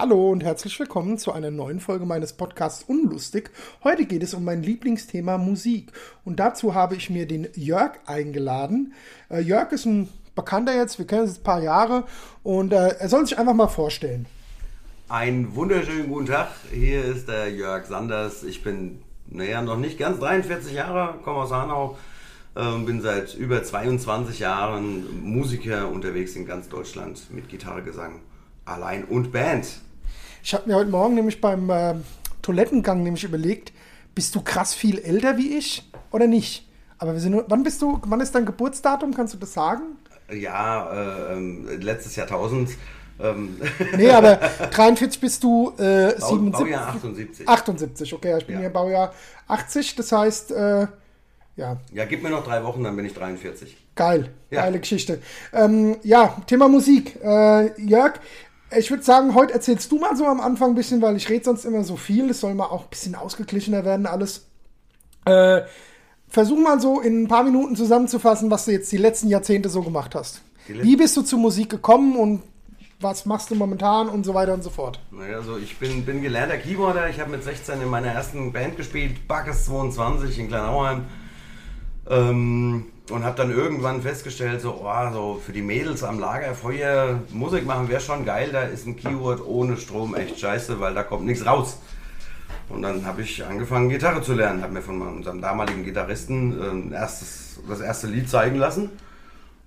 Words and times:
Hallo 0.00 0.30
und 0.30 0.42
herzlich 0.42 0.80
willkommen 0.80 1.18
zu 1.18 1.30
einer 1.30 1.50
neuen 1.50 1.78
Folge 1.78 2.06
meines 2.06 2.32
Podcasts 2.32 2.84
Unlustig. 2.84 3.50
Heute 3.84 4.06
geht 4.06 4.22
es 4.22 4.32
um 4.32 4.42
mein 4.44 4.62
Lieblingsthema 4.62 5.36
Musik. 5.36 5.92
Und 6.24 6.40
dazu 6.40 6.74
habe 6.74 6.96
ich 6.96 7.10
mir 7.10 7.26
den 7.26 7.48
Jörg 7.54 7.98
eingeladen. 8.06 8.94
Äh, 9.28 9.42
Jörg 9.42 9.72
ist 9.72 9.84
ein 9.84 10.08
Bekannter 10.34 10.74
jetzt, 10.74 10.98
wir 10.98 11.06
kennen 11.06 11.24
uns 11.24 11.36
ein 11.36 11.42
paar 11.42 11.62
Jahre 11.62 12.04
und 12.42 12.72
äh, 12.72 12.96
er 12.98 13.10
soll 13.10 13.26
sich 13.26 13.38
einfach 13.38 13.52
mal 13.52 13.68
vorstellen. 13.68 14.24
Einen 15.10 15.54
wunderschönen 15.54 16.08
guten 16.08 16.24
Tag. 16.24 16.48
Hier 16.72 17.04
ist 17.04 17.28
der 17.28 17.50
Jörg 17.50 17.84
Sanders. 17.84 18.42
Ich 18.42 18.64
bin, 18.64 19.02
naja, 19.26 19.60
noch 19.60 19.76
nicht 19.76 19.98
ganz 19.98 20.18
43 20.18 20.72
Jahre, 20.72 21.18
komme 21.22 21.40
aus 21.40 21.52
Hanau. 21.52 21.98
Ähm, 22.56 22.86
bin 22.86 23.02
seit 23.02 23.34
über 23.34 23.62
22 23.62 24.38
Jahren 24.38 25.22
Musiker 25.22 25.90
unterwegs 25.90 26.36
in 26.36 26.46
ganz 26.46 26.70
Deutschland 26.70 27.30
mit 27.30 27.50
Gitarre, 27.50 27.82
Gesang, 27.82 28.20
allein 28.64 29.04
und 29.04 29.30
Band. 29.30 29.66
Ich 30.42 30.54
habe 30.54 30.68
mir 30.68 30.76
heute 30.76 30.90
Morgen 30.90 31.14
nämlich 31.14 31.40
beim 31.40 31.68
äh, 31.70 31.94
Toilettengang 32.42 33.02
nämlich 33.02 33.24
überlegt, 33.24 33.72
bist 34.14 34.34
du 34.34 34.40
krass 34.42 34.74
viel 34.74 34.98
älter 34.98 35.36
wie 35.36 35.56
ich 35.56 35.90
oder 36.10 36.26
nicht? 36.26 36.66
Aber 36.98 37.12
wir 37.12 37.20
sind 37.20 37.32
nur, 37.32 37.44
wann 37.48 37.62
bist 37.62 37.80
du, 37.82 38.00
wann 38.04 38.20
ist 38.20 38.34
dein 38.34 38.46
Geburtsdatum? 38.46 39.14
Kannst 39.14 39.34
du 39.34 39.38
das 39.38 39.52
sagen? 39.52 39.82
Ja, 40.32 40.90
äh, 40.92 41.32
ähm, 41.34 41.66
letztes 41.80 42.16
Jahrtausend. 42.16 42.70
Ähm, 43.20 43.56
Nee, 43.96 44.10
aber 44.10 44.36
43 44.70 45.20
bist 45.20 45.42
du 45.42 45.72
äh, 45.78 46.14
Bau, 46.18 46.28
77. 46.28 46.52
Baujahr 46.52 46.88
78. 46.88 47.48
78, 47.48 48.14
okay, 48.14 48.38
ich 48.38 48.46
bin 48.46 48.54
Ja. 48.56 48.60
hier 48.62 48.70
Baujahr 48.70 49.12
80, 49.48 49.94
das 49.96 50.12
heißt, 50.12 50.52
äh, 50.52 50.86
ja, 51.56 51.76
Ja, 51.92 52.04
gib 52.06 52.22
mir 52.22 52.30
noch 52.30 52.44
drei 52.44 52.64
Wochen, 52.64 52.82
dann 52.84 52.96
bin 52.96 53.04
ich 53.04 53.12
43. 53.14 53.76
geil, 53.94 54.30
Ja. 54.50 54.62
geile 54.62 54.78
Geschichte. 54.80 55.20
Ähm, 55.52 55.96
ja, 56.02 56.36
Thema 56.46 56.68
Musik. 56.68 57.18
Äh, 57.22 57.78
Jörg, 57.82 58.14
ich 58.76 58.90
würde 58.90 59.02
sagen, 59.02 59.34
heute 59.34 59.52
erzählst 59.52 59.90
du 59.90 59.98
mal 59.98 60.16
so 60.16 60.26
am 60.26 60.40
Anfang 60.40 60.70
ein 60.70 60.74
bisschen, 60.74 61.02
weil 61.02 61.16
ich 61.16 61.28
rede 61.28 61.44
sonst 61.44 61.64
immer 61.64 61.84
so 61.84 61.96
viel, 61.96 62.28
das 62.28 62.40
soll 62.40 62.54
mal 62.54 62.66
auch 62.66 62.84
ein 62.84 62.90
bisschen 62.90 63.14
ausgeglichener 63.14 63.84
werden 63.84 64.06
alles. 64.06 64.46
Äh, 65.24 65.62
versuch 66.28 66.58
mal 66.58 66.80
so 66.80 67.00
in 67.00 67.24
ein 67.24 67.28
paar 67.28 67.44
Minuten 67.44 67.76
zusammenzufassen, 67.76 68.50
was 68.50 68.64
du 68.64 68.72
jetzt 68.72 68.90
die 68.92 68.96
letzten 68.96 69.28
Jahrzehnte 69.28 69.68
so 69.68 69.82
gemacht 69.82 70.14
hast. 70.14 70.42
Wie 70.66 70.96
bist 70.96 71.16
du 71.16 71.22
zur 71.22 71.40
Musik 71.40 71.68
gekommen 71.68 72.16
und 72.16 72.42
was 73.00 73.24
machst 73.24 73.50
du 73.50 73.54
momentan 73.54 74.08
und 74.08 74.24
so 74.24 74.34
weiter 74.34 74.52
und 74.52 74.62
so 74.62 74.70
fort. 74.70 75.00
Naja, 75.10 75.38
also 75.38 75.56
ich 75.56 75.78
bin, 75.78 76.04
bin 76.04 76.20
gelernter 76.22 76.58
Keyboarder. 76.58 77.08
Ich 77.08 77.18
habe 77.18 77.30
mit 77.30 77.42
16 77.42 77.80
in 77.80 77.88
meiner 77.88 78.08
ersten 78.08 78.52
Band 78.52 78.76
gespielt, 78.76 79.26
Backes 79.26 79.64
22 79.64 80.38
in 80.38 80.48
Kleinauheim. 80.48 81.04
Ähm, 82.08 82.86
und 83.10 83.24
habe 83.24 83.36
dann 83.36 83.50
irgendwann 83.50 84.02
festgestellt, 84.02 84.60
so, 84.60 84.82
oh, 84.84 85.12
so 85.12 85.40
für 85.44 85.52
die 85.52 85.62
Mädels 85.62 86.04
am 86.04 86.20
Lagerfeuer 86.20 87.20
Musik 87.30 87.66
machen 87.66 87.88
wäre 87.88 88.00
schon 88.00 88.24
geil. 88.24 88.50
Da 88.52 88.62
ist 88.62 88.86
ein 88.86 88.96
Keyboard 88.96 89.44
ohne 89.44 89.76
Strom 89.76 90.14
echt 90.14 90.38
scheiße, 90.38 90.80
weil 90.80 90.94
da 90.94 91.02
kommt 91.02 91.24
nichts 91.24 91.44
raus. 91.44 91.78
Und 92.68 92.82
dann 92.82 93.04
habe 93.04 93.22
ich 93.22 93.44
angefangen, 93.44 93.88
Gitarre 93.88 94.22
zu 94.22 94.34
lernen. 94.34 94.62
Habe 94.62 94.74
mir 94.74 94.82
von 94.82 95.02
unserem 95.02 95.40
damaligen 95.40 95.84
Gitarristen 95.84 96.90
äh, 96.92 96.94
erstes, 96.94 97.60
das 97.68 97.80
erste 97.80 98.06
Lied 98.06 98.28
zeigen 98.28 98.56
lassen. 98.56 98.90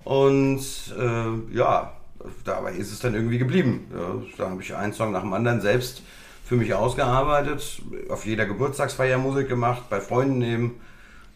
Und 0.06 0.66
äh, 0.98 1.56
ja, 1.56 1.94
dabei 2.46 2.74
ist 2.74 2.92
es 2.92 3.00
dann 3.00 3.14
irgendwie 3.14 3.38
geblieben. 3.38 3.88
Ja, 3.94 4.22
da 4.38 4.50
habe 4.50 4.62
ich 4.62 4.74
einen 4.74 4.94
Song 4.94 5.12
nach 5.12 5.22
dem 5.22 5.34
anderen 5.34 5.60
selbst 5.60 6.02
für 6.46 6.56
mich 6.56 6.74
ausgearbeitet, 6.74 7.82
auf 8.10 8.26
jeder 8.26 8.46
Geburtstagsfeier 8.46 9.18
Musik 9.18 9.48
gemacht, 9.48 9.84
bei 9.90 10.00
Freunden 10.00 10.42
eben. 10.42 10.82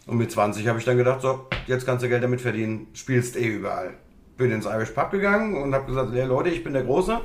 Und 0.07 0.17
mit 0.17 0.31
20 0.31 0.67
habe 0.67 0.79
ich 0.79 0.85
dann 0.85 0.97
gedacht, 0.97 1.21
so, 1.21 1.47
jetzt 1.67 1.85
kannst 1.85 2.03
du 2.03 2.09
Geld 2.09 2.23
damit 2.23 2.41
verdienen, 2.41 2.87
spielst 2.93 3.35
eh 3.35 3.47
überall. 3.47 3.91
Bin 4.37 4.51
ins 4.51 4.65
Irish 4.65 4.91
Pub 4.91 5.11
gegangen 5.11 5.61
und 5.61 5.73
habe 5.73 5.85
gesagt, 5.85 6.11
hey 6.13 6.25
Leute, 6.25 6.49
ich 6.49 6.63
bin 6.63 6.73
der 6.73 6.83
Große. 6.83 7.19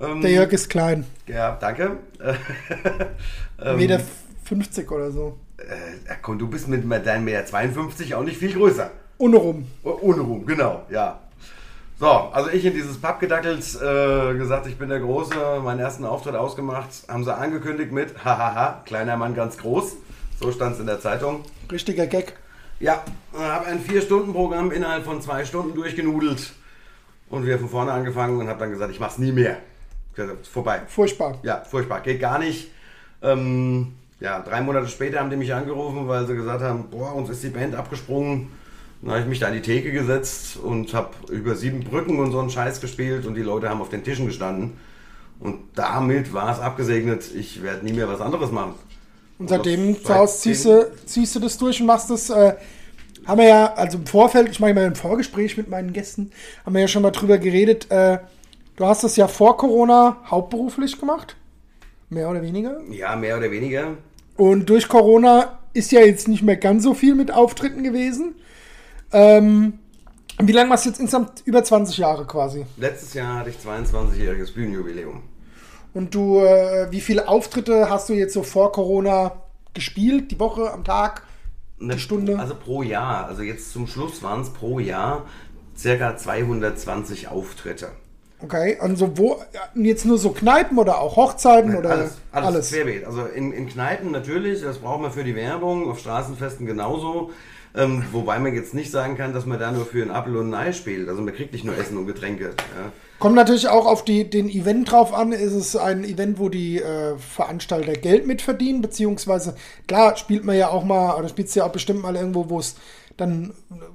Ähm, 0.00 0.20
Der 0.22 0.30
Jörg 0.30 0.50
ist 0.52 0.70
klein, 0.70 1.04
Ja, 1.26 1.56
danke. 1.60 1.98
ähm, 3.62 3.76
Meter 3.76 4.00
50 4.44 4.90
oder 4.90 5.10
so. 5.10 5.38
äh, 5.58 6.14
komm, 6.22 6.38
du 6.38 6.48
bist 6.48 6.68
mit 6.68 7.06
deinem 7.06 7.24
Meter 7.24 7.44
52 7.44 8.14
auch 8.14 8.22
nicht 8.22 8.38
viel 8.38 8.52
größer. 8.54 8.90
Ohne 9.18 9.36
rum. 9.36 9.66
Oh, 9.82 9.98
Ohne 10.00 10.22
Ruhm, 10.22 10.46
genau, 10.46 10.86
ja. 10.88 11.18
So, 11.98 12.06
also 12.06 12.48
ich 12.48 12.64
in 12.64 12.72
dieses 12.72 12.96
Pub 12.96 13.20
gedackelt, 13.20 13.62
äh, 13.82 14.34
gesagt, 14.38 14.66
ich 14.66 14.78
bin 14.78 14.88
der 14.88 15.00
Große, 15.00 15.34
meinen 15.62 15.80
ersten 15.80 16.06
Auftritt 16.06 16.34
ausgemacht, 16.34 16.88
haben 17.08 17.24
sie 17.24 17.36
angekündigt 17.36 17.92
mit, 17.92 18.14
hahaha, 18.24 18.80
kleiner 18.86 19.18
Mann 19.18 19.34
ganz 19.34 19.58
groß. 19.58 19.96
So 20.40 20.50
stand 20.50 20.74
es 20.76 20.80
in 20.80 20.86
der 20.86 21.00
Zeitung. 21.00 21.44
Richtiger 21.70 22.06
Gag. 22.06 22.34
Ja, 22.80 23.04
habe 23.34 23.66
ein 23.66 23.80
Vier-Stunden-Programm 23.80 24.72
innerhalb 24.72 25.04
von 25.04 25.20
zwei 25.20 25.44
Stunden 25.44 25.74
durchgenudelt 25.74 26.52
und 27.28 27.46
wir 27.46 27.58
von 27.58 27.68
vorne 27.68 27.92
angefangen 27.92 28.38
und 28.38 28.48
habe 28.48 28.58
dann 28.58 28.70
gesagt, 28.70 28.90
ich 28.90 29.00
mach's 29.00 29.18
nie 29.18 29.32
mehr. 29.32 29.58
Gesagt, 30.14 30.46
vorbei. 30.46 30.82
Furchtbar. 30.88 31.38
Ja, 31.42 31.62
furchtbar, 31.62 32.00
geht 32.00 32.20
gar 32.20 32.38
nicht. 32.38 32.70
Ähm, 33.22 33.94
ja, 34.18 34.40
drei 34.40 34.60
Monate 34.60 34.88
später 34.88 35.20
haben 35.20 35.30
die 35.30 35.36
mich 35.36 35.52
angerufen, 35.52 36.08
weil 36.08 36.26
sie 36.26 36.34
gesagt 36.34 36.62
haben, 36.62 36.90
boah, 36.90 37.14
uns 37.14 37.30
ist 37.30 37.42
die 37.42 37.48
Band 37.48 37.74
abgesprungen. 37.74 38.48
Dann 39.02 39.12
habe 39.12 39.22
ich 39.22 39.28
mich 39.28 39.38
da 39.38 39.46
an 39.46 39.54
die 39.54 39.62
Theke 39.62 39.92
gesetzt 39.92 40.56
und 40.56 40.92
habe 40.92 41.10
über 41.30 41.54
sieben 41.54 41.84
Brücken 41.84 42.18
und 42.18 42.32
so 42.32 42.40
einen 42.40 42.50
Scheiß 42.50 42.80
gespielt 42.80 43.24
und 43.24 43.34
die 43.34 43.42
Leute 43.42 43.68
haben 43.68 43.80
auf 43.80 43.88
den 43.88 44.04
Tischen 44.04 44.26
gestanden. 44.26 44.78
Und 45.38 45.58
damit 45.74 46.34
war 46.34 46.52
es 46.52 46.60
abgesegnet, 46.60 47.30
ich 47.34 47.62
werde 47.62 47.84
nie 47.84 47.94
mehr 47.94 48.08
was 48.08 48.20
anderes 48.20 48.50
machen. 48.50 48.74
Und 49.40 49.48
seitdem 49.48 49.96
ziehst 50.26 50.66
du, 50.66 50.92
ziehst 51.06 51.34
du 51.34 51.40
das 51.40 51.56
durch 51.56 51.80
und 51.80 51.86
machst 51.86 52.10
das. 52.10 52.28
Äh, 52.28 52.56
haben 53.24 53.38
wir 53.38 53.48
ja, 53.48 53.72
also 53.72 53.96
im 53.96 54.06
Vorfeld, 54.06 54.50
ich 54.50 54.60
mache 54.60 54.74
mal 54.74 54.84
im 54.84 54.94
Vorgespräch 54.94 55.56
mit 55.56 55.68
meinen 55.68 55.94
Gästen, 55.94 56.30
haben 56.64 56.74
wir 56.74 56.82
ja 56.82 56.88
schon 56.88 57.02
mal 57.02 57.10
drüber 57.10 57.38
geredet. 57.38 57.90
Äh, 57.90 58.18
du 58.76 58.84
hast 58.84 59.02
das 59.02 59.16
ja 59.16 59.28
vor 59.28 59.56
Corona 59.56 60.18
hauptberuflich 60.30 61.00
gemacht. 61.00 61.36
Mehr 62.10 62.28
oder 62.28 62.42
weniger. 62.42 62.80
Ja, 62.90 63.16
mehr 63.16 63.38
oder 63.38 63.50
weniger. 63.50 63.96
Und 64.36 64.68
durch 64.68 64.88
Corona 64.88 65.58
ist 65.72 65.90
ja 65.90 66.00
jetzt 66.00 66.28
nicht 66.28 66.42
mehr 66.42 66.56
ganz 66.56 66.82
so 66.82 66.92
viel 66.92 67.14
mit 67.14 67.32
Auftritten 67.32 67.82
gewesen. 67.82 68.34
Ähm, 69.10 69.78
wie 70.38 70.52
lange 70.52 70.68
machst 70.68 70.84
du 70.84 70.90
jetzt 70.90 71.00
insgesamt? 71.00 71.42
Über 71.46 71.64
20 71.64 71.96
Jahre 71.96 72.26
quasi. 72.26 72.66
Letztes 72.76 73.14
Jahr 73.14 73.38
hatte 73.38 73.50
ich 73.50 73.56
22-jähriges 73.56 74.52
Bühnenjubiläum. 74.52 75.22
Und 75.92 76.14
du, 76.14 76.40
äh, 76.40 76.88
wie 76.90 77.00
viele 77.00 77.28
Auftritte 77.28 77.90
hast 77.90 78.08
du 78.08 78.12
jetzt 78.12 78.34
so 78.34 78.42
vor 78.42 78.72
Corona 78.72 79.42
gespielt? 79.74 80.30
Die 80.30 80.38
Woche, 80.38 80.72
am 80.72 80.84
Tag? 80.84 81.24
Eine 81.80 81.98
Stunde? 81.98 82.38
Also 82.38 82.54
pro 82.54 82.82
Jahr, 82.82 83.26
also 83.26 83.42
jetzt 83.42 83.72
zum 83.72 83.86
Schluss 83.86 84.22
waren 84.22 84.42
es 84.42 84.50
pro 84.50 84.78
Jahr 84.78 85.26
circa 85.76 86.16
220 86.16 87.28
Auftritte. 87.28 87.88
Okay, 88.42 88.78
also 88.80 89.18
wo, 89.18 89.42
jetzt 89.74 90.06
nur 90.06 90.16
so 90.16 90.30
Kneipen 90.30 90.78
oder 90.78 91.00
auch 91.00 91.16
Hochzeiten 91.16 91.76
oder 91.76 91.90
alles, 91.90 92.18
alles, 92.32 92.70
querbeet. 92.70 93.04
Also 93.04 93.26
in, 93.26 93.52
in 93.52 93.68
Kneipen 93.68 94.10
natürlich, 94.10 94.62
das 94.62 94.78
braucht 94.78 95.02
man 95.02 95.12
für 95.12 95.24
die 95.24 95.34
Werbung, 95.34 95.90
auf 95.90 95.98
Straßenfesten 95.98 96.64
genauso. 96.64 97.32
Ähm, 97.74 98.02
wobei 98.12 98.38
man 98.38 98.54
jetzt 98.54 98.74
nicht 98.74 98.90
sagen 98.90 99.16
kann, 99.16 99.32
dass 99.32 99.46
man 99.46 99.58
da 99.58 99.70
nur 99.70 99.84
für 99.84 100.02
ein 100.02 100.10
Apfel 100.10 100.36
und 100.36 100.50
ein 100.50 100.54
Ei 100.54 100.72
spielt. 100.72 101.08
Also 101.08 101.22
man 101.22 101.34
kriegt 101.34 101.52
nicht 101.52 101.64
nur 101.64 101.76
Essen 101.76 101.96
und 101.98 102.06
Getränke. 102.06 102.46
Ja. 102.46 102.92
Kommt 103.20 103.36
natürlich 103.36 103.68
auch 103.68 103.86
auf 103.86 104.02
die, 104.04 104.28
den 104.28 104.48
Event 104.48 104.90
drauf 104.90 105.12
an. 105.14 105.32
Ist 105.32 105.52
es 105.52 105.76
ein 105.76 106.04
Event, 106.04 106.38
wo 106.38 106.48
die 106.48 106.80
äh, 106.80 107.16
Veranstalter 107.18 107.92
Geld 107.92 108.26
mitverdienen? 108.26 108.80
Beziehungsweise, 108.82 109.54
klar, 109.86 110.16
spielt 110.16 110.44
man 110.44 110.56
ja 110.56 110.70
auch 110.70 110.84
mal, 110.84 111.16
oder 111.18 111.28
spielt 111.28 111.48
es 111.48 111.54
ja 111.54 111.64
auch 111.66 111.72
bestimmt 111.72 112.02
mal 112.02 112.16
irgendwo, 112.16 112.48
wo 112.48 112.58
es 112.58 112.76
dann 113.18 113.52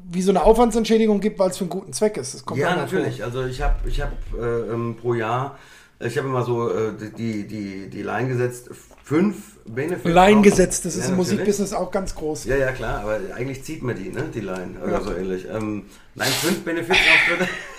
wie 0.10 0.22
so 0.22 0.32
eine 0.32 0.44
Aufwandsentschädigung 0.44 1.20
gibt, 1.20 1.40
weil 1.40 1.50
es 1.50 1.58
für 1.58 1.64
einen 1.64 1.72
guten 1.72 1.92
Zweck 1.92 2.18
ist. 2.18 2.44
Ja, 2.56 2.76
natürlich. 2.76 3.24
Also 3.24 3.44
ich 3.46 3.62
habe 3.62 3.76
ich 3.90 4.00
hab, 4.00 4.12
äh, 4.40 4.72
ähm, 4.72 4.96
pro 5.02 5.16
Jahr, 5.16 5.58
ich 6.00 6.18
habe 6.18 6.28
immer 6.28 6.44
so 6.44 6.70
äh, 6.70 6.92
die, 7.18 7.48
die, 7.48 7.90
die 7.90 8.04
Line 8.04 8.28
gesetzt, 8.28 8.70
fünf 9.04 9.58
Benefits. 9.66 10.04
Vor. 10.04 10.12
Line 10.12 10.42
gesetzt, 10.44 10.86
das 10.86 10.96
ist 10.96 11.06
Ja, 11.06 11.10
im 11.10 11.18
natürlich. 11.18 11.38
Musikbusiness 11.40 11.74
auch 11.74 11.90
ganz 11.90 12.14
groß. 12.14 12.46
Ja, 12.46 12.58
ja, 12.58 12.72
klar, 12.72 13.00
aber 13.02 13.20
eigentlich 13.36 13.64
zieht 13.64 13.82
man 13.82 13.96
die, 13.96 14.10
ne, 14.10 14.26
die 14.34 14.42
Line 14.42 14.76
oder 14.84 14.92
Ja. 14.92 15.02
so 15.02 15.14
ähnlich. 15.16 15.48
Ähm, 15.52 15.86
nein, 16.14 16.28
fünf 16.28 16.64
Benefits-Auftritte. 16.64 17.50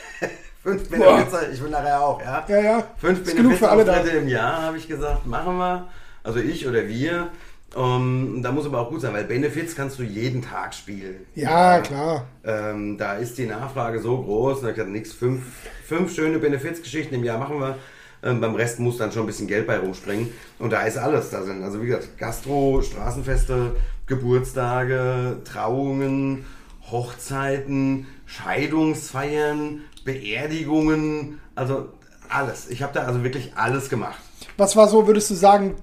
fünf 0.66 0.88
Benefits, 0.90 1.34
ich 1.52 1.62
will 1.62 1.70
nachher 1.70 2.02
auch, 2.02 2.20
ja. 2.20 2.44
Ja, 2.48 2.60
ja. 2.60 2.84
Fünf 2.96 3.22
Ist 3.22 3.36
genug 3.36 3.54
für 3.54 3.68
alle 3.68 3.84
da. 3.84 4.00
Im 4.00 4.28
Jahr, 4.28 4.62
habe 4.62 4.76
ich 4.78 4.88
gesagt, 4.88 5.24
machen 5.26 5.56
wir. 5.58 5.86
Also 6.24 6.40
ich 6.40 6.66
oder 6.66 6.88
wir. 6.88 7.28
Ähm, 7.76 8.40
da 8.42 8.50
muss 8.52 8.66
aber 8.66 8.80
auch 8.80 8.88
gut 8.90 9.00
sein, 9.00 9.12
weil 9.12 9.24
Benefits 9.24 9.76
kannst 9.76 9.98
du 9.98 10.02
jeden 10.02 10.42
Tag 10.42 10.74
spielen. 10.74 11.26
Ja, 11.34 11.80
klar. 11.80 12.26
Ähm, 12.44 12.96
da 12.98 13.14
ist 13.14 13.38
die 13.38 13.46
Nachfrage 13.46 14.00
so 14.00 14.20
groß, 14.22 14.62
da 14.62 14.70
gesagt, 14.70 14.90
nix, 14.90 15.12
fünf, 15.12 15.42
fünf 15.84 16.12
schöne 16.14 16.38
Benefizgeschichten 16.38 17.16
im 17.16 17.22
Jahr 17.22 17.38
machen 17.38 17.60
wir. 17.60 17.76
Ähm, 18.22 18.40
beim 18.40 18.54
Rest 18.54 18.80
muss 18.80 18.96
dann 18.96 19.12
schon 19.12 19.22
ein 19.22 19.26
bisschen 19.26 19.46
Geld 19.46 19.66
bei 19.66 19.78
rumspringen. 19.78 20.28
Und 20.58 20.72
da 20.72 20.82
ist 20.82 20.96
alles 20.96 21.30
da 21.30 21.42
sind. 21.42 21.62
Also 21.62 21.80
wie 21.82 21.86
gesagt, 21.86 22.18
Gastro, 22.18 22.82
Straßenfeste, 22.82 23.76
Geburtstage, 24.06 25.38
Trauungen, 25.44 26.44
Hochzeiten, 26.90 28.06
Scheidungsfeiern, 28.24 29.82
Beerdigungen, 30.06 31.40
also 31.54 31.90
alles. 32.30 32.70
Ich 32.70 32.82
habe 32.82 32.94
da 32.94 33.02
also 33.02 33.22
wirklich 33.22 33.52
alles 33.56 33.90
gemacht. 33.90 34.18
Was 34.56 34.74
war 34.76 34.88
so, 34.88 35.06
würdest 35.06 35.28
du 35.30 35.34
sagen, 35.34 35.76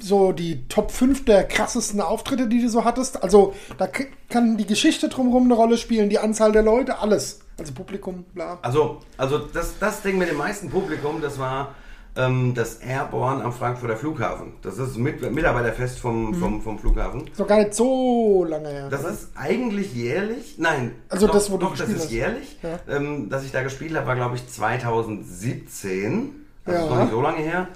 so 0.00 0.32
die 0.32 0.66
Top 0.68 0.90
5 0.90 1.24
der 1.24 1.44
krassesten 1.44 2.00
Auftritte, 2.00 2.48
die 2.48 2.60
du 2.60 2.68
so 2.68 2.84
hattest? 2.84 3.22
Also, 3.22 3.54
da 3.78 3.88
kann 4.28 4.56
die 4.56 4.66
Geschichte 4.66 5.08
drumherum 5.08 5.44
eine 5.44 5.54
Rolle 5.54 5.76
spielen, 5.76 6.10
die 6.10 6.18
Anzahl 6.18 6.50
der 6.50 6.62
Leute, 6.62 6.98
alles. 6.98 7.40
Also 7.58 7.72
Publikum, 7.72 8.24
bla. 8.34 8.58
Also, 8.62 9.00
also 9.16 9.38
das, 9.38 9.78
das 9.78 10.02
Ding 10.02 10.18
mit 10.18 10.28
dem 10.28 10.36
meisten 10.36 10.68
Publikum, 10.68 11.20
das 11.22 11.38
war 11.38 11.74
ähm, 12.16 12.54
das 12.54 12.76
Airborne 12.76 13.44
am 13.44 13.52
Frankfurter 13.52 13.96
Flughafen. 13.96 14.54
Das 14.62 14.78
ist 14.78 14.96
mit, 14.96 15.20
Mitarbeiterfest 15.32 15.98
vom, 15.98 16.30
Mhm. 16.30 16.34
vom, 16.34 16.62
vom 16.62 16.78
Flughafen. 16.78 17.26
Ist 17.26 17.38
doch 17.38 17.46
gar 17.46 17.58
nicht 17.58 17.74
so 17.74 18.44
lange 18.48 18.68
her. 18.68 18.88
Das 18.88 19.04
ist 19.04 19.28
eigentlich 19.34 19.94
jährlich. 19.94 20.54
Nein, 20.58 20.92
Also 21.08 21.26
doch, 21.26 21.34
das, 21.34 21.50
wo 21.50 21.56
du 21.58 21.66
doch, 21.66 21.76
das 21.76 21.88
ist 21.88 22.04
hast. 22.04 22.10
jährlich. 22.12 22.58
Ja. 22.62 22.78
Ähm, 22.96 23.28
dass 23.28 23.44
ich 23.44 23.52
da 23.52 23.62
gespielt 23.62 23.94
habe, 23.96 24.06
war 24.06 24.14
glaube 24.16 24.36
ich 24.36 24.46
2017. 24.48 26.32
Das 26.64 26.74
Ja. 26.74 26.82
ist 26.84 26.90
noch 26.90 26.98
nicht 27.00 27.10
so 27.10 27.20
lange 27.20 27.38
her. 27.38 27.68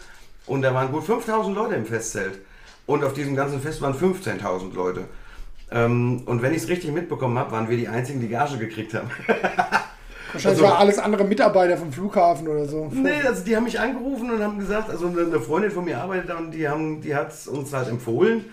Und 0.46 0.62
da 0.62 0.74
waren 0.74 0.90
gut 0.90 1.04
5000 1.04 1.54
Leute 1.54 1.74
im 1.74 1.86
Festzelt. 1.86 2.38
Und 2.86 3.04
auf 3.04 3.12
diesem 3.12 3.36
ganzen 3.36 3.60
Fest 3.60 3.80
waren 3.82 3.94
15.000 3.94 4.74
Leute. 4.74 5.04
Ähm, 5.70 6.22
und 6.26 6.42
wenn 6.42 6.52
ich 6.52 6.62
es 6.64 6.68
richtig 6.68 6.90
mitbekommen 6.92 7.38
habe, 7.38 7.52
waren 7.52 7.68
wir 7.68 7.76
die 7.76 7.86
einzigen, 7.86 8.20
die 8.20 8.28
Gage 8.28 8.58
gekriegt 8.58 8.94
haben. 8.94 9.08
Wahrscheinlich 10.32 10.62
also- 10.62 10.62
war 10.62 10.78
alles 10.78 10.98
andere 10.98 11.24
Mitarbeiter 11.24 11.76
vom 11.76 11.92
Flughafen 11.92 12.48
oder 12.48 12.66
so. 12.66 12.90
Nee, 12.92 13.22
also 13.26 13.44
die 13.44 13.56
haben 13.56 13.64
mich 13.64 13.78
angerufen 13.78 14.30
und 14.30 14.42
haben 14.42 14.58
gesagt, 14.58 14.90
also 14.90 15.06
eine 15.06 15.40
Freundin 15.40 15.70
von 15.70 15.84
mir 15.84 15.98
arbeitet 15.98 16.30
da 16.30 16.38
und 16.38 16.52
die 16.52 16.68
haben, 16.68 17.00
die 17.00 17.14
hat 17.14 17.32
es 17.32 17.48
uns 17.48 17.72
halt 17.72 17.88
empfohlen. 17.88 18.44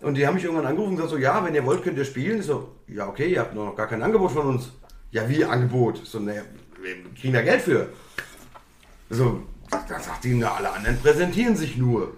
Und 0.00 0.14
die 0.14 0.26
haben 0.26 0.34
mich 0.34 0.44
irgendwann 0.44 0.66
angerufen 0.66 0.92
und 0.92 0.96
gesagt 0.96 1.12
so, 1.12 1.18
ja, 1.18 1.44
wenn 1.44 1.54
ihr 1.54 1.64
wollt, 1.66 1.82
könnt 1.82 1.98
ihr 1.98 2.04
spielen. 2.04 2.40
Ich 2.40 2.46
so, 2.46 2.68
ja, 2.88 3.06
okay, 3.06 3.28
ihr 3.28 3.40
habt 3.40 3.54
noch 3.54 3.76
gar 3.76 3.86
kein 3.86 4.02
Angebot 4.02 4.32
von 4.32 4.46
uns. 4.46 4.72
Ja, 5.10 5.28
wie 5.28 5.44
Angebot? 5.44 6.00
So, 6.04 6.18
naja, 6.20 6.42
wir 6.80 6.94
kriegen 7.20 7.34
da 7.34 7.42
Geld 7.42 7.60
für. 7.60 7.88
So, 9.10 9.42
da 9.70 10.00
sagt 10.00 10.24
die, 10.24 10.34
na, 10.34 10.54
alle 10.54 10.72
anderen 10.72 10.98
präsentieren 10.98 11.56
sich 11.56 11.76
nur. 11.76 12.14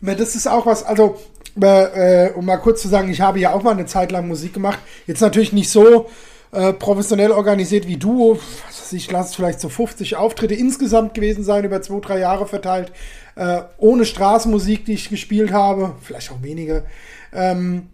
Das 0.00 0.34
ist 0.34 0.46
auch 0.46 0.64
was, 0.66 0.82
also, 0.84 1.18
äh, 1.60 2.26
äh, 2.26 2.32
um 2.32 2.46
mal 2.46 2.58
kurz 2.58 2.82
zu 2.82 2.88
sagen, 2.88 3.10
ich 3.10 3.20
habe 3.20 3.38
ja 3.38 3.52
auch 3.52 3.62
mal 3.62 3.72
eine 3.72 3.86
Zeit 3.86 4.12
lang 4.12 4.28
Musik 4.28 4.54
gemacht. 4.54 4.78
Jetzt 5.06 5.20
natürlich 5.20 5.52
nicht 5.52 5.70
so 5.70 6.08
äh, 6.56 6.72
professionell 6.72 7.32
organisiert 7.32 7.86
wie 7.86 7.98
du. 7.98 8.38
Was 8.66 8.80
weiß 8.80 8.92
ich 8.94 9.10
lasse 9.10 9.30
es 9.30 9.34
vielleicht 9.36 9.60
so 9.60 9.68
50 9.68 10.16
Auftritte 10.16 10.54
insgesamt 10.54 11.12
gewesen 11.12 11.44
sein, 11.44 11.64
über 11.64 11.82
zwei, 11.82 12.00
drei 12.00 12.18
Jahre 12.18 12.46
verteilt. 12.46 12.92
Äh, 13.34 13.62
ohne 13.76 14.06
Straßenmusik, 14.06 14.86
die 14.86 14.94
ich 14.94 15.10
gespielt 15.10 15.52
habe. 15.52 15.94
Vielleicht 16.02 16.32
auch 16.32 16.42
wenige. 16.42 16.84
Ähm, 17.32 17.88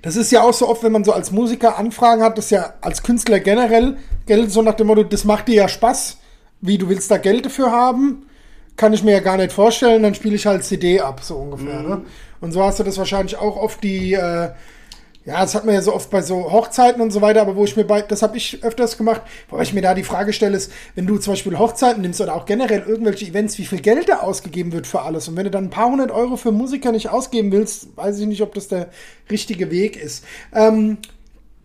das 0.00 0.16
ist 0.16 0.32
ja 0.32 0.42
auch 0.42 0.54
so 0.54 0.68
oft, 0.68 0.82
wenn 0.82 0.92
man 0.92 1.04
so 1.04 1.12
als 1.12 1.32
Musiker 1.32 1.78
Anfragen 1.78 2.22
hat, 2.22 2.38
das 2.38 2.46
ist 2.46 2.50
ja 2.52 2.74
als 2.80 3.02
Künstler 3.02 3.40
generell, 3.40 3.98
Geld 4.26 4.50
so 4.50 4.62
nach 4.62 4.74
dem 4.74 4.86
Motto, 4.86 5.04
das 5.04 5.24
macht 5.24 5.46
dir 5.48 5.56
ja 5.56 5.68
Spaß. 5.68 6.16
Wie, 6.62 6.78
du 6.78 6.88
willst 6.88 7.10
da 7.10 7.18
Geld 7.18 7.46
dafür 7.46 7.70
haben? 7.70 8.26
Kann 8.76 8.92
ich 8.94 9.04
mir 9.04 9.12
ja 9.12 9.20
gar 9.20 9.36
nicht 9.36 9.52
vorstellen, 9.52 10.02
dann 10.02 10.14
spiele 10.14 10.34
ich 10.34 10.46
halt 10.46 10.64
CD 10.64 11.00
ab, 11.00 11.20
so 11.22 11.36
ungefähr. 11.36 11.82
Ne? 11.82 12.02
Und 12.40 12.52
so 12.52 12.64
hast 12.64 12.80
du 12.80 12.84
das 12.84 12.98
wahrscheinlich 12.98 13.36
auch 13.36 13.56
oft 13.56 13.82
die, 13.82 14.14
äh, 14.14 14.50
ja, 15.26 15.40
das 15.42 15.54
hat 15.54 15.66
man 15.66 15.74
ja 15.74 15.82
so 15.82 15.94
oft 15.94 16.08
bei 16.08 16.22
so 16.22 16.50
Hochzeiten 16.50 17.02
und 17.02 17.10
so 17.10 17.20
weiter, 17.20 17.42
aber 17.42 17.54
wo 17.54 17.64
ich 17.64 17.76
mir 17.76 17.84
bei, 17.84 18.00
das 18.00 18.22
habe 18.22 18.38
ich 18.38 18.64
öfters 18.64 18.96
gemacht, 18.96 19.20
wo 19.50 19.60
ich 19.60 19.74
mir 19.74 19.82
da 19.82 19.92
die 19.94 20.02
Frage 20.02 20.32
stelle, 20.32 20.56
ist, 20.56 20.72
wenn 20.94 21.06
du 21.06 21.18
zum 21.18 21.34
Beispiel 21.34 21.58
Hochzeiten 21.58 22.00
nimmst 22.00 22.22
oder 22.22 22.34
auch 22.34 22.46
generell 22.46 22.82
irgendwelche 22.86 23.26
Events, 23.26 23.58
wie 23.58 23.66
viel 23.66 23.80
Geld 23.80 24.08
da 24.08 24.20
ausgegeben 24.20 24.72
wird 24.72 24.86
für 24.86 25.02
alles. 25.02 25.28
Und 25.28 25.36
wenn 25.36 25.44
du 25.44 25.50
dann 25.50 25.64
ein 25.64 25.70
paar 25.70 25.90
hundert 25.90 26.10
Euro 26.10 26.36
für 26.36 26.52
Musiker 26.52 26.90
nicht 26.90 27.10
ausgeben 27.10 27.52
willst, 27.52 27.96
weiß 27.96 28.18
ich 28.18 28.26
nicht, 28.26 28.40
ob 28.40 28.54
das 28.54 28.68
der 28.68 28.88
richtige 29.30 29.70
Weg 29.70 30.02
ist. 30.02 30.24
Ähm, 30.54 30.96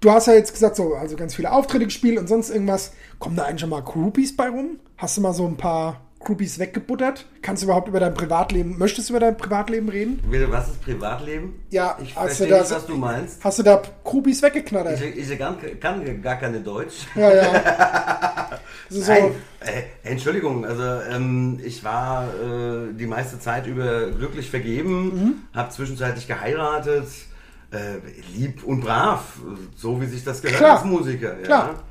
du 0.01 0.11
hast 0.11 0.27
ja 0.27 0.33
jetzt 0.33 0.51
gesagt, 0.51 0.75
so, 0.75 0.93
also 0.95 1.15
ganz 1.15 1.33
viele 1.33 1.51
Auftritte 1.51 1.85
gespielt 1.85 2.19
und 2.19 2.27
sonst 2.27 2.49
irgendwas. 2.49 2.91
Kommen 3.19 3.37
da 3.37 3.43
eigentlich 3.43 3.61
schon 3.61 3.69
mal 3.69 3.81
Groupies 3.81 4.35
bei 4.35 4.49
rum? 4.49 4.79
Hast 4.97 5.15
du 5.15 5.21
mal 5.21 5.33
so 5.33 5.47
ein 5.47 5.55
paar 5.55 6.04
Groupies 6.25 6.59
weggebuttert? 6.59 7.25
Kannst 7.41 7.63
du 7.63 7.67
überhaupt 7.67 7.87
über 7.87 8.01
dein 8.01 8.13
Privatleben, 8.13 8.77
möchtest 8.77 9.07
du 9.09 9.13
über 9.13 9.21
dein 9.21 9.37
Privatleben 9.37 9.87
reden? 9.87 10.19
Was 10.49 10.67
ist 10.67 10.81
Privatleben? 10.81 11.53
Ja, 11.69 11.97
ich 12.03 12.13
verstehe 12.13 12.47
du 12.47 12.57
nicht, 12.57 12.71
was 12.71 12.85
du 12.85 12.95
meinst. 12.97 13.43
Hast 13.43 13.59
du 13.59 13.63
da 13.63 13.81
Groupies 14.03 14.41
weggeknattert? 14.41 14.99
Ich, 15.01 15.31
ich 15.31 15.39
kann, 15.39 15.55
kann 15.79 16.21
gar 16.21 16.35
keine 16.35 16.59
Deutsch. 16.59 17.05
Ja, 17.15 17.33
ja. 17.33 18.49
So, 18.87 19.01
Nein, 19.11 19.31
äh, 19.61 19.81
Entschuldigung, 20.07 20.63
also 20.63 20.83
ähm, 21.09 21.59
ich 21.63 21.83
war 21.83 22.27
äh, 22.27 22.93
die 22.93 23.07
meiste 23.07 23.39
Zeit 23.39 23.65
über 23.65 24.11
glücklich 24.11 24.51
vergeben, 24.51 25.05
Mhm. 25.05 25.33
habe 25.55 25.71
zwischenzeitlich 25.71 26.27
geheiratet, 26.27 27.07
äh, 27.71 27.95
lieb 28.37 28.63
und 28.63 28.81
brav, 28.81 29.39
so 29.75 29.99
wie 30.01 30.05
sich 30.05 30.23
das 30.23 30.43
gehört 30.43 30.59
Klar. 30.59 30.75
als 30.77 30.85
Musiker. 30.85 31.35
Ja. 31.39 31.45
Klar. 31.45 31.83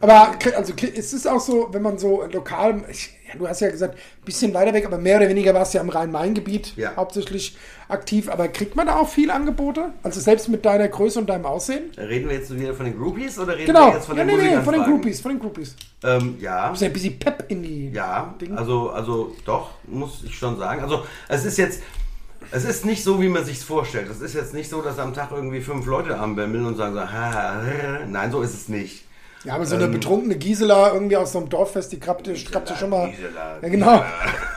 Aber 0.00 0.32
also 0.56 0.72
es 0.96 1.12
ist 1.12 1.26
auch 1.26 1.40
so, 1.40 1.68
wenn 1.72 1.82
man 1.82 1.98
so 1.98 2.22
lokal, 2.32 2.82
ich, 2.88 3.10
ja, 3.26 3.36
du 3.36 3.48
hast 3.48 3.60
ja 3.60 3.68
gesagt, 3.68 3.94
ein 3.96 4.24
bisschen 4.24 4.54
weiter 4.54 4.72
weg, 4.72 4.86
aber 4.86 4.96
mehr 4.96 5.16
oder 5.16 5.28
weniger 5.28 5.52
warst 5.54 5.74
du 5.74 5.78
ja 5.78 5.82
im 5.82 5.88
Rhein-Main-Gebiet 5.90 6.74
Ja. 6.76 6.94
hauptsächlich 6.94 7.56
aktiv. 7.88 8.28
Aber 8.30 8.46
kriegt 8.46 8.76
man 8.76 8.86
da 8.86 8.96
auch 9.00 9.08
viel 9.08 9.28
Angebote? 9.32 9.90
Also 10.04 10.20
selbst 10.20 10.48
mit 10.50 10.64
deiner 10.64 10.86
Größe 10.86 11.18
und 11.18 11.28
deinem 11.28 11.46
Aussehen? 11.46 11.90
Reden 11.98 12.28
wir 12.28 12.36
jetzt 12.36 12.54
wieder 12.56 12.74
von 12.74 12.86
den 12.86 12.96
Groupies 12.96 13.40
oder 13.40 13.56
reden 13.56 13.66
Genau. 13.66 13.88
wir 13.88 13.94
jetzt 13.94 14.06
von 14.06 14.16
ja, 14.16 14.22
den 14.22 14.28
nee, 14.28 14.32
nee, 14.36 14.42
Musikern? 14.42 14.64
von 14.64 14.74
den 14.74 14.84
Groupies, 14.84 15.20
von 15.20 15.30
den 15.32 15.40
Groupies. 15.40 15.74
Ähm, 16.04 16.36
ja. 16.38 16.68
Muss 16.70 16.80
ja 16.80 16.86
ein 16.86 16.92
bisschen 16.92 17.18
Pep 17.18 17.44
in 17.48 17.62
die 17.64 17.90
Ja, 17.90 18.34
Ding. 18.40 18.56
also, 18.56 18.90
also 18.90 19.34
doch, 19.44 19.70
muss 19.88 20.22
ich 20.24 20.38
schon 20.38 20.56
sagen. 20.58 20.80
Also 20.80 21.02
es 21.28 21.44
ist 21.44 21.58
jetzt, 21.58 21.82
es 22.52 22.64
ist 22.64 22.84
nicht 22.86 23.02
so, 23.02 23.20
wie 23.20 23.28
man 23.28 23.44
sich 23.44 23.58
vorstellt. 23.58 24.08
Es 24.08 24.20
ist 24.20 24.34
jetzt 24.34 24.54
nicht 24.54 24.70
so, 24.70 24.80
dass 24.80 24.96
am 25.00 25.12
Tag 25.12 25.32
irgendwie 25.32 25.60
fünf 25.60 25.86
Leute 25.86 26.16
anbimmeln 26.18 26.66
und 26.66 26.76
sagen 26.76 26.94
so, 26.94 27.00
nein, 28.08 28.30
so 28.30 28.42
ist 28.42 28.54
es 28.54 28.68
nicht. 28.68 29.07
Ja, 29.44 29.54
aber 29.54 29.66
so 29.66 29.76
eine 29.76 29.84
Ähm, 29.84 29.92
betrunkene 29.92 30.36
Gisela 30.36 30.92
irgendwie 30.92 31.16
aus 31.16 31.32
so 31.32 31.38
einem 31.38 31.48
Dorffest, 31.48 31.92
die 31.92 32.00
krabbt, 32.00 32.28
krabbt 32.50 32.70
ja 32.70 32.76
schon 32.76 32.90
mal. 32.90 33.10
Gisela, 33.10 33.58
ja, 33.62 33.68
genau. 33.68 34.04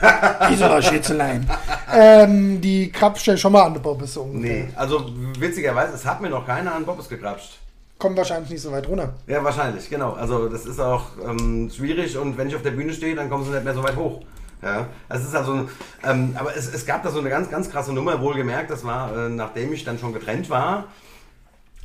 Gisela 0.48 0.82
Schätzelein. 0.82 1.48
ähm, 1.94 2.60
die 2.60 2.90
krabbt 2.90 3.24
ja 3.24 3.36
schon 3.36 3.52
mal 3.52 3.62
an 3.62 3.74
der 3.74 3.80
Bobbes 3.80 4.16
ungefähr. 4.16 4.64
Nee, 4.64 4.68
also 4.74 5.08
witzigerweise, 5.38 5.94
es 5.94 6.04
hat 6.04 6.20
mir 6.20 6.30
noch 6.30 6.46
keiner 6.46 6.74
an 6.74 6.84
Bobbes 6.84 7.08
gekrapscht. 7.08 7.58
Kommt 7.98 8.16
wahrscheinlich 8.16 8.50
nicht 8.50 8.62
so 8.62 8.72
weit 8.72 8.88
runter. 8.88 9.14
Ja, 9.28 9.44
wahrscheinlich, 9.44 9.88
genau. 9.88 10.14
Also 10.14 10.48
das 10.48 10.66
ist 10.66 10.80
auch 10.80 11.04
ähm, 11.24 11.70
schwierig 11.74 12.18
und 12.18 12.36
wenn 12.36 12.48
ich 12.48 12.56
auf 12.56 12.62
der 12.62 12.72
Bühne 12.72 12.92
stehe, 12.92 13.14
dann 13.14 13.30
kommen 13.30 13.44
sie 13.44 13.52
nicht 13.52 13.64
mehr 13.64 13.74
so 13.74 13.84
weit 13.84 13.94
hoch. 13.96 14.22
Ja, 14.62 14.86
es 15.08 15.22
ist 15.24 15.34
also, 15.34 15.68
ähm, 16.04 16.36
aber 16.38 16.56
es, 16.56 16.72
es 16.72 16.86
gab 16.86 17.02
da 17.02 17.10
so 17.10 17.18
eine 17.20 17.28
ganz, 17.30 17.50
ganz 17.50 17.70
krasse 17.70 17.92
Nummer, 17.92 18.20
wohlgemerkt, 18.20 18.70
das 18.70 18.84
war, 18.84 19.16
äh, 19.16 19.28
nachdem 19.28 19.72
ich 19.72 19.84
dann 19.84 19.98
schon 19.98 20.12
getrennt 20.12 20.50
war, 20.50 20.84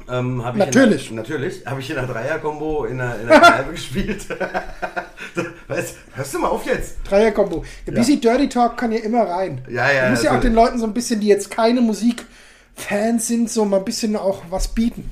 ähm, 0.10 0.38
Natürlich. 0.38 1.10
in 1.10 1.16
der, 1.16 1.24
natürlich 1.24 1.66
habe 1.66 1.80
ich 1.82 1.90
in 1.90 1.98
einer 1.98 2.08
Dreier-Kombo 2.08 2.86
in 2.86 3.00
einer, 3.02 3.20
in 3.20 3.28
einer 3.30 3.40
Kneipe 3.40 3.72
gespielt. 3.74 4.26
weißt, 5.68 5.96
hörst 6.16 6.34
du 6.34 6.40
mal 6.40 6.48
auf 6.48 6.66
jetzt? 6.66 6.98
Dreier-Kombo. 7.10 7.64
Der 7.86 7.94
Ja. 7.94 8.00
Busy 8.00 8.20
Dirty 8.20 8.48
Talk 8.50 8.78
kann 8.78 8.92
hier 8.92 9.04
immer 9.04 9.24
rein. 9.24 9.62
Ja, 9.70 9.92
ja, 9.92 10.06
Du 10.06 10.12
musst 10.12 10.24
ja 10.24 10.36
auch 10.38 10.42
den 10.42 10.54
Leuten 10.54 10.80
so 10.80 10.86
ein 10.86 10.94
bisschen, 10.94 11.20
die 11.20 11.28
jetzt 11.28 11.52
keine 11.52 11.82
Musikfans 11.82 13.28
sind, 13.28 13.50
so 13.50 13.66
mal 13.66 13.78
ein 13.80 13.86
bisschen 13.86 14.16
auch 14.16 14.44
was 14.50 14.70
bieten. 14.70 15.12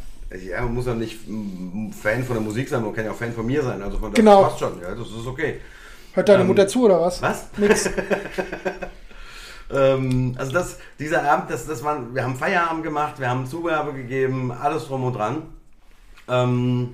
Ja, 0.49 0.61
man 0.61 0.73
muss 0.73 0.85
ja 0.85 0.93
nicht 0.95 1.17
Fan 2.01 2.23
von 2.23 2.35
der 2.35 2.43
Musik 2.43 2.67
sein, 2.69 2.81
man 2.83 2.93
kann 2.93 3.05
ja 3.05 3.11
auch 3.11 3.15
Fan 3.15 3.31
von 3.33 3.45
mir 3.45 3.63
sein. 3.63 3.81
Also 3.81 3.97
von 3.99 4.11
das 4.11 4.15
Genau. 4.17 4.43
passt 4.43 4.59
schon, 4.59 4.81
ja, 4.81 4.89
das 4.89 5.07
ist 5.07 5.27
okay. 5.27 5.61
Hört 6.13 6.29
deine 6.29 6.41
Ähm, 6.41 6.47
Mutter 6.47 6.67
zu 6.67 6.85
oder 6.85 7.01
was? 7.01 7.21
Was? 7.21 7.47
Nix. 7.57 7.89
Ähm, 9.73 10.35
also 10.37 10.51
das, 10.51 10.77
dieser 10.99 11.23
Abend, 11.29 11.49
das, 11.49 11.65
das 11.67 11.83
war, 11.83 12.13
wir 12.13 12.23
haben 12.23 12.35
Feierabend 12.35 12.83
gemacht, 12.83 13.19
wir 13.19 13.29
haben 13.29 13.47
Zugabe 13.47 13.93
gegeben, 13.93 14.51
alles 14.51 14.87
drum 14.87 15.03
und 15.03 15.13
dran. 15.13 15.43
Ähm, 16.27 16.93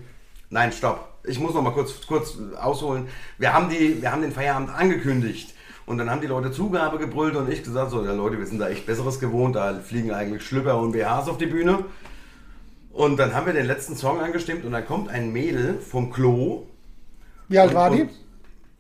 nein, 0.50 0.72
stopp. 0.72 1.08
Ich 1.24 1.40
muss 1.40 1.54
noch 1.54 1.62
mal 1.62 1.72
kurz, 1.72 2.06
kurz 2.08 2.38
ausholen. 2.60 3.08
Wir 3.38 3.54
haben, 3.54 3.70
die, 3.70 4.02
wir 4.02 4.12
haben 4.12 4.22
den 4.22 4.32
Feierabend 4.32 4.70
angekündigt. 4.70 5.54
Und 5.86 5.98
dann 5.98 6.10
haben 6.10 6.22
die 6.22 6.28
Leute 6.28 6.52
Zugabe 6.52 6.98
gebrüllt 6.98 7.36
und 7.36 7.52
ich 7.52 7.64
gesagt, 7.64 7.92
so, 7.92 8.04
ja 8.06 8.14
Leute, 8.14 8.38
wir 8.40 8.46
sind 8.48 8.60
da 8.60 8.70
echt 8.70 8.86
Besseres 8.86 9.20
gewohnt, 9.20 9.56
da 9.56 9.74
fliegen 9.80 10.12
eigentlich 10.12 10.44
Schlüpper 10.44 10.78
und 10.78 10.94
BHs 10.94 11.28
auf 11.28 11.38
die 11.38 11.48
Bühne. 11.48 11.84
Und 12.94 13.18
dann 13.18 13.34
haben 13.34 13.46
wir 13.46 13.54
den 13.54 13.66
letzten 13.66 13.96
Song 13.96 14.20
angestimmt 14.22 14.64
und 14.64 14.72
dann 14.72 14.86
kommt 14.86 15.10
ein 15.10 15.32
Mädel 15.34 15.80
vom 15.80 16.12
Klo. 16.12 16.68
Wie 17.50 17.60
alt 17.60 17.70
Und- 17.72 17.76
war 17.76 17.90
die? 17.90 18.02
und- 18.04 18.12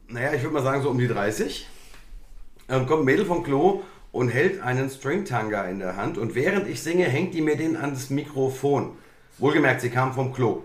Naja, 0.09 0.33
ich 0.33 0.41
würde 0.43 0.53
mal 0.53 0.63
sagen 0.63 0.81
so 0.81 0.89
um 0.89 0.97
die 0.97 1.07
30. 1.07 1.67
Dann 2.71 2.87
kommt 2.87 3.01
ein 3.01 3.05
Mädel 3.05 3.25
vom 3.25 3.43
Klo 3.43 3.81
und 4.13 4.29
hält 4.29 4.61
einen 4.63 4.89
Stringtanga 4.89 5.63
in 5.65 5.79
der 5.79 5.97
Hand 5.97 6.17
und 6.17 6.35
während 6.35 6.69
ich 6.69 6.81
singe, 6.81 7.03
hängt 7.03 7.33
die 7.33 7.41
mir 7.41 7.57
den 7.57 7.75
ans 7.75 8.09
Mikrofon. 8.09 8.91
Wohlgemerkt, 9.39 9.81
sie 9.81 9.89
kam 9.89 10.13
vom 10.13 10.31
Klo. 10.33 10.63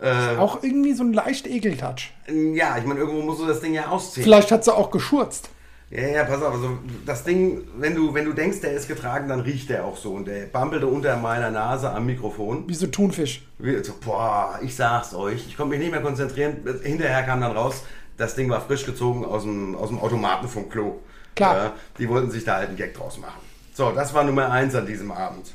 Äh, 0.00 0.36
Auch 0.36 0.62
irgendwie 0.62 0.92
so 0.92 1.02
ein 1.02 1.12
leicht 1.12 1.46
Ekeltouch. 1.48 2.12
ja, 2.54 2.78
ich 2.78 2.84
meine, 2.86 3.00
irgendwo 3.00 3.22
musst 3.22 3.40
du 3.40 3.46
das 3.46 3.60
Ding 3.60 3.74
ja 3.74 3.88
ausziehen. 3.88 4.22
Vielleicht 4.24 4.52
hat 4.52 4.62
sie 4.64 4.72
auch 4.74 4.90
geschurzt. 4.92 5.50
Ja, 5.90 6.06
ja, 6.06 6.22
pass 6.24 6.40
auf, 6.40 6.54
also 6.54 6.78
das 7.04 7.24
Ding, 7.24 7.62
wenn 7.76 7.96
du, 7.96 8.14
wenn 8.14 8.24
du 8.24 8.32
denkst, 8.32 8.60
der 8.60 8.72
ist 8.74 8.86
getragen, 8.86 9.28
dann 9.28 9.40
riecht 9.40 9.68
der 9.68 9.84
auch 9.84 9.96
so 9.96 10.12
und 10.12 10.26
der 10.28 10.44
bampelte 10.46 10.86
unter 10.86 11.16
meiner 11.16 11.50
Nase 11.50 11.90
am 11.90 12.06
Mikrofon. 12.06 12.62
Wie 12.68 12.74
so 12.74 12.86
Thunfisch. 12.86 13.42
Wir- 13.58 13.82
So, 13.82 13.94
boah, 14.04 14.60
ich 14.62 14.76
sag's 14.76 15.12
euch, 15.14 15.44
ich 15.48 15.56
konnte 15.56 15.70
mich 15.70 15.80
nicht 15.80 15.90
mehr 15.90 16.00
konzentrieren. 16.02 16.58
Hinterher 16.84 17.24
kam 17.24 17.40
dann 17.40 17.56
raus, 17.56 17.82
das 18.20 18.34
Ding 18.34 18.50
war 18.50 18.60
frisch 18.60 18.84
gezogen 18.84 19.24
aus 19.24 19.42
dem, 19.42 19.74
aus 19.74 19.88
dem 19.88 19.98
Automaten 19.98 20.46
vom 20.46 20.68
Klo. 20.68 21.00
Klar. 21.34 21.56
Ja, 21.56 21.72
die 21.98 22.08
wollten 22.08 22.30
sich 22.30 22.44
da 22.44 22.56
halt 22.56 22.68
einen 22.68 22.76
Gag 22.76 22.94
draus 22.94 23.18
machen. 23.18 23.40
So, 23.72 23.92
das 23.92 24.12
war 24.12 24.24
Nummer 24.24 24.50
eins 24.50 24.74
an 24.74 24.86
diesem 24.86 25.10
Abend. 25.10 25.54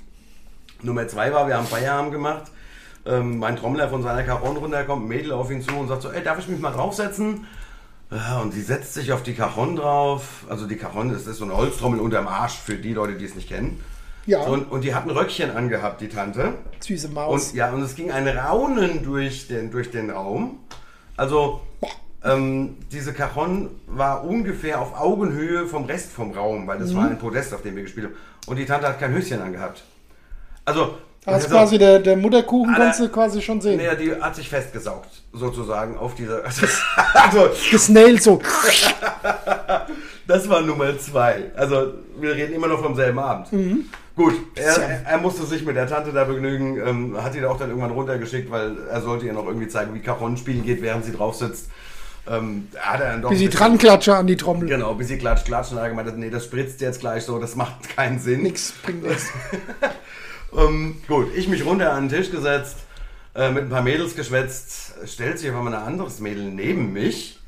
Nummer 0.82 1.08
zwei 1.08 1.32
war, 1.32 1.48
wir 1.48 1.58
haben 1.58 1.68
Feierabend 1.68 2.12
gemacht. 2.12 2.46
Ähm, 3.06 3.38
mein 3.38 3.56
Trommler 3.56 3.88
von 3.88 4.02
seiner 4.02 4.24
Cajon 4.24 4.58
runterkommt, 4.58 5.06
ein 5.06 5.08
Mädel 5.08 5.32
auf 5.32 5.52
ihn 5.52 5.62
zu 5.62 5.76
und 5.76 5.88
sagt 5.88 6.02
so, 6.02 6.12
ey, 6.12 6.24
darf 6.24 6.40
ich 6.40 6.48
mich 6.48 6.60
mal 6.60 6.72
draufsetzen? 6.72 7.46
Und 8.42 8.54
sie 8.54 8.62
setzt 8.62 8.96
sich 8.96 9.12
auf 9.12 9.22
die 9.22 9.36
Cajon 9.36 9.76
drauf. 9.76 10.46
Also 10.50 10.66
die 10.68 10.76
Cajon 10.76 11.12
ist, 11.12 11.28
ist 11.28 11.38
so 11.38 11.46
eine 11.46 11.56
Holztrommel 11.56 12.00
unterm 12.00 12.28
Arsch 12.28 12.56
für 12.56 12.76
die 12.76 12.94
Leute, 12.94 13.14
die 13.14 13.26
es 13.26 13.36
nicht 13.36 13.50
kennen. 13.50 13.84
Ja. 14.26 14.44
So, 14.44 14.54
und, 14.54 14.72
und 14.72 14.82
die 14.82 14.96
hat 14.96 15.06
ein 15.06 15.12
Röckchen 15.12 15.52
angehabt, 15.52 16.02
die 16.02 16.10
Tante. 16.10 16.54
Süße 16.80 17.10
Maus. 17.10 17.50
Und 17.50 17.56
ja, 17.56 17.72
und 17.72 17.84
es 17.84 17.96
ging 17.96 18.12
ein 18.12 18.28
Raunen 18.28 19.04
durch 19.04 19.48
den, 19.48 19.70
durch 19.70 19.92
den 19.92 20.10
Raum. 20.10 20.60
Also, 21.16 21.62
Ähm, 22.26 22.78
diese 22.92 23.14
Cajon 23.14 23.70
war 23.88 24.24
ungefähr 24.26 24.82
auf 24.82 25.00
Augenhöhe 25.00 25.68
vom 25.68 25.86
Rest 25.86 26.12
vom 26.12 26.32
Raum, 26.32 26.66
weil 26.68 26.80
das 26.80 26.92
Mhm. 26.92 26.98
war 26.98 27.04
ein 27.06 27.20
Podest, 27.20 27.54
auf 27.54 27.62
dem 27.62 27.76
wir 27.76 27.84
gespielt 27.84 28.08
haben. 28.08 28.16
Und 28.48 28.56
die 28.58 28.66
Tante 28.66 28.88
hat 28.88 29.00
kein 29.00 29.14
Höschen 29.14 29.42
angehabt. 29.42 29.84
Also, 30.66 30.98
Also 31.26 31.46
also- 31.46 31.48
quasi 31.50 31.78
der, 31.78 32.00
der 32.00 32.18
Mutterkuchen 32.18 32.72
Alter. 32.74 32.84
kannst 32.86 33.00
du 33.00 33.10
quasi 33.10 33.42
schon 33.42 33.62
sehen. 33.62 33.78
naja, 33.78 33.96
die 33.96 34.16
hat 34.20 34.36
sich 34.36 34.50
festgesaugt, 34.50 35.10
sozusagen, 35.34 35.98
auf 35.98 36.16
dieser. 36.16 36.44
Also, 37.14 37.48
Gesnailt 37.72 38.22
so. 38.24 38.42
das 40.28 40.50
war 40.50 40.62
Nummer 40.62 40.98
zwei. 41.00 41.52
Also, 41.56 41.94
wir 42.20 42.34
reden 42.36 42.54
immer 42.54 42.68
noch 42.68 42.82
vom 42.82 42.96
selben 42.96 43.20
Abend. 43.20 43.48
Gut, 44.16 44.34
er, 44.56 45.02
er 45.06 45.18
musste 45.18 45.46
sich 45.46 45.66
mit 45.66 45.76
der 45.76 45.88
Tante 45.88 46.12
da 46.14 46.24
begnügen, 46.24 46.78
ähm, 46.86 47.22
hat 47.22 47.34
die 47.36 47.42
da 47.42 47.50
auch 47.50 47.58
dann 47.58 47.70
irgendwann 47.70 47.92
runtergeschickt, 47.92 48.50
weil 48.50 48.78
er 48.90 49.02
sollte 49.02 49.26
ihr 49.26 49.34
noch 49.34 49.46
irgendwie 49.46 49.68
zeigen, 49.68 49.94
wie 49.94 50.00
Cajon 50.00 50.38
spielen 50.38 50.64
geht, 50.64 50.82
während 50.82 51.04
sie 51.06 51.12
drauf 51.12 51.36
sitzt. 51.36 51.70
Ähm, 52.28 52.68
da 52.72 52.80
hat 52.80 53.02
er 53.02 53.12
dann 53.12 53.22
doch 53.22 53.30
Wie 53.30 53.36
ein 53.36 53.40
sie 53.40 53.50
dran 53.50 53.78
klatsche 53.78 54.16
an 54.16 54.28
die 54.28 54.36
Trommel. 54.36 54.68
Genau, 54.68 54.96
bis 54.96 55.10
sie 55.10 55.18
klatscht, 55.18 55.46
klatscht 55.46 55.72
und 55.72 55.78
er 55.78 55.84
hat 55.84 55.90
gemeint, 55.92 56.18
nee, 56.18 56.30
das 56.30 56.46
spritzt 56.46 56.82
jetzt 56.82 57.00
gleich 57.00 57.24
so, 57.24 57.38
das 57.40 57.56
macht 57.56 57.96
keinen 57.96 58.20
Sinn. 58.20 58.44
Nix 58.44 58.74
bringt 58.84 59.04
nichts. 59.04 59.28
Ähm, 60.58 61.02
gut, 61.08 61.36
ich 61.36 61.48
mich 61.48 61.66
runter 61.66 61.92
an 61.92 62.08
den 62.08 62.18
Tisch 62.18 62.32
gesetzt, 62.32 62.78
äh, 63.36 63.52
mit 63.52 63.64
ein 63.64 63.70
paar 63.70 63.82
Mädels 63.82 64.16
geschwätzt, 64.16 64.94
stellt 65.06 65.38
sich 65.38 65.50
auf 65.50 65.58
einmal 65.58 65.74
ein 65.74 65.84
anderes 65.84 66.20
Mädel 66.20 66.46
neben 66.46 66.94
mich, 66.94 67.40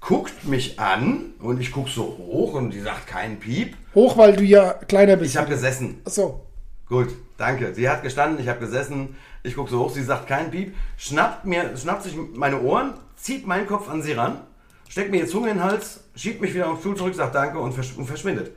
guckt 0.00 0.44
mich 0.44 0.80
an 0.80 1.34
und 1.40 1.60
ich 1.60 1.72
guck 1.72 1.88
so 1.88 2.02
hoch 2.18 2.54
und 2.54 2.70
die 2.70 2.80
sagt 2.80 3.06
kein 3.06 3.38
Piep. 3.38 3.76
Hoch, 3.94 4.16
weil 4.16 4.34
du 4.34 4.42
ja 4.42 4.72
kleiner 4.72 5.16
bist. 5.16 5.32
Ich 5.32 5.36
habe 5.36 5.48
gesessen. 5.48 6.00
Achso. 6.04 6.44
Gut, 6.88 7.08
danke. 7.36 7.74
Sie 7.74 7.88
hat 7.88 8.02
gestanden, 8.02 8.40
ich 8.40 8.48
habe 8.48 8.60
gesessen, 8.60 9.14
ich 9.42 9.54
guck 9.54 9.68
so 9.68 9.78
hoch, 9.80 9.90
sie 9.90 10.02
sagt 10.02 10.26
kein 10.26 10.50
Piep, 10.50 10.74
schnappt 10.96 11.44
mir, 11.44 11.76
schnappt 11.76 12.02
sich 12.02 12.14
meine 12.34 12.60
Ohren, 12.60 12.94
zieht 13.20 13.46
meinen 13.46 13.66
Kopf 13.66 13.88
an 13.90 14.02
sie 14.02 14.12
ran, 14.12 14.40
steckt 14.88 15.10
mir 15.10 15.22
die 15.24 15.26
Zunge 15.30 15.50
in 15.50 15.56
den 15.58 15.64
Hals, 15.64 16.00
schiebt 16.14 16.40
mich 16.40 16.54
wieder 16.54 16.66
auf 16.68 16.78
den 16.78 16.80
Stuhl 16.80 16.96
zurück, 16.96 17.14
sagt 17.14 17.34
danke 17.34 17.58
und, 17.58 17.72
versch 17.72 17.94
und 17.96 18.06
verschwindet. 18.06 18.52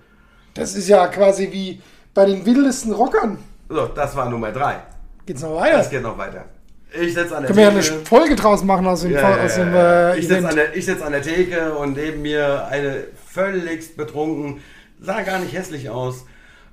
Das 0.54 0.76
ist 0.76 0.88
ja 0.88 1.08
quasi 1.08 1.52
wie 1.52 1.82
bei 2.14 2.26
den 2.26 2.46
wildesten 2.46 2.94
Rockern. 2.94 3.38
So, 3.70 3.88
das 3.88 4.16
war 4.16 4.30
Nummer 4.30 4.52
drei. 4.52 4.82
Geht's 5.26 5.42
noch 5.42 5.56
weiter? 5.56 5.78
Das 5.78 5.90
geht 5.90 6.02
noch 6.04 6.18
weiter. 6.18 6.46
Ich 6.94 7.14
sitze 7.14 7.36
an 7.38 7.44
der 7.44 7.48
Können 7.48 7.58
wir 7.58 7.64
ja 7.64 7.70
eine 7.70 7.80
Theke. 7.80 8.06
Folge 8.06 8.36
draus 8.36 8.64
machen 8.66 8.86
aus 8.86 9.02
dem, 9.04 9.12
Ja, 9.12 9.38
aus 9.46 9.56
dem 9.56 9.74
äh, 9.74 10.18
ich 10.18 10.24
sitze 10.28 10.40
Event. 10.40 10.50
an, 10.50 10.56
der- 10.58 10.76
ich 10.76 10.86
sitz 10.86 11.02
an 11.02 11.12
der 11.14 11.22
Theke 11.22 11.74
und 11.76 11.94
neben 11.96 12.22
mir 12.22 12.68
eine 12.68 13.06
völligst 13.28 13.96
betrunken, 13.96 14.60
sah 15.00 15.22
gar 15.22 15.40
nicht 15.40 15.54
hässlich 15.54 15.90
aus, 15.90 16.26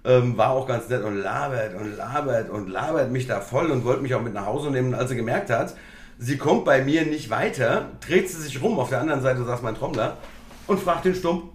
ähm, 0.04 0.36
war 0.36 0.50
auch 0.50 0.66
ganz 0.66 0.88
nett 0.88 1.04
und 1.04 1.18
labert 1.18 1.74
und 1.76 1.96
labert 1.96 2.50
und 2.50 2.68
labert 2.68 3.12
mich 3.12 3.28
da 3.28 3.40
voll 3.40 3.70
und 3.70 3.84
wollte 3.84 4.02
mich 4.02 4.12
auch 4.16 4.22
mit 4.22 4.34
nach 4.34 4.46
Hause 4.46 4.72
nehmen. 4.72 4.88
Und 4.92 4.98
als 4.98 5.10
sie 5.10 5.16
gemerkt 5.16 5.50
hat, 5.50 5.74
sie 6.18 6.36
kommt 6.36 6.64
bei 6.64 6.82
mir 6.82 7.04
nicht 7.06 7.30
weiter, 7.30 7.90
dreht 8.06 8.28
sie 8.28 8.40
sich 8.40 8.60
rum, 8.62 8.78
auf 8.78 8.90
der 8.90 9.00
anderen 9.00 9.22
Seite 9.22 9.44
saß 9.44 9.62
mein 9.62 9.74
Trommler 9.74 10.18
und 10.66 10.80
fragt 10.80 11.04
den 11.04 11.14
Stumm, 11.14 11.50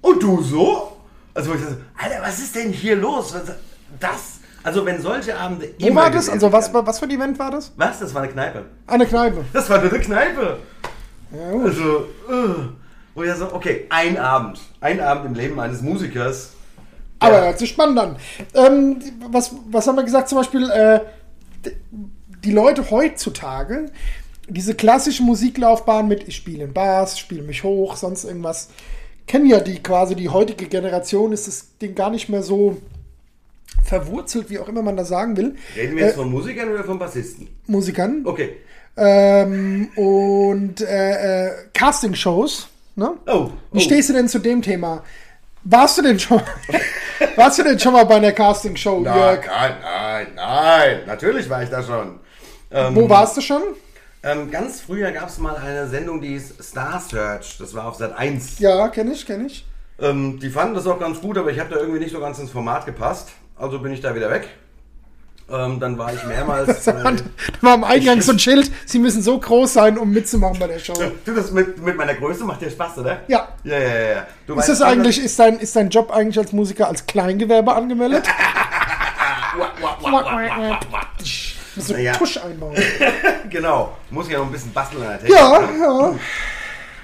und 0.00 0.22
du 0.22 0.42
so? 0.42 0.96
Also 1.32 1.50
wo 1.50 1.54
ich 1.54 1.60
dachte, 1.62 1.78
Alter, 1.96 2.22
was 2.22 2.38
ist 2.38 2.54
denn 2.54 2.72
hier 2.72 2.94
los? 2.96 3.32
Was, 3.34 3.56
das? 3.98 4.40
Also 4.62 4.84
wenn 4.84 5.00
solche 5.00 5.36
Abende 5.36 5.74
Wo 5.78 5.94
war 5.94 6.10
das? 6.10 6.28
Also 6.28 6.52
was, 6.52 6.72
was 6.72 6.98
für 6.98 7.06
ein 7.06 7.10
Event 7.10 7.38
war 7.38 7.50
das? 7.50 7.72
Was? 7.76 8.00
Das 8.00 8.14
war 8.14 8.22
eine 8.22 8.30
Kneipe. 8.32 8.64
Eine 8.86 9.06
Kneipe. 9.06 9.44
Das 9.52 9.68
war 9.68 9.80
nur 9.80 9.90
eine 9.90 10.00
Kneipe. 10.00 10.58
Ja, 11.32 11.50
gut. 11.50 11.64
Also, 11.66 11.98
äh, 12.30 12.54
wo 13.14 13.22
ich 13.22 13.32
so, 13.34 13.52
okay, 13.52 13.86
ein 13.90 14.18
Abend. 14.18 14.60
Ein 14.80 15.00
Abend 15.00 15.26
im 15.26 15.34
Leben 15.34 15.58
eines 15.58 15.80
Musikers. 15.82 16.52
Aber 17.18 17.34
Ja. 17.38 17.44
hört 17.44 17.58
sich 17.58 17.70
spannend 17.70 17.98
an. 17.98 18.16
Ähm, 18.54 18.98
was, 19.30 19.54
was 19.70 19.86
haben 19.86 19.96
wir 19.96 20.04
gesagt? 20.04 20.28
Zum 20.28 20.38
Beispiel, 20.38 20.70
äh, 20.70 21.00
die 22.44 22.52
Leute 22.52 22.90
heutzutage, 22.90 23.90
diese 24.48 24.74
klassische 24.74 25.22
Musiklaufbahn 25.22 26.06
mit 26.06 26.28
ich 26.28 26.36
spiele 26.36 26.64
in 26.64 26.72
Bars, 26.72 27.18
spiele 27.18 27.42
mich 27.42 27.64
hoch, 27.64 27.96
sonst 27.96 28.24
irgendwas, 28.24 28.68
kennen 29.26 29.46
ja 29.46 29.60
die 29.60 29.82
quasi 29.82 30.14
die 30.14 30.28
heutige 30.28 30.66
Generation, 30.66 31.32
ist 31.32 31.48
das 31.48 31.78
Ding 31.78 31.94
gar 31.94 32.10
nicht 32.10 32.28
mehr 32.28 32.42
so 32.42 32.76
verwurzelt, 33.82 34.50
wie 34.50 34.58
auch 34.58 34.68
immer 34.68 34.82
man 34.82 34.96
das 34.96 35.08
sagen 35.08 35.36
will. 35.36 35.56
Reden 35.76 35.96
wir 35.96 36.04
jetzt 36.04 36.14
äh, 36.14 36.18
von 36.18 36.30
Musikern 36.30 36.68
oder 36.70 36.84
von 36.84 36.98
Bassisten? 36.98 37.48
Musikern. 37.66 38.22
Okay. 38.24 38.56
Ähm, 38.96 39.88
und 39.96 40.80
äh, 40.80 41.46
äh, 41.46 41.52
Castingshows. 41.72 42.68
Ne? 42.96 43.14
Oh. 43.26 43.50
Wie 43.72 43.78
oh. 43.78 43.80
stehst 43.80 44.10
du 44.10 44.12
denn 44.12 44.28
zu 44.28 44.38
dem 44.38 44.62
Thema? 44.62 45.02
Warst 45.64 45.98
du 45.98 46.02
denn 46.02 46.18
schon, 46.18 46.40
warst 47.36 47.58
du 47.58 47.62
denn 47.62 47.78
schon 47.78 47.94
mal 47.94 48.04
bei 48.04 48.16
einer 48.16 48.32
Castingshow, 48.32 49.02
Jörg? 49.02 49.46
nein, 49.46 49.74
nein, 49.82 50.26
nein. 50.36 51.00
Natürlich 51.06 51.48
war 51.48 51.62
ich 51.62 51.70
da 51.70 51.82
schon. 51.82 52.20
Ähm, 52.74 52.96
Wo 52.96 53.08
warst 53.08 53.36
du 53.36 53.40
schon? 53.40 53.62
Ähm, 54.24 54.50
ganz 54.50 54.80
früher 54.80 55.12
gab 55.12 55.28
es 55.28 55.38
mal 55.38 55.56
eine 55.56 55.86
Sendung, 55.86 56.20
die 56.20 56.28
hieß 56.28 56.54
Star 56.60 57.00
Search. 57.00 57.56
Das 57.58 57.72
war 57.72 57.86
auf 57.86 57.94
Sat 57.94 58.18
1. 58.18 58.58
Ja, 58.58 58.88
kenne 58.88 59.12
ich, 59.12 59.24
kenne 59.26 59.46
ich. 59.46 59.64
Ähm, 60.00 60.40
die 60.40 60.50
fanden 60.50 60.74
das 60.74 60.86
auch 60.88 60.98
ganz 60.98 61.20
gut, 61.20 61.38
aber 61.38 61.52
ich 61.52 61.60
habe 61.60 61.72
da 61.72 61.76
irgendwie 61.78 62.00
nicht 62.00 62.12
so 62.12 62.18
ganz 62.18 62.38
ins 62.40 62.50
Format 62.50 62.84
gepasst. 62.84 63.28
Also 63.56 63.78
bin 63.78 63.92
ich 63.92 64.00
da 64.00 64.16
wieder 64.16 64.28
weg. 64.28 64.48
Ähm, 65.48 65.78
dann 65.78 65.98
war 65.98 66.12
ich 66.12 66.24
mehrmals. 66.24 66.84
Da 66.94 67.14
war 67.60 67.74
am 67.74 67.84
Eingang 67.84 68.20
so 68.22 68.32
ein 68.32 68.38
Schild, 68.38 68.70
sie 68.86 68.98
müssen 68.98 69.22
so 69.22 69.38
groß 69.38 69.72
sein, 69.74 69.98
um 69.98 70.10
mitzumachen 70.10 70.58
bei 70.58 70.66
der 70.66 70.78
Show. 70.78 70.94
Du, 71.24 71.34
das 71.34 71.52
mit, 71.52 71.80
mit 71.82 71.96
meiner 71.96 72.14
Größe 72.14 72.44
macht 72.44 72.62
dir 72.62 72.70
Spaß, 72.70 72.98
oder? 72.98 73.20
Ja. 73.28 73.48
Ja, 73.62 73.78
ja, 73.78 73.98
ja. 74.14 74.26
Du 74.46 74.54
Ist 74.54 74.68
das 74.68 74.82
eigentlich, 74.82 75.22
ist 75.22 75.38
dein, 75.38 75.58
ist 75.58 75.76
dein 75.76 75.90
Job 75.90 76.10
eigentlich 76.10 76.38
als 76.38 76.52
Musiker 76.52 76.88
als 76.88 77.06
Kleingewerbe 77.06 77.72
angemeldet? 77.72 78.26
Du 81.76 81.92
Naja. 81.92 82.12
Tusch 82.12 82.38
einbauen. 82.38 82.74
Genau. 83.50 83.96
Muss 84.10 84.28
ja 84.30 84.38
noch 84.38 84.46
ein 84.46 84.52
bisschen 84.52 84.72
basteln 84.72 85.02
an 85.02 85.10
der 85.10 85.18
Technik. 85.20 85.38
Ja, 85.38 85.58
ne? 85.60 85.78
ja. 85.78 86.14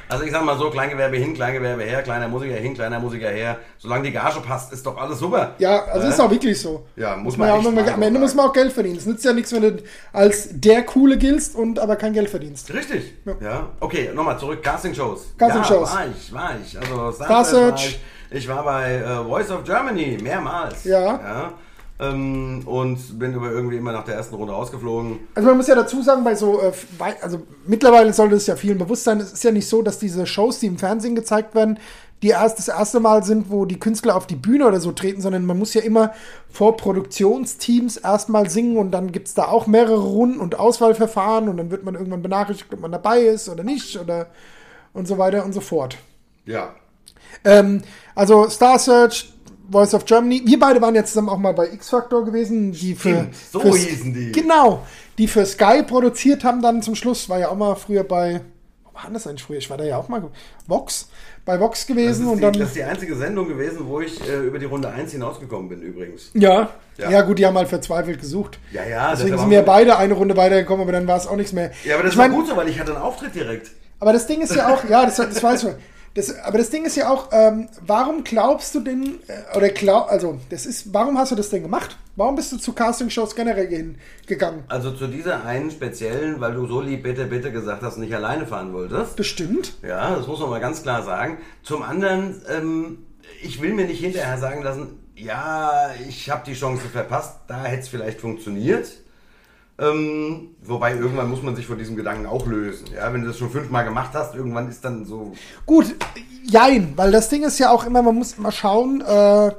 Also 0.09 0.25
ich 0.25 0.33
sag 0.33 0.45
mal 0.45 0.59
so, 0.59 0.71
Kleingewerbe 0.71 1.17
hin, 1.19 1.35
Kleingewerbe 1.35 1.85
her, 1.85 2.03
kleiner 2.03 2.27
Musiker 2.27 2.57
hin, 2.57 2.75
kleiner 2.75 2.99
Musiker 2.99 3.29
her. 3.29 3.59
Solange 3.79 4.03
die 4.05 4.11
Gage 4.11 4.41
passt, 4.41 4.73
ist 4.73 4.85
doch 4.85 4.97
alles 4.99 5.21
super. 5.21 5.55
Ja, 5.59 5.85
also 5.85 6.09
Äh? 6.09 6.11
ist 6.11 6.21
auch 6.21 6.31
wirklich 6.31 6.61
so. 6.61 6.85
Ja, 6.97 7.15
muss 7.15 7.37
Man 7.37 7.63
man 7.63 7.75
mal 7.75 7.89
am 7.89 8.03
Ende 8.03 8.19
so 8.19 8.25
muss 8.25 8.35
man 8.35 8.49
auch 8.49 8.53
Geld 8.53 8.73
verdienen. 8.73 8.97
Es 8.97 9.07
nützt 9.07 9.25
ja 9.25 9.33
nichts, 9.33 9.53
wenn 9.53 9.63
du 9.63 9.77
als 10.13 10.49
der 10.51 10.83
Coole 10.83 11.17
giltst 11.17 11.55
und 11.55 11.79
aber 11.79 11.95
kein 11.95 12.13
Geld 12.13 12.29
verdienst. 12.29 12.75
Richtig. 12.75 13.15
Ja. 13.25 13.35
Ja. 13.41 13.69
Okay, 13.79 14.11
nochmal 14.13 14.37
zurück. 14.37 14.65
Castingshows. 14.65 15.35
Castingshows. 15.39 15.91
Ja, 15.91 15.97
war 15.97 16.07
ich, 16.09 16.33
war 16.33 16.51
ich. 16.61 16.77
Also 16.81 17.13
Star, 17.13 17.27
Star 17.27 17.45
Search. 17.45 17.71
War 17.71 17.77
ich. 17.79 18.01
ich 18.39 18.49
war 18.49 18.65
bei 18.65 18.95
äh, 18.95 19.25
Voice 19.25 19.51
of 19.53 19.63
Germany 19.63 20.19
mehrmals. 20.21 20.83
Ja. 20.83 21.01
ja. 21.05 21.53
Ähm, 22.01 22.63
und 22.65 23.19
bin 23.19 23.35
aber 23.35 23.51
irgendwie 23.51 23.77
immer 23.77 23.93
nach 23.93 24.05
der 24.05 24.15
ersten 24.15 24.35
Runde 24.35 24.55
rausgeflogen. 24.55 25.19
Also 25.35 25.49
man 25.49 25.59
muss 25.59 25.67
ja 25.67 25.75
dazu 25.75 26.01
sagen, 26.01 26.25
bei 26.25 26.35
so, 26.35 26.59
äh, 26.61 26.73
also 27.21 27.43
mittlerweile 27.67 28.15
sollte 28.15 28.37
es 28.37 28.47
ja 28.47 28.57
vielen 28.57 28.79
bewusst 28.79 29.05
sein, 29.05 29.21
es 29.21 29.35
ist 29.35 29.45
ja 29.45 29.51
nicht 29.51 29.69
so, 29.69 29.83
dass 29.83 29.99
diese 29.99 30.27
Shows, 30.27 30.61
die 30.61 30.67
im 30.67 30.79
Fernsehen 30.79 31.15
gezeigt 31.15 31.55
werden, 31.55 31.79
die 32.23 32.29
erst 32.29 32.59
das 32.59 32.69
erste 32.69 33.01
Mal 33.01 33.23
sind, 33.25 33.51
wo 33.51 33.65
die 33.65 33.79
Künstler 33.79 34.17
auf 34.17 34.27
die 34.27 34.37
Bühne 34.37 34.67
oder 34.67 34.81
so 34.81 34.93
treten, 34.93 35.21
sondern 35.21 35.45
man 35.45 35.59
muss 35.59 35.75
ja 35.75 35.83
immer 35.83 36.13
vor 36.51 36.77
Produktionsteams 36.77 37.99
erstmal 37.99 38.49
singen 38.49 38.77
und 38.77 38.91
dann 38.93 39.13
gibt 39.13 39.29
es 39.29 39.35
da 39.35 39.49
auch 39.49 39.67
mehrere 39.67 40.01
Runden 40.01 40.41
und 40.41 40.59
Auswahlverfahren 40.59 41.49
und 41.49 41.57
dann 41.57 41.71
wird 41.71 41.85
man 41.85 41.95
irgendwann 41.95 42.23
benachrichtigt, 42.23 42.73
ob 42.73 42.81
man 42.81 42.93
dabei 42.93 43.21
ist 43.21 43.49
oder 43.49 43.63
nicht 43.63 43.99
oder 43.99 44.27
und 44.93 45.07
so 45.07 45.19
weiter 45.19 45.45
und 45.45 45.53
so 45.53 45.61
fort. 45.61 45.97
Ja. 46.45 46.75
Ähm, 47.45 47.83
also 48.15 48.49
Star 48.49 48.79
Search, 48.79 49.33
Voice 49.71 49.95
of 49.95 50.05
Germany. 50.05 50.43
Wir 50.45 50.59
beide 50.59 50.81
waren 50.81 50.95
ja 50.95 51.05
zusammen 51.05 51.29
auch 51.29 51.39
mal 51.39 51.55
bei 51.55 51.69
X 51.73 51.91
Factor 51.91 52.25
gewesen, 52.25 52.73
die 52.73 52.95
für, 52.95 53.11
Stimmt, 53.11 53.35
so 53.53 53.61
für 53.61 53.69
hießen 53.77 54.13
die. 54.13 54.33
Genau, 54.33 54.85
die 55.19 55.29
für 55.29 55.47
Sky 55.47 55.83
produziert 55.83 56.45
haben 56.45 56.63
dann 56.63 56.83
zum 56.83 56.95
Schluss. 56.95 57.29
War 57.29 57.39
ja 57.39 57.49
auch 57.49 57.57
mal 57.57 57.75
früher 57.77 58.05
bei 58.05 58.41
wo 58.85 58.95
war 58.95 59.11
das 59.13 59.27
eigentlich 59.27 59.43
früher? 59.43 59.59
Ich 59.59 59.71
war 59.71 59.77
da 59.77 59.85
ja 59.85 59.97
auch 59.97 60.09
mal 60.09 60.23
Vox 60.67 61.09
bei 61.45 61.59
Vox 61.59 61.87
gewesen 61.87 62.27
und 62.27 62.37
die, 62.37 62.43
dann 62.43 62.53
das 62.53 62.69
ist 62.69 62.77
die 62.77 62.83
einzige 62.83 63.17
Sendung 63.17 63.49
gewesen, 63.49 63.87
wo 63.87 64.01
ich 64.01 64.21
äh, 64.29 64.39
über 64.47 64.59
die 64.59 64.67
Runde 64.67 64.89
1 64.89 65.13
hinausgekommen 65.13 65.69
bin 65.69 65.81
übrigens. 65.81 66.31
ja, 66.35 66.71
Ja. 66.97 67.11
ja. 67.11 67.23
gut, 67.23 67.39
die 67.39 67.47
haben 67.47 67.57
halt 67.57 67.69
verzweifelt 67.69 68.21
gesucht. 68.21 68.59
Ja, 68.73 68.85
ja. 68.85 69.11
Deswegen 69.13 69.39
sind 69.39 69.51
wir 69.51 69.63
beide 69.63 69.97
eine 69.97 70.15
Runde 70.15 70.37
weitergekommen, 70.37 70.83
aber 70.83 70.93
dann 70.93 71.07
war 71.07 71.17
es 71.17 71.27
auch 71.27 71.37
nichts 71.37 71.53
mehr. 71.53 71.71
Ja, 71.85 71.95
aber 71.95 72.05
das 72.05 72.13
ich 72.13 72.19
war 72.19 72.29
mein, 72.29 72.37
gut 72.37 72.49
so, 72.49 72.57
weil 72.57 72.69
ich 72.69 72.79
hatte 72.79 72.93
einen 72.93 73.03
Auftritt 73.03 73.35
direkt. 73.35 73.71
Aber 74.01 74.13
das 74.13 74.27
Ding 74.27 74.41
ist 74.41 74.55
ja 74.55 74.73
auch, 74.73 74.89
ja, 74.89 75.05
das, 75.05 75.17
das 75.17 75.43
weiß 75.43 75.65
ich. 75.65 75.71
Das, 76.15 76.37
aber 76.41 76.59
das 76.59 76.71
Ding 76.71 76.85
ist 76.85 76.97
ja 76.97 77.09
auch, 77.09 77.29
ähm, 77.31 77.69
warum 77.87 78.25
glaubst 78.25 78.75
du 78.75 78.81
denn, 78.81 79.21
äh, 79.29 79.57
oder 79.57 79.69
glaub, 79.69 80.11
also, 80.11 80.41
das 80.51 80.67
ist, 80.67 80.93
warum 80.93 81.17
hast 81.17 81.31
du 81.31 81.37
das 81.37 81.51
denn 81.51 81.63
gemacht? 81.63 81.97
Warum 82.17 82.35
bist 82.35 82.51
du 82.53 82.57
zu 82.57 82.73
Castingshows 82.73 83.37
generell 83.37 83.69
hin, 83.69 83.97
gegangen? 84.27 84.65
Also 84.69 84.91
zu 84.91 85.07
dieser 85.07 85.45
einen 85.45 85.71
speziellen, 85.71 86.41
weil 86.41 86.55
du 86.55 86.67
so 86.67 86.81
lieb 86.81 87.05
bitte, 87.05 87.27
bitte 87.27 87.53
gesagt 87.53 87.83
hast, 87.83 87.97
nicht 87.99 88.15
alleine 88.15 88.47
fahren 88.47 88.73
wolltest. 88.73 89.17
Bestimmt. 89.17 89.75
Ja, 89.83 90.17
das 90.17 90.27
muss 90.27 90.41
man 90.41 90.51
mal 90.51 90.61
ganz 90.61 90.83
klar 90.83 91.05
sagen. 91.05 91.39
Zum 91.63 91.83
anderen, 91.83 92.43
ähm, 92.49 93.07
ich 93.43 93.63
will 93.63 93.73
mir 93.73 93.87
nicht 93.87 94.01
hinterher 94.01 94.39
sagen 94.39 94.63
lassen, 94.63 94.99
ja, 95.15 95.91
ich 96.09 96.29
habe 96.29 96.43
die 96.45 96.55
Chance 96.55 96.89
verpasst, 96.89 97.37
da 97.47 97.65
hätte 97.65 97.83
es 97.83 97.89
vielleicht 97.89 98.21
funktioniert. 98.21 98.89
Ähm, 99.81 100.57
wobei 100.63 100.95
irgendwann 100.95 101.31
muss 101.31 101.43
man 101.43 101.57
sich 101.57 101.67
von 101.67 101.79
diesem 101.79 101.97
Gedanken 101.97 102.27
auch 102.27 102.47
lösen. 102.47 102.89
Ja, 102.95 103.13
wenn 103.13 103.23
du 103.23 103.29
das 103.29 103.39
schon 103.39 103.51
fünfmal 103.51 103.85
gemacht 103.85 104.11
hast, 104.13 104.35
irgendwann 104.35 104.69
ist 104.69 104.85
dann 104.85 105.07
so. 105.07 105.33
Gut, 105.65 105.97
jein, 106.45 106.93
weil 106.97 107.11
das 107.11 107.31
Ding 107.31 107.45
ist 107.45 107.59
ja 107.59 107.71
auch 107.71 107.87
immer, 107.87 108.03
man 108.03 108.15
muss 108.15 108.35
immer 108.35 108.53
schauen, 108.53 109.01
äh, 109.01 109.53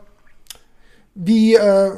wie, 1.15 1.55
äh, 1.55 1.91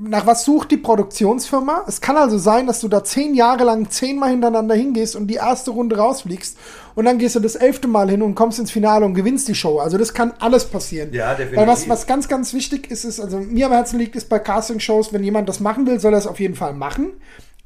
nach 0.00 0.26
was 0.26 0.44
sucht 0.44 0.70
die 0.70 0.76
Produktionsfirma? 0.76 1.84
Es 1.86 2.00
kann 2.00 2.16
also 2.16 2.38
sein, 2.38 2.66
dass 2.66 2.80
du 2.80 2.88
da 2.88 3.04
zehn 3.04 3.34
Jahre 3.34 3.64
lang 3.64 3.90
zehnmal 3.90 4.30
hintereinander 4.30 4.74
hingehst 4.74 5.16
und 5.16 5.26
die 5.28 5.34
erste 5.34 5.70
Runde 5.70 5.96
rausfliegst 5.96 6.56
und 6.94 7.04
dann 7.04 7.18
gehst 7.18 7.36
du 7.36 7.40
das 7.40 7.54
elfte 7.56 7.88
Mal 7.88 8.10
hin 8.10 8.22
und 8.22 8.34
kommst 8.34 8.58
ins 8.58 8.70
Finale 8.70 9.04
und 9.04 9.14
gewinnst 9.14 9.48
die 9.48 9.54
Show. 9.54 9.78
Also 9.78 9.98
das 9.98 10.14
kann 10.14 10.32
alles 10.38 10.64
passieren. 10.64 11.12
Ja, 11.12 11.30
definitiv. 11.30 11.58
Weil 11.58 11.66
was, 11.66 11.88
was 11.88 12.06
ganz, 12.06 12.28
ganz 12.28 12.52
wichtig 12.54 12.90
ist, 12.90 13.04
ist, 13.04 13.20
also 13.20 13.38
mir 13.38 13.66
am 13.66 13.72
Herzen 13.72 13.98
liegt, 13.98 14.16
ist 14.16 14.28
bei 14.28 14.38
Casting-Shows, 14.38 15.12
wenn 15.12 15.24
jemand 15.24 15.48
das 15.48 15.60
machen 15.60 15.86
will, 15.86 16.00
soll 16.00 16.12
er 16.12 16.18
es 16.18 16.26
auf 16.26 16.40
jeden 16.40 16.54
Fall 16.54 16.74
machen. 16.74 17.12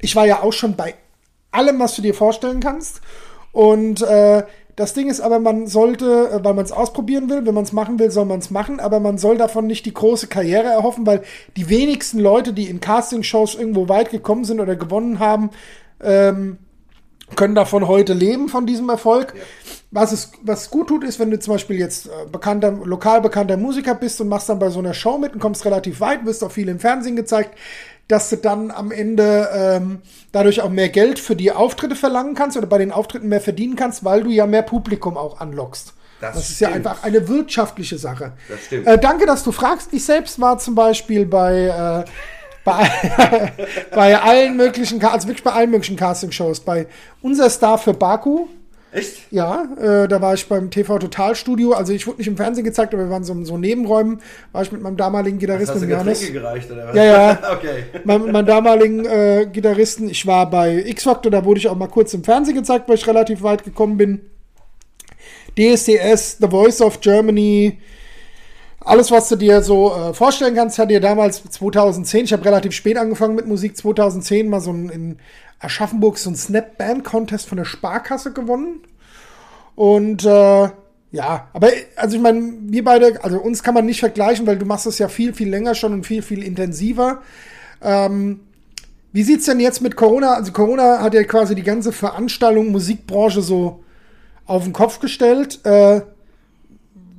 Ich 0.01 0.15
war 0.15 0.25
ja 0.25 0.41
auch 0.41 0.53
schon 0.53 0.75
bei 0.75 0.95
allem, 1.51 1.79
was 1.79 1.95
du 1.95 2.01
dir 2.01 2.13
vorstellen 2.13 2.59
kannst. 2.59 3.01
Und 3.51 4.01
äh, 4.01 4.43
das 4.75 4.93
Ding 4.93 5.09
ist 5.09 5.19
aber, 5.19 5.39
man 5.39 5.67
sollte, 5.67 6.29
äh, 6.29 6.43
weil 6.43 6.53
man 6.53 6.63
es 6.63 6.71
ausprobieren 6.71 7.29
will, 7.29 7.45
wenn 7.45 7.53
man 7.53 7.65
es 7.65 7.73
machen 7.73 7.99
will, 7.99 8.11
soll 8.11 8.25
man 8.25 8.39
es 8.39 8.49
machen, 8.49 8.79
aber 8.79 9.01
man 9.01 9.17
soll 9.17 9.37
davon 9.37 9.67
nicht 9.67 9.85
die 9.85 9.93
große 9.93 10.27
Karriere 10.27 10.67
erhoffen, 10.67 11.05
weil 11.05 11.23
die 11.57 11.69
wenigsten 11.69 12.19
Leute, 12.19 12.53
die 12.53 12.69
in 12.69 12.79
Castingshows 12.79 13.55
irgendwo 13.55 13.89
weit 13.89 14.09
gekommen 14.09 14.45
sind 14.45 14.59
oder 14.59 14.77
gewonnen 14.77 15.19
haben, 15.19 15.49
ähm, 16.01 16.59
können 17.35 17.55
davon 17.55 17.87
heute 17.87 18.13
leben, 18.13 18.47
von 18.47 18.65
diesem 18.65 18.89
Erfolg. 18.89 19.33
Ja. 19.35 19.43
Was 19.91 20.11
es 20.11 20.31
was 20.43 20.69
gut 20.69 20.87
tut, 20.87 21.03
ist, 21.03 21.19
wenn 21.19 21.31
du 21.31 21.39
zum 21.39 21.55
Beispiel 21.55 21.77
jetzt 21.77 22.07
äh, 22.07 22.29
bekannter, 22.31 22.71
lokal 22.71 23.21
bekannter 23.21 23.57
Musiker 23.57 23.95
bist 23.95 24.21
und 24.21 24.29
machst 24.29 24.47
dann 24.47 24.59
bei 24.59 24.69
so 24.69 24.79
einer 24.79 24.93
Show 24.93 25.17
mit 25.17 25.33
und 25.33 25.39
kommst 25.39 25.65
relativ 25.65 25.99
weit, 25.99 26.25
wirst 26.25 26.43
auch 26.43 26.51
viel 26.51 26.69
im 26.69 26.79
Fernsehen 26.79 27.15
gezeigt, 27.15 27.57
dass 28.09 28.29
du 28.29 28.37
dann 28.37 28.71
am 28.71 28.91
Ende 28.91 29.49
ähm, 29.53 30.01
dadurch 30.31 30.61
auch 30.61 30.69
mehr 30.69 30.89
Geld 30.89 31.19
für 31.19 31.35
die 31.35 31.51
Auftritte 31.51 31.95
verlangen 31.95 32.33
kannst 32.33 32.57
oder 32.57 32.67
bei 32.67 32.79
den 32.79 32.91
Auftritten 32.91 33.29
mehr 33.29 33.39
verdienen 33.39 33.75
kannst, 33.75 34.03
weil 34.03 34.23
du 34.23 34.31
ja 34.31 34.45
mehr 34.47 34.63
Publikum 34.63 35.15
auch 35.15 35.39
anlockst. 35.39 35.93
Das, 36.19 36.35
das 36.35 36.49
ist 36.49 36.59
ja 36.59 36.69
einfach 36.69 37.03
eine 37.03 37.27
wirtschaftliche 37.27 37.97
Sache. 37.97 38.33
Das 38.49 38.65
stimmt. 38.65 38.87
Äh, 38.87 38.97
danke, 38.97 39.25
dass 39.25 39.43
du 39.43 39.51
fragst. 39.51 39.93
Ich 39.93 40.03
selbst 40.03 40.41
war 40.41 40.57
zum 40.57 40.75
Beispiel 40.75 41.25
bei, 41.25 42.05
äh, 42.05 42.09
bei, 42.65 43.53
bei 43.95 44.19
allen 44.19 44.57
möglichen, 44.57 45.01
also 45.05 45.27
wirklich 45.27 45.43
bei 45.43 45.53
allen 45.53 45.69
möglichen 45.69 45.95
Castingshows. 45.95 46.61
Bei 46.61 46.87
unser 47.21 47.49
Star 47.49 47.77
für 47.77 47.93
Baku, 47.93 48.47
Echt? 48.91 49.31
Ja, 49.31 49.67
äh, 49.79 50.07
da 50.07 50.19
war 50.19 50.33
ich 50.33 50.47
beim 50.47 50.71
TV 50.71 50.97
Total 50.97 51.35
Studio. 51.35 51.73
Also 51.73 51.93
ich 51.93 52.07
wurde 52.07 52.17
nicht 52.17 52.27
im 52.27 52.37
Fernsehen 52.37 52.63
gezeigt, 52.63 52.93
aber 52.93 53.03
wir 53.03 53.11
waren 53.11 53.23
so, 53.23 53.43
so 53.43 53.57
Nebenräumen. 53.57 54.19
War 54.51 54.63
ich 54.63 54.71
mit 54.71 54.81
meinem 54.81 54.97
damaligen 54.97 55.37
Gitarristen 55.37 55.75
hast 55.75 55.83
du 55.83 55.87
Johannes. 55.87 56.31
gereicht 56.31 56.71
oder 56.71 56.87
was? 56.87 56.95
Ja, 56.95 57.03
ja. 57.03 57.39
okay. 57.53 57.83
Mein, 58.03 58.31
mein 58.31 58.45
damaligen 58.47 59.05
äh, 59.05 59.47
Gitarristen. 59.51 60.09
Ich 60.09 60.25
war 60.25 60.49
bei 60.49 60.83
X 60.87 61.03
Factor, 61.03 61.31
da 61.31 61.45
wurde 61.45 61.59
ich 61.59 61.67
auch 61.67 61.75
mal 61.75 61.87
kurz 61.87 62.13
im 62.15 62.23
Fernsehen 62.23 62.55
gezeigt, 62.55 62.89
weil 62.89 62.95
ich 62.95 63.05
relativ 63.05 63.43
weit 63.43 63.63
gekommen 63.63 63.97
bin. 63.97 64.21
DSDS, 65.57 66.37
The 66.39 66.47
Voice 66.47 66.81
of 66.81 66.99
Germany. 66.99 67.77
Alles, 68.79 69.11
was 69.11 69.29
du 69.29 69.35
dir 69.35 69.61
so 69.61 69.93
äh, 69.93 70.13
vorstellen 70.15 70.55
kannst, 70.55 70.79
hat 70.79 70.89
dir 70.89 71.01
damals 71.01 71.43
2010, 71.43 72.25
ich 72.25 72.33
habe 72.33 72.45
relativ 72.45 72.71
spät 72.71 72.97
angefangen 72.97 73.35
mit 73.35 73.45
Musik, 73.45 73.77
2010 73.77 74.49
mal 74.49 74.61
so 74.61 74.71
ein 74.71 74.89
in 74.89 75.19
Aschaffenburg 75.59 76.17
so 76.17 76.29
ein 76.29 76.35
Snap 76.35 76.77
Band 76.77 77.03
Contest 77.03 77.47
von 77.47 77.57
der 77.57 77.65
Sparkasse 77.65 78.33
gewonnen. 78.33 78.81
Und 79.75 80.25
äh, 80.25 80.69
ja, 81.11 81.47
aber 81.53 81.69
also 81.95 82.15
ich 82.15 82.21
meine, 82.21 82.53
wir 82.61 82.83
beide, 82.83 83.23
also 83.23 83.39
uns 83.39 83.63
kann 83.63 83.73
man 83.73 83.85
nicht 83.85 83.99
vergleichen, 83.99 84.45
weil 84.45 84.57
du 84.57 84.65
machst 84.65 84.85
es 84.85 84.99
ja 84.99 85.07
viel, 85.07 85.33
viel 85.33 85.49
länger 85.49 85.75
schon 85.75 85.93
und 85.93 86.05
viel, 86.05 86.21
viel 86.21 86.43
intensiver. 86.43 87.21
Ähm, 87.81 88.41
wie 89.11 89.23
sieht's 89.23 89.45
denn 89.45 89.59
jetzt 89.59 89.81
mit 89.81 89.95
Corona? 89.95 90.33
Also 90.33 90.51
Corona 90.51 91.01
hat 91.01 91.13
ja 91.13 91.23
quasi 91.23 91.55
die 91.55 91.63
ganze 91.63 91.91
Veranstaltung, 91.91 92.71
Musikbranche 92.71 93.41
so 93.41 93.83
auf 94.45 94.63
den 94.63 94.73
Kopf 94.73 94.99
gestellt. 94.99 95.65
Äh, 95.65 96.01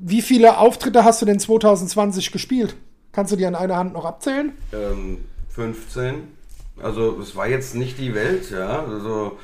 wie 0.00 0.22
viele 0.22 0.58
Auftritte 0.58 1.04
hast 1.04 1.20
du 1.20 1.26
denn 1.26 1.40
2020 1.40 2.30
gespielt? 2.30 2.76
Kannst 3.12 3.32
du 3.32 3.36
die 3.36 3.44
an 3.44 3.56
einer 3.56 3.76
Hand 3.76 3.92
noch 3.92 4.04
abzählen? 4.04 4.52
Ähm, 4.72 5.18
15. 5.48 6.39
Also 6.82 7.18
es 7.20 7.36
war 7.36 7.46
jetzt 7.46 7.74
nicht 7.74 7.98
die 7.98 8.14
Welt, 8.14 8.50
ja. 8.50 8.84
Also 8.84 9.38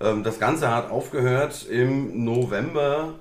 ähm, 0.00 0.22
das 0.22 0.38
Ganze 0.38 0.74
hat 0.74 0.90
aufgehört 0.90 1.66
im 1.68 2.24
November. 2.24 3.14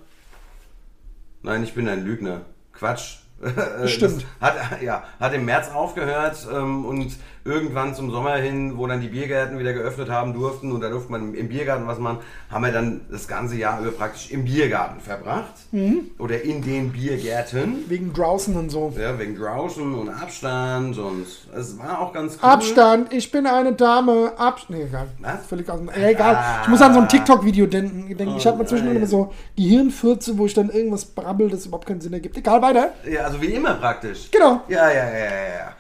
Nein, 1.44 1.64
ich 1.64 1.74
bin 1.74 1.88
ein 1.88 2.04
Lügner. 2.04 2.42
Quatsch. 2.74 3.20
Stimmt. 3.86 4.26
hat, 4.42 4.82
ja, 4.82 5.04
hat 5.20 5.34
im 5.34 5.46
März 5.46 5.70
aufgehört 5.70 6.48
ähm, 6.52 6.86
und 6.86 7.16
irgendwann 7.48 7.96
zum 7.96 8.12
Sommer 8.12 8.36
hin, 8.36 8.78
wo 8.78 8.86
dann 8.88 9.02
die 9.02 9.08
Biergärten 9.08 9.58
wieder 9.58 9.74
geöffnet 9.74 10.10
haben 10.10 10.34
durften 10.34 10.72
und 10.72 10.82
da 10.82 10.90
durfte 10.90 11.12
man 11.12 11.34
im 11.34 11.50
Biergarten 11.50 11.88
was 11.88 11.98
machen, 11.98 12.20
haben 12.52 12.64
wir 12.64 12.72
dann 12.72 13.02
das 13.10 13.28
ganze 13.28 13.56
Jahr 13.56 13.80
über 13.82 13.92
praktisch 13.92 14.32
im 14.32 14.44
Biergarten 14.46 15.00
verbracht. 15.00 15.54
Mhm. 15.72 16.12
Oder 16.20 16.44
in 16.44 16.62
den 16.62 16.92
Biergärten. 16.92 17.86
Wegen 17.88 18.14
Draußen 18.14 18.56
und 18.56 18.70
so. 18.70 18.94
Ja, 19.00 19.18
wegen 19.18 19.36
Draußen 19.36 19.94
und 19.94 20.10
Abstand 20.10 20.98
und 20.98 21.26
es 21.56 21.80
war 21.80 22.02
auch 22.02 22.14
ganz 22.14 22.38
cool. 22.42 22.50
Abstand, 22.50 23.14
ich 23.14 23.32
bin 23.32 23.48
eine 23.48 23.74
Dame. 23.74 24.34
Abstand. 24.38 24.80
Nee, 24.80 24.86
egal. 24.86 25.08
Was? 25.20 25.46
Völlig 25.48 25.70
aus 25.70 25.80
dem. 25.80 25.90
Äh, 25.90 26.12
egal. 26.12 26.36
Ah. 26.36 26.62
Ich 26.64 26.68
muss 26.68 26.82
an 26.82 26.94
so 26.94 27.00
ein 27.00 27.08
TikTok-Video 27.08 27.66
denken. 27.66 28.06
Oh, 28.20 28.38
ich 28.38 28.46
habe 28.46 28.58
mal 28.58 28.68
zwischendurch 28.68 28.98
immer 28.98 29.08
so 29.08 29.34
Gehirnfürze, 29.56 30.38
wo 30.38 30.46
ich 30.46 30.54
dann 30.54 30.70
irgendwas 30.70 31.06
brabbel, 31.06 31.50
das 31.50 31.66
überhaupt 31.66 31.88
keinen 31.88 32.02
Sinn 32.02 32.14
ergibt. 32.14 32.38
Egal, 32.38 32.62
weiter. 32.62 32.94
Ja, 33.10 33.22
also 33.22 33.42
wie 33.42 33.54
immer 33.54 33.76
praktisch. 33.76 34.30
Genau. 34.32 34.62
Ja, 34.68 34.90
ja, 34.90 35.06
ja, 35.06 35.14
ja, 35.14 35.48
ja. 35.60 35.74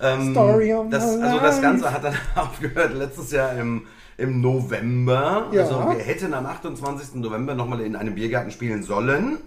Ähm, 0.00 0.32
Story 0.32 0.72
of 0.72 0.90
das, 0.90 1.20
also 1.20 1.38
das 1.38 1.62
Ganze 1.62 1.92
hat 1.92 2.04
dann 2.04 2.14
aufgehört 2.34 2.94
letztes 2.94 3.30
Jahr 3.32 3.52
im, 3.56 3.86
im 4.16 4.40
November. 4.40 5.48
Ja. 5.52 5.62
Also 5.62 5.76
wir 5.90 6.04
hätten 6.04 6.34
am 6.34 6.46
28. 6.46 7.14
November 7.16 7.54
nochmal 7.54 7.80
in 7.80 7.96
einem 7.96 8.14
Biergarten 8.14 8.50
spielen 8.50 8.82
sollen. 8.82 9.38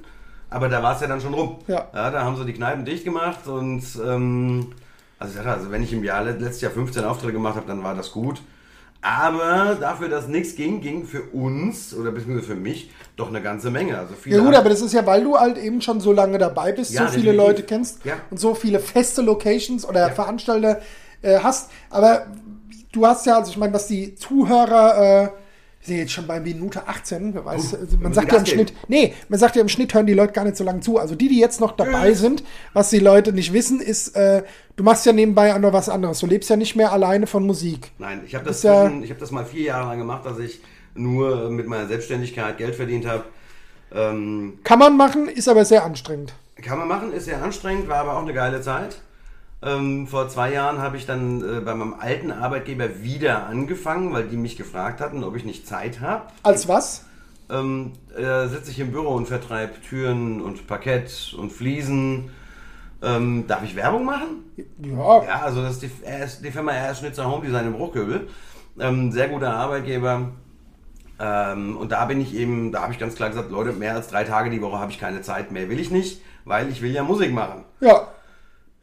Aber 0.50 0.70
da 0.70 0.82
war 0.82 0.96
es 0.96 1.02
ja 1.02 1.08
dann 1.08 1.20
schon 1.20 1.34
rum. 1.34 1.60
Ja. 1.68 1.88
ja. 1.94 2.10
Da 2.10 2.24
haben 2.24 2.38
sie 2.38 2.46
die 2.46 2.54
Kneipen 2.54 2.86
dicht 2.86 3.04
gemacht 3.04 3.48
und 3.48 3.84
ähm, 4.06 4.68
also, 5.20 5.40
also 5.40 5.72
wenn 5.72 5.84
ich 5.84 5.92
im 5.94 6.04
Jahr 6.04 6.24
letztes 6.24 6.62
Jahr 6.62 6.72
15 6.72 7.04
Auftritte 7.04 7.34
gemacht 7.34 7.56
habe, 7.56 7.68
dann 7.68 7.84
war 7.84 7.96
das 7.96 8.12
gut. 8.12 8.42
Aber 9.02 9.78
dafür, 9.80 10.10
dass 10.10 10.28
nichts 10.28 10.56
ging, 10.56 10.82
ging 10.82 11.06
für 11.06 11.22
uns 11.22 11.94
oder 11.94 12.12
beziehungsweise 12.12 12.48
für 12.48 12.56
mich 12.56 12.92
doch 13.16 13.30
eine 13.30 13.42
ganze 13.42 13.72
Menge. 13.72 13.98
Also 13.98 14.16
ja 14.26 14.40
gut, 14.40 14.56
aber 14.56 14.70
das 14.70 14.82
ist 14.82 14.94
ja, 14.94 15.06
weil 15.06 15.24
du 15.24 15.38
halt 15.38 15.58
eben 15.58 15.82
schon 15.82 16.02
so 16.02 16.12
lange 16.12 16.38
dabei 16.38 16.72
bist, 16.72 16.94
ja, 16.94 17.06
so 17.06 17.14
viele 17.14 17.32
definitiv. 17.32 17.48
Leute 17.48 17.64
kennst 17.64 18.06
ja. 18.06 18.16
und 18.32 18.40
so 18.40 18.56
viele 18.56 18.80
feste 18.80 19.22
Locations 19.22 19.86
oder 19.86 20.08
ja. 20.08 20.10
Veranstalter 20.10 20.82
äh, 21.22 21.40
hast. 21.40 21.72
Aber 21.90 22.28
du 22.92 23.06
hast 23.06 23.26
ja, 23.26 23.38
also 23.38 23.52
ich 23.52 23.58
meine, 23.58 23.74
was 23.74 23.88
die 23.88 24.16
Zuhörer 24.16 25.24
äh, 25.24 25.30
sind 25.88 25.98
jetzt 25.98 26.12
schon 26.12 26.28
bei 26.28 26.40
Minute 26.40 26.88
18. 26.88 27.34
Wer 27.34 27.46
weiß, 27.46 27.74
uh, 27.74 27.78
man 28.00 28.14
sagt 28.14 28.32
ja 28.32 28.38
im 28.38 28.46
Schnitt, 28.46 28.74
nee, 28.88 29.14
man 29.30 29.40
sagt 29.40 29.56
ja 29.56 29.62
im 29.62 29.70
Schnitt 29.70 29.94
hören 29.94 30.06
die 30.06 30.14
Leute 30.14 30.34
gar 30.34 30.44
nicht 30.44 30.58
so 30.58 30.64
lange 30.64 30.82
zu. 30.82 30.98
Also 31.00 31.16
die, 31.16 31.28
die 31.30 31.40
jetzt 31.40 31.60
noch 31.60 31.72
dabei 31.72 32.14
sind, 32.14 32.44
was 32.74 32.90
die 32.90 33.00
Leute 33.00 33.34
nicht 33.34 33.54
wissen, 33.54 33.80
ist, 33.80 34.16
äh, 34.16 34.44
du 34.76 34.84
machst 34.84 35.06
ja 35.06 35.14
nebenbei 35.14 35.54
auch 35.56 35.60
noch 35.60 35.74
was 35.74 35.90
anderes. 35.90 36.20
Du 36.20 36.28
lebst 36.28 36.50
ja 36.50 36.56
nicht 36.56 36.76
mehr 36.76 36.92
alleine 36.92 37.28
von 37.28 37.46
Musik. 37.46 37.92
Nein, 37.98 38.22
ich 38.26 38.36
habe 38.36 38.46
das, 38.46 38.64
ja, 38.64 38.90
hab 38.90 39.20
das 39.20 39.32
mal 39.32 39.46
vier 39.46 39.64
Jahre 39.64 39.88
lang 39.88 39.98
gemacht, 39.98 40.26
dass 40.26 40.40
ich 40.40 40.62
nur 40.94 41.50
mit 41.50 41.68
meiner 41.68 41.88
Selbstständigkeit 41.88 42.58
Geld 42.58 42.76
verdient 42.76 43.06
habe. 43.06 43.24
Ähm, 43.94 44.60
kann 44.64 44.80
man 44.80 44.98
machen, 44.98 45.28
ist 45.28 45.48
aber 45.48 45.64
sehr 45.66 45.86
anstrengend. 45.86 46.34
Kann 46.62 46.78
man 46.78 46.88
machen, 46.88 47.14
ist 47.14 47.26
sehr 47.26 47.42
anstrengend, 47.42 47.88
war 47.88 47.98
aber 48.00 48.18
auch 48.18 48.24
eine 48.24 48.34
geile 48.34 48.62
Zeit. 48.62 49.00
Ähm, 49.64 50.06
vor 50.06 50.30
zwei 50.30 50.54
Jahren 50.54 50.80
habe 50.80 50.98
ich 50.98 51.06
dann 51.06 51.42
äh, 51.42 51.60
bei 51.62 51.74
meinem 51.74 51.96
alten 51.96 52.32
Arbeitgeber 52.32 53.02
wieder 53.02 53.48
angefangen, 53.48 54.14
weil 54.14 54.28
die 54.28 54.38
mich 54.38 54.56
gefragt 54.56 55.02
hatten, 55.02 55.24
ob 55.24 55.36
ich 55.36 55.46
nicht 55.46 55.68
Zeit 55.68 56.00
habe. 56.00 56.28
Als 56.44 56.68
was? 56.68 57.06
Ähm, 57.50 57.94
äh, 58.16 58.48
sitze 58.48 58.72
ich 58.72 58.80
im 58.80 58.92
Büro 58.92 59.10
und 59.16 59.28
vertreibe 59.28 59.74
Türen 59.82 60.42
und 60.42 60.68
Parkett 60.68 61.34
und 61.38 61.52
Fliesen. 61.52 62.30
Ähm, 63.02 63.46
darf 63.48 63.64
ich 63.64 63.76
Werbung 63.76 64.06
machen? 64.06 64.44
Ja. 64.80 65.24
Ja, 65.24 65.42
also 65.44 65.62
das 65.62 65.82
ist 65.82 65.84
die, 65.84 66.44
die 66.44 66.52
Firma 66.52 66.74
R. 66.74 66.94
Schnitzer 66.94 67.30
Home 67.30 67.46
Design 67.46 67.68
im 67.68 67.74
Bruchköbel. 67.74 68.28
Ähm, 68.80 69.12
sehr 69.12 69.30
guter 69.30 69.54
Arbeitgeber. 69.54 70.32
Ähm, 71.20 71.78
und 71.78 71.92
da 71.92 72.06
bin 72.06 72.22
ich 72.22 72.36
eben, 72.36 72.72
da 72.72 72.84
habe 72.84 72.94
ich 72.94 73.00
ganz 73.00 73.16
klar 73.16 73.30
gesagt, 73.30 73.50
Leute, 73.50 73.72
mehr 73.74 73.96
als 73.96 74.08
drei 74.08 74.24
Tage 74.24 74.50
die 74.52 74.62
Woche 74.62 74.78
habe 74.78 74.92
ich 74.92 75.00
keine 75.00 75.22
Zeit 75.22 75.52
mehr, 75.52 75.70
will 75.70 75.80
ich 75.80 75.90
nicht, 75.90 76.22
weil 76.46 76.70
ich 76.70 76.82
will 76.82 76.92
ja 76.92 77.04
Musik 77.04 77.34
machen. 77.34 77.64
Ja. 77.80 78.08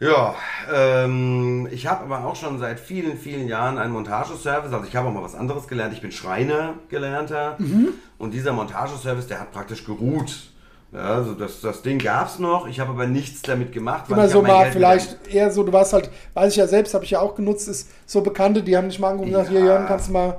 Ja, 0.01 0.35
ähm, 0.73 1.69
ich 1.71 1.87
habe 1.87 2.05
aber 2.05 2.27
auch 2.27 2.37
schon 2.37 2.59
seit 2.59 2.81
vielen, 2.81 3.17
vielen 3.17 3.47
Jahren 3.47 3.79
einen 3.79 3.93
Montageservice. 3.93 4.73
Also 4.73 4.87
ich 4.87 4.97
habe 4.97 5.09
auch 5.09 5.13
mal 5.13 5.23
was 5.23 5.35
anderes 5.35 5.69
gelernt. 5.69 5.93
Ich 5.95 6.03
bin 6.03 6.13
Schreiner 6.13 6.75
gelernter. 6.89 7.55
Mhm. 7.59 7.91
Und 8.19 8.33
dieser 8.33 8.53
Montageservice, 8.53 9.29
der 9.29 9.41
hat 9.41 9.53
praktisch 9.53 9.85
geruht. 9.85 10.51
Ja, 10.93 11.15
also 11.15 11.35
das, 11.35 11.61
das 11.61 11.83
Ding 11.83 11.99
gab 11.99 12.29
es 12.29 12.39
noch. 12.39 12.67
Ich 12.69 12.81
habe 12.81 12.91
aber 12.91 13.07
nichts 13.07 13.43
damit 13.43 13.73
gemacht. 13.73 14.05
Immer 14.09 14.29
so 14.29 14.43
mal 14.43 14.71
vielleicht 14.71 15.27
eher 15.33 15.51
so, 15.51 15.63
du 15.63 15.73
warst 15.73 15.93
halt, 15.93 16.11
weiß 16.35 16.53
ich 16.53 16.57
ja 16.57 16.67
selbst, 16.67 16.95
habe 16.95 17.05
ich 17.05 17.11
ja 17.11 17.21
auch 17.21 17.35
genutzt, 17.35 17.69
ist 17.69 17.91
so 18.07 18.21
Bekannte, 18.21 18.63
die 18.63 18.77
haben 18.77 18.89
dich 18.89 19.01
mal 19.01 19.11
angerufen 19.11 19.35
und 19.35 19.41
gesagt, 19.41 19.51
hier 19.51 19.65
Jörn, 19.65 19.87
kannst 19.87 20.09
du 20.09 20.13
mal 20.13 20.37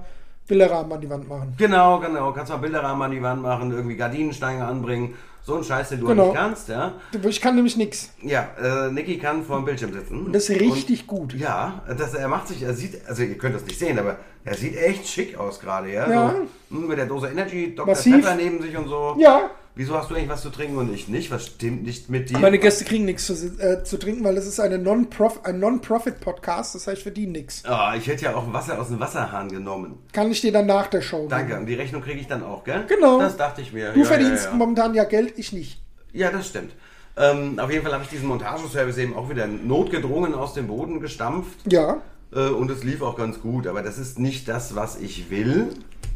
Bilderrahmen 0.48 0.92
an 0.94 1.02
die 1.02 1.10
Wand 1.10 1.28
machen. 1.28 1.56
Genau, 1.58 2.00
genau. 2.00 2.32
Kannst 2.32 2.52
du 2.52 2.56
mal 2.56 2.62
Bilderrahmen 2.62 3.02
an 3.02 3.12
die 3.12 3.22
Wand 3.22 3.42
machen, 3.42 3.72
irgendwie 3.72 3.96
Gardinensteine 3.98 4.66
anbringen. 4.66 5.16
So 5.46 5.56
ein 5.58 5.64
Scheiß, 5.64 5.90
den 5.90 6.00
du 6.00 6.08
genau. 6.08 6.26
nicht 6.26 6.36
kannst, 6.36 6.70
ja. 6.70 6.94
Ich 7.24 7.40
kann 7.40 7.54
nämlich 7.54 7.78
nichts. 7.78 8.12
Ja, 8.24 8.50
äh, 8.60 8.92
Niki 8.92 9.20
kann 9.20 9.44
vor 9.44 9.58
dem 9.58 9.66
Bildschirm 9.66 9.94
sitzen. 9.94 10.26
Und 10.26 10.34
das 10.34 10.50
ist 10.50 10.60
richtig 10.60 11.02
und, 11.02 11.08
gut. 11.08 11.34
Ja, 11.36 11.84
das, 11.88 12.16
er 12.16 12.28
macht 12.28 12.48
sich, 12.48 12.64
er 12.64 12.74
sieht, 12.74 13.08
also 13.08 13.22
ihr 13.22 13.38
könnt 13.38 13.54
das 13.54 13.64
nicht 13.64 13.78
sehen, 13.78 14.00
aber 14.00 14.18
er 14.44 14.56
sieht 14.56 14.76
echt 14.76 15.08
schick 15.08 15.38
aus 15.38 15.60
gerade, 15.60 15.94
ja. 15.94 16.10
ja. 16.10 16.32
So, 16.32 16.78
hm, 16.78 16.88
mit 16.88 16.98
der 16.98 17.06
Dose 17.06 17.28
Energy, 17.28 17.76
Dr. 17.76 17.94
Massiv. 17.94 18.16
Pepper 18.16 18.36
neben 18.36 18.60
sich 18.60 18.76
und 18.76 18.88
so. 18.88 19.16
Ja. 19.20 19.52
Wieso 19.78 19.98
hast 19.98 20.10
du 20.10 20.16
eigentlich 20.16 20.30
was 20.30 20.42
zu 20.42 20.50
trinken 20.52 20.78
und 20.78 20.94
ich 20.94 21.10
nicht? 21.10 21.32
Was 21.32 21.48
stimmt 21.48 21.84
nicht 21.84 22.10
mit 22.10 22.30
dir? 22.30 22.38
Meine 22.40 22.60
Gäste 22.60 22.86
kriegen 22.86 23.04
nichts 23.04 23.26
zu, 23.26 23.34
äh, 23.34 23.84
zu 23.84 23.98
trinken, 23.98 24.24
weil 24.24 24.38
es 24.38 24.48
ist 24.48 24.60
eine 24.62 24.78
Non-Prof 24.78 25.44
ein 25.44 25.60
Non-Profit-Podcast, 25.60 26.76
das 26.76 26.88
heißt, 26.88 26.98
ich 27.00 27.04
verdiene 27.04 27.34
nichts. 27.34 27.64
Ah, 27.66 27.94
ich 27.98 28.08
hätte 28.08 28.24
ja 28.26 28.36
auch 28.36 28.54
Wasser 28.54 28.80
aus 28.80 28.88
dem 28.88 29.02
Wasserhahn 29.02 29.50
genommen. 29.50 30.00
Kann 30.14 30.32
ich 30.32 30.40
dir 30.40 30.54
dann 30.54 30.66
nach 30.66 30.88
der 30.88 31.02
Show 31.02 31.28
Danke. 31.28 31.48
geben. 31.48 31.60
Und 31.62 31.66
die 31.66 31.74
Rechnung 31.74 32.02
kriege 32.02 32.20
ich 32.22 32.28
dann 32.28 32.42
auch, 32.44 32.64
gell? 32.64 32.86
Genau. 32.88 33.20
Das 33.20 33.36
dachte 33.36 33.62
ich 33.62 33.74
mir. 33.74 33.92
Du 33.92 34.00
Ja, 34.00 34.06
verdienst 34.06 34.46
ja, 34.46 34.52
ja. 34.52 34.56
momentan 34.56 34.94
ja 34.94 35.04
Geld, 35.04 35.34
ich 35.38 35.52
nicht. 35.52 35.82
Ja, 36.14 36.32
das 36.32 36.48
stimmt. 36.48 36.72
Ähm, 37.18 37.60
auf 37.60 37.70
jeden 37.70 37.84
Fall 37.84 37.92
habe 37.94 38.04
ich 38.04 38.10
diesen 38.10 38.28
Montageservice 38.30 38.98
eben 38.98 39.14
auch 39.14 39.30
wieder 39.30 39.46
notgedrungen 39.48 40.34
aus 40.36 40.54
dem 40.54 40.68
Boden 40.68 41.02
gestampft. 41.02 41.60
Ja. 41.70 41.98
Äh, 42.34 42.48
und 42.48 42.72
es 42.72 42.84
lief 42.86 43.02
auch 43.02 43.18
ganz 43.18 43.42
gut. 43.42 43.68
Aber 43.68 43.82
das 43.82 43.98
ist 43.98 44.20
nicht 44.20 44.48
das, 44.48 44.76
was 44.76 44.96
ich 45.02 45.30
will. 45.30 45.68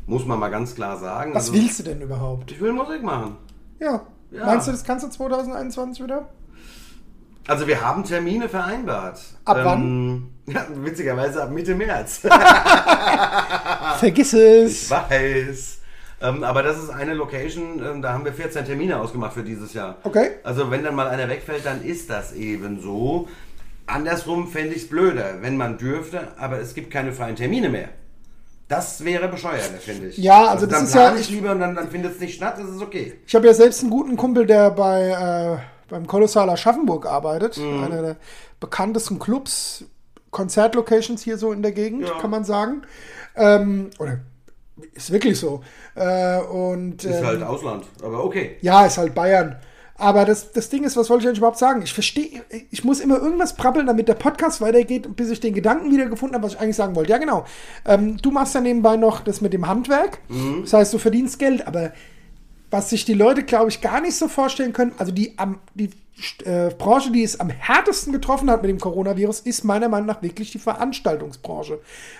Muss 0.07 0.25
man 0.25 0.39
mal 0.39 0.49
ganz 0.49 0.75
klar 0.75 0.97
sagen. 0.97 1.33
Was 1.33 1.49
Also, 1.49 1.53
willst 1.61 1.79
du 1.79 1.83
denn 1.83 2.01
überhaupt? 2.01 2.51
Ich 2.51 2.61
will 2.61 2.71
Musik 2.71 3.03
machen. 3.03 3.35
Ja. 3.79 4.01
Ja. 4.31 4.45
Meinst 4.45 4.67
du, 4.67 4.71
das 4.71 4.83
kannst 4.83 5.05
du 5.05 5.09
2021 5.09 6.03
wieder? 6.03 6.29
Also 7.47 7.67
wir 7.67 7.81
haben 7.81 8.03
Termine 8.03 8.47
vereinbart. 8.47 9.19
Ab 9.45 9.57
wann? 9.63 10.29
Ja, 10.45 10.67
witzigerweise 10.69 11.41
ab 11.41 11.51
Mitte 11.51 11.73
März. 11.73 12.19
Vergiss 13.99 14.33
ich 14.33 14.39
es. 14.39 14.91
weiß. 14.91 15.79
Ähm, 16.21 16.43
aber 16.43 16.63
das 16.63 16.77
ist 16.77 16.89
eine 16.89 17.13
Location, 17.13 17.81
ähm, 17.83 18.01
da 18.01 18.13
haben 18.13 18.25
wir 18.25 18.33
14 18.33 18.65
Termine 18.65 18.99
ausgemacht 18.99 19.33
für 19.33 19.43
dieses 19.43 19.73
Jahr. 19.73 19.97
Okay. 20.03 20.31
Also 20.43 20.69
wenn 20.69 20.83
dann 20.83 20.93
mal 20.95 21.07
einer 21.07 21.29
wegfällt, 21.29 21.65
dann 21.65 21.83
ist 21.83 22.09
das 22.09 22.33
eben 22.33 22.81
so. 22.81 23.27
Andersrum 23.87 24.47
fände 24.47 24.75
ich 24.75 24.83
es 24.83 24.89
blöder, 24.89 25.41
wenn 25.41 25.57
man 25.57 25.77
dürfte, 25.77 26.27
aber 26.37 26.59
es 26.59 26.75
gibt 26.75 26.91
keine 26.91 27.13
freien 27.13 27.35
Termine 27.35 27.69
mehr. 27.69 27.89
Das 28.69 29.03
wäre 29.03 29.27
bescheuerter, 29.27 29.77
finde 29.79 30.07
ich. 30.07 30.17
Ja, 30.17 30.45
also 30.45 30.65
das 30.67 30.75
dann 30.77 30.85
ist 30.85 30.95
ja- 30.95 31.15
ich 31.15 31.29
lieber 31.31 31.51
und 31.51 31.59
dann, 31.59 31.75
dann 31.75 31.89
findet 31.89 32.13
es 32.13 32.19
nicht 32.21 32.35
statt, 32.35 32.55
das 32.59 32.69
ist 32.69 32.81
okay. 32.81 33.15
Ich 33.25 33.35
habe 33.35 33.47
ja 33.47 33.53
selbst 33.53 33.81
einen 33.81 33.89
guten 33.89 34.15
Kumpel, 34.15 34.45
der 34.45 34.69
bei 34.71 35.09
äh, 35.09 35.57
beim 35.89 36.05
Kolossaler 36.07 36.53
Aschaffenburg 36.53 37.05
arbeitet. 37.07 37.57
Mhm. 37.57 37.83
Einer 37.83 38.01
der 38.03 38.15
bekanntesten 38.59 39.17
Clubs, 39.19 39.83
Konzertlocations 40.29 41.21
hier 41.23 41.37
so 41.37 41.51
in 41.51 41.61
der 41.63 41.71
Gegend, 41.71 42.07
Ja. 42.07 42.19
kann 42.19 42.29
man 42.29 42.43
sagen. 42.43 42.83
Ähm, 43.35 43.89
oder 43.97 44.19
ist 44.93 45.11
wirklich 45.11 45.39
so. 45.39 45.61
Äh, 45.95 46.39
und 46.39 47.03
Ist 47.03 47.19
ähm, 47.19 47.25
halt 47.25 47.41
Ausland, 47.43 47.85
aber 48.03 48.23
okay. 48.23 48.57
Ja, 48.61 48.85
ist 48.85 48.97
halt 48.99 49.15
Bayern. 49.15 49.55
Aber 49.99 50.23
das, 50.25 50.53
das 50.53 50.69
Ding 50.69 50.83
ist, 50.85 50.95
was 50.95 51.09
wollte 51.09 51.23
ich 51.23 51.27
eigentlich 51.27 51.39
überhaupt 51.39 51.57
sagen? 51.57 51.81
Ich 51.81 51.93
verstehe, 51.93 52.41
ich 52.71 52.83
muss 52.83 53.01
immer 53.01 53.17
irgendwas 53.17 53.55
prappeln, 53.55 53.85
damit 53.85 54.07
der 54.07 54.13
Podcast 54.13 54.61
weitergeht, 54.61 55.15
bis 55.15 55.29
ich 55.29 55.41
den 55.41 55.53
Gedanken 55.53 55.91
wieder 55.91 56.05
gefunden 56.07 56.35
habe, 56.35 56.45
was 56.45 56.53
ich 56.53 56.59
eigentlich 56.59 56.77
sagen 56.77 56.95
wollte. 56.95 57.11
Ja, 57.11 57.17
genau. 57.17 57.45
Ähm, 57.85 58.17
du 58.17 58.31
machst 58.31 58.55
ja 58.55 58.61
nebenbei 58.61 58.95
noch 58.95 59.21
das 59.21 59.41
mit 59.41 59.51
dem 59.51 59.67
Handwerk. 59.67 60.19
Das 60.61 60.73
heißt, 60.73 60.93
du 60.93 60.99
verdienst 60.99 61.37
Geld, 61.37 61.67
aber 61.67 61.91
was 62.71 62.89
sich 62.89 63.03
die 63.03 63.13
Leute, 63.13 63.43
glaube 63.43 63.69
ich, 63.69 63.81
gar 63.81 63.99
nicht 63.99 64.15
so 64.15 64.27
vorstellen 64.27 64.73
können, 64.73 64.93
also 64.97 65.11
die, 65.11 65.37
am, 65.37 65.59
die 65.73 65.89
äh, 66.45 66.69
Branche, 66.69 67.11
die 67.11 67.23
es 67.23 67.39
am 67.39 67.49
härtesten 67.49 68.13
getroffen 68.13 68.49
hat 68.49 68.61
mit 68.61 68.69
dem 68.69 68.79
Coronavirus, 68.79 69.41
ist 69.41 69.63
meiner 69.63 69.89
Meinung 69.89 70.07
nach 70.07 70.21
wirklich 70.21 70.51
die 70.51 70.59
Veranstaltungsbranche. 70.59 71.79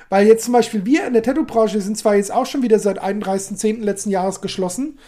Weil 0.09 0.27
jetzt 0.27 0.45
zum 0.45 0.53
Beispiel 0.53 0.85
wir 0.85 1.05
in 1.05 1.13
der 1.13 1.23
Tattoo-Branche 1.23 1.81
sind 1.81 1.97
zwar 1.97 2.15
jetzt 2.15 2.33
auch 2.33 2.45
schon 2.45 2.61
wieder 2.61 2.79
seit 2.79 3.01
31.10. 3.01 3.81
letzten 3.81 4.09
Jahres 4.09 4.41
geschlossen, 4.41 4.99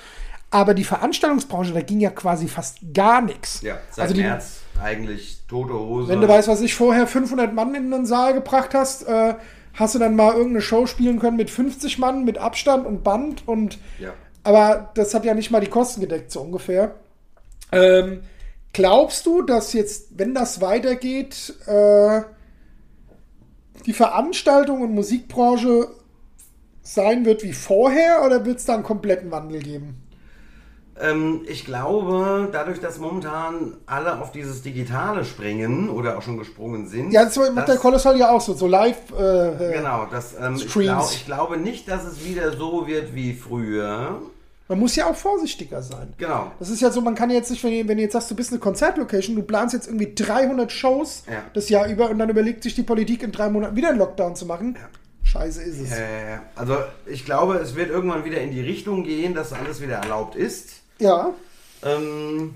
aber 0.51 0.73
die 0.73 0.83
Veranstaltungsbranche, 0.83 1.73
da 1.73 1.81
ging 1.81 2.01
ja 2.01 2.09
quasi 2.09 2.47
fast 2.47 2.79
gar 2.93 3.21
nichts. 3.21 3.61
Ja, 3.61 3.79
seit 3.89 4.03
also 4.03 4.13
die, 4.15 4.21
März 4.21 4.59
eigentlich 4.81 5.39
tote 5.47 5.73
Hose. 5.73 6.09
wenn 6.09 6.19
du 6.19 6.27
weißt, 6.27 6.49
was 6.49 6.61
ich 6.61 6.75
vorher 6.75 7.07
500 7.07 7.53
Mann 7.53 7.73
in 7.73 7.93
einen 7.93 8.05
Saal 8.05 8.33
gebracht 8.33 8.73
hast, 8.73 9.07
äh, 9.07 9.35
hast 9.73 9.95
du 9.95 9.99
dann 9.99 10.15
mal 10.15 10.33
irgendeine 10.33 10.61
Show 10.61 10.85
spielen 10.85 11.19
können 11.19 11.37
mit 11.37 11.49
50 11.49 11.97
Mann, 11.99 12.25
mit 12.25 12.37
Abstand 12.37 12.85
und 12.85 13.03
Band 13.03 13.47
und 13.47 13.79
Ja. 13.97 14.13
aber 14.43 14.91
das 14.93 15.13
hat 15.13 15.23
ja 15.23 15.33
nicht 15.33 15.51
mal 15.51 15.61
die 15.61 15.69
Kosten 15.69 16.01
gedeckt, 16.01 16.31
so 16.31 16.41
ungefähr. 16.41 16.95
Ähm, 17.71 18.23
glaubst 18.73 19.25
du, 19.25 19.43
dass 19.43 19.71
jetzt, 19.71 20.19
wenn 20.19 20.33
das 20.33 20.59
weitergeht, 20.59 21.53
äh, 21.65 22.21
die 23.85 23.93
Veranstaltung 23.93 24.81
und 24.81 24.93
Musikbranche 24.93 25.87
sein 26.83 27.23
wird 27.23 27.43
wie 27.43 27.53
vorher 27.53 28.23
oder 28.25 28.43
wird 28.45 28.57
es 28.59 28.65
da 28.65 28.73
einen 28.73 28.83
kompletten 28.83 29.31
Wandel 29.31 29.59
geben? 29.59 30.00
Ähm, 30.99 31.41
ich 31.47 31.65
glaube, 31.65 32.49
dadurch, 32.51 32.79
dass 32.79 32.99
momentan 32.99 33.75
alle 33.85 34.19
auf 34.19 34.31
dieses 34.31 34.61
Digitale 34.61 35.25
springen 35.25 35.89
oder 35.89 36.17
auch 36.17 36.21
schon 36.21 36.37
gesprungen 36.37 36.87
sind. 36.87 37.11
Ja, 37.11 37.23
das 37.25 37.37
macht 37.53 37.67
der 37.67 37.77
Kolossal 37.77 38.17
ja 38.17 38.29
auch 38.31 38.41
so, 38.41 38.53
so 38.53 38.67
live. 38.67 38.97
Äh, 39.17 39.69
äh, 39.69 39.73
Genau, 39.77 40.05
das, 40.11 40.35
ähm, 40.39 40.55
ich, 40.55 40.69
Streams. 40.69 40.85
glaub, 40.87 41.11
ich 41.11 41.25
glaube 41.25 41.57
nicht, 41.57 41.87
dass 41.89 42.03
es 42.05 42.23
wieder 42.25 42.51
so 42.51 42.87
wird 42.87 43.15
wie 43.15 43.33
früher. 43.33 44.21
Man 44.67 44.79
muss 44.79 44.95
ja 44.95 45.05
auch 45.09 45.15
vorsichtiger 45.15 45.81
sein. 45.81 46.13
Genau. 46.17 46.51
Das 46.59 46.69
ist 46.69 46.81
ja 46.81 46.91
so, 46.91 47.01
man 47.01 47.15
kann 47.15 47.29
jetzt 47.29 47.51
nicht, 47.51 47.61
wenn, 47.63 47.87
wenn 47.89 47.97
du 47.97 48.03
jetzt 48.03 48.13
sagst, 48.13 48.31
du 48.31 48.35
bist 48.35 48.51
eine 48.51 48.59
Konzertlocation, 48.59 49.35
du 49.35 49.41
planst 49.43 49.73
jetzt 49.73 49.87
irgendwie 49.87 50.13
300 50.15 50.71
Shows 50.71 51.23
Ja. 51.27 51.41
das 51.53 51.67
Jahr 51.69 51.87
über 51.87 52.09
und 52.09 52.19
dann 52.19 52.29
überlegt 52.29 52.63
sich 52.63 52.75
die 52.75 52.83
Politik 52.83 53.23
in 53.23 53.31
drei 53.31 53.49
Monaten 53.49 53.75
wieder 53.75 53.89
einen 53.89 53.97
Lockdown 53.97 54.35
zu 54.35 54.45
machen. 54.45 54.77
Scheiße 55.23 55.61
ist 55.63 55.79
es. 55.81 55.91
Äh, 55.91 56.37
also 56.55 56.77
ich 57.05 57.25
glaube, 57.25 57.55
es 57.55 57.75
wird 57.75 57.89
irgendwann 57.89 58.23
wieder 58.25 58.39
in 58.41 58.51
die 58.51 58.61
Richtung 58.61 59.03
gehen, 59.03 59.33
dass 59.33 59.51
alles 59.53 59.81
wieder 59.81 59.95
erlaubt 59.95 60.35
ist. 60.35 60.80
Ja, 61.01 61.33
Ähm, 61.83 62.53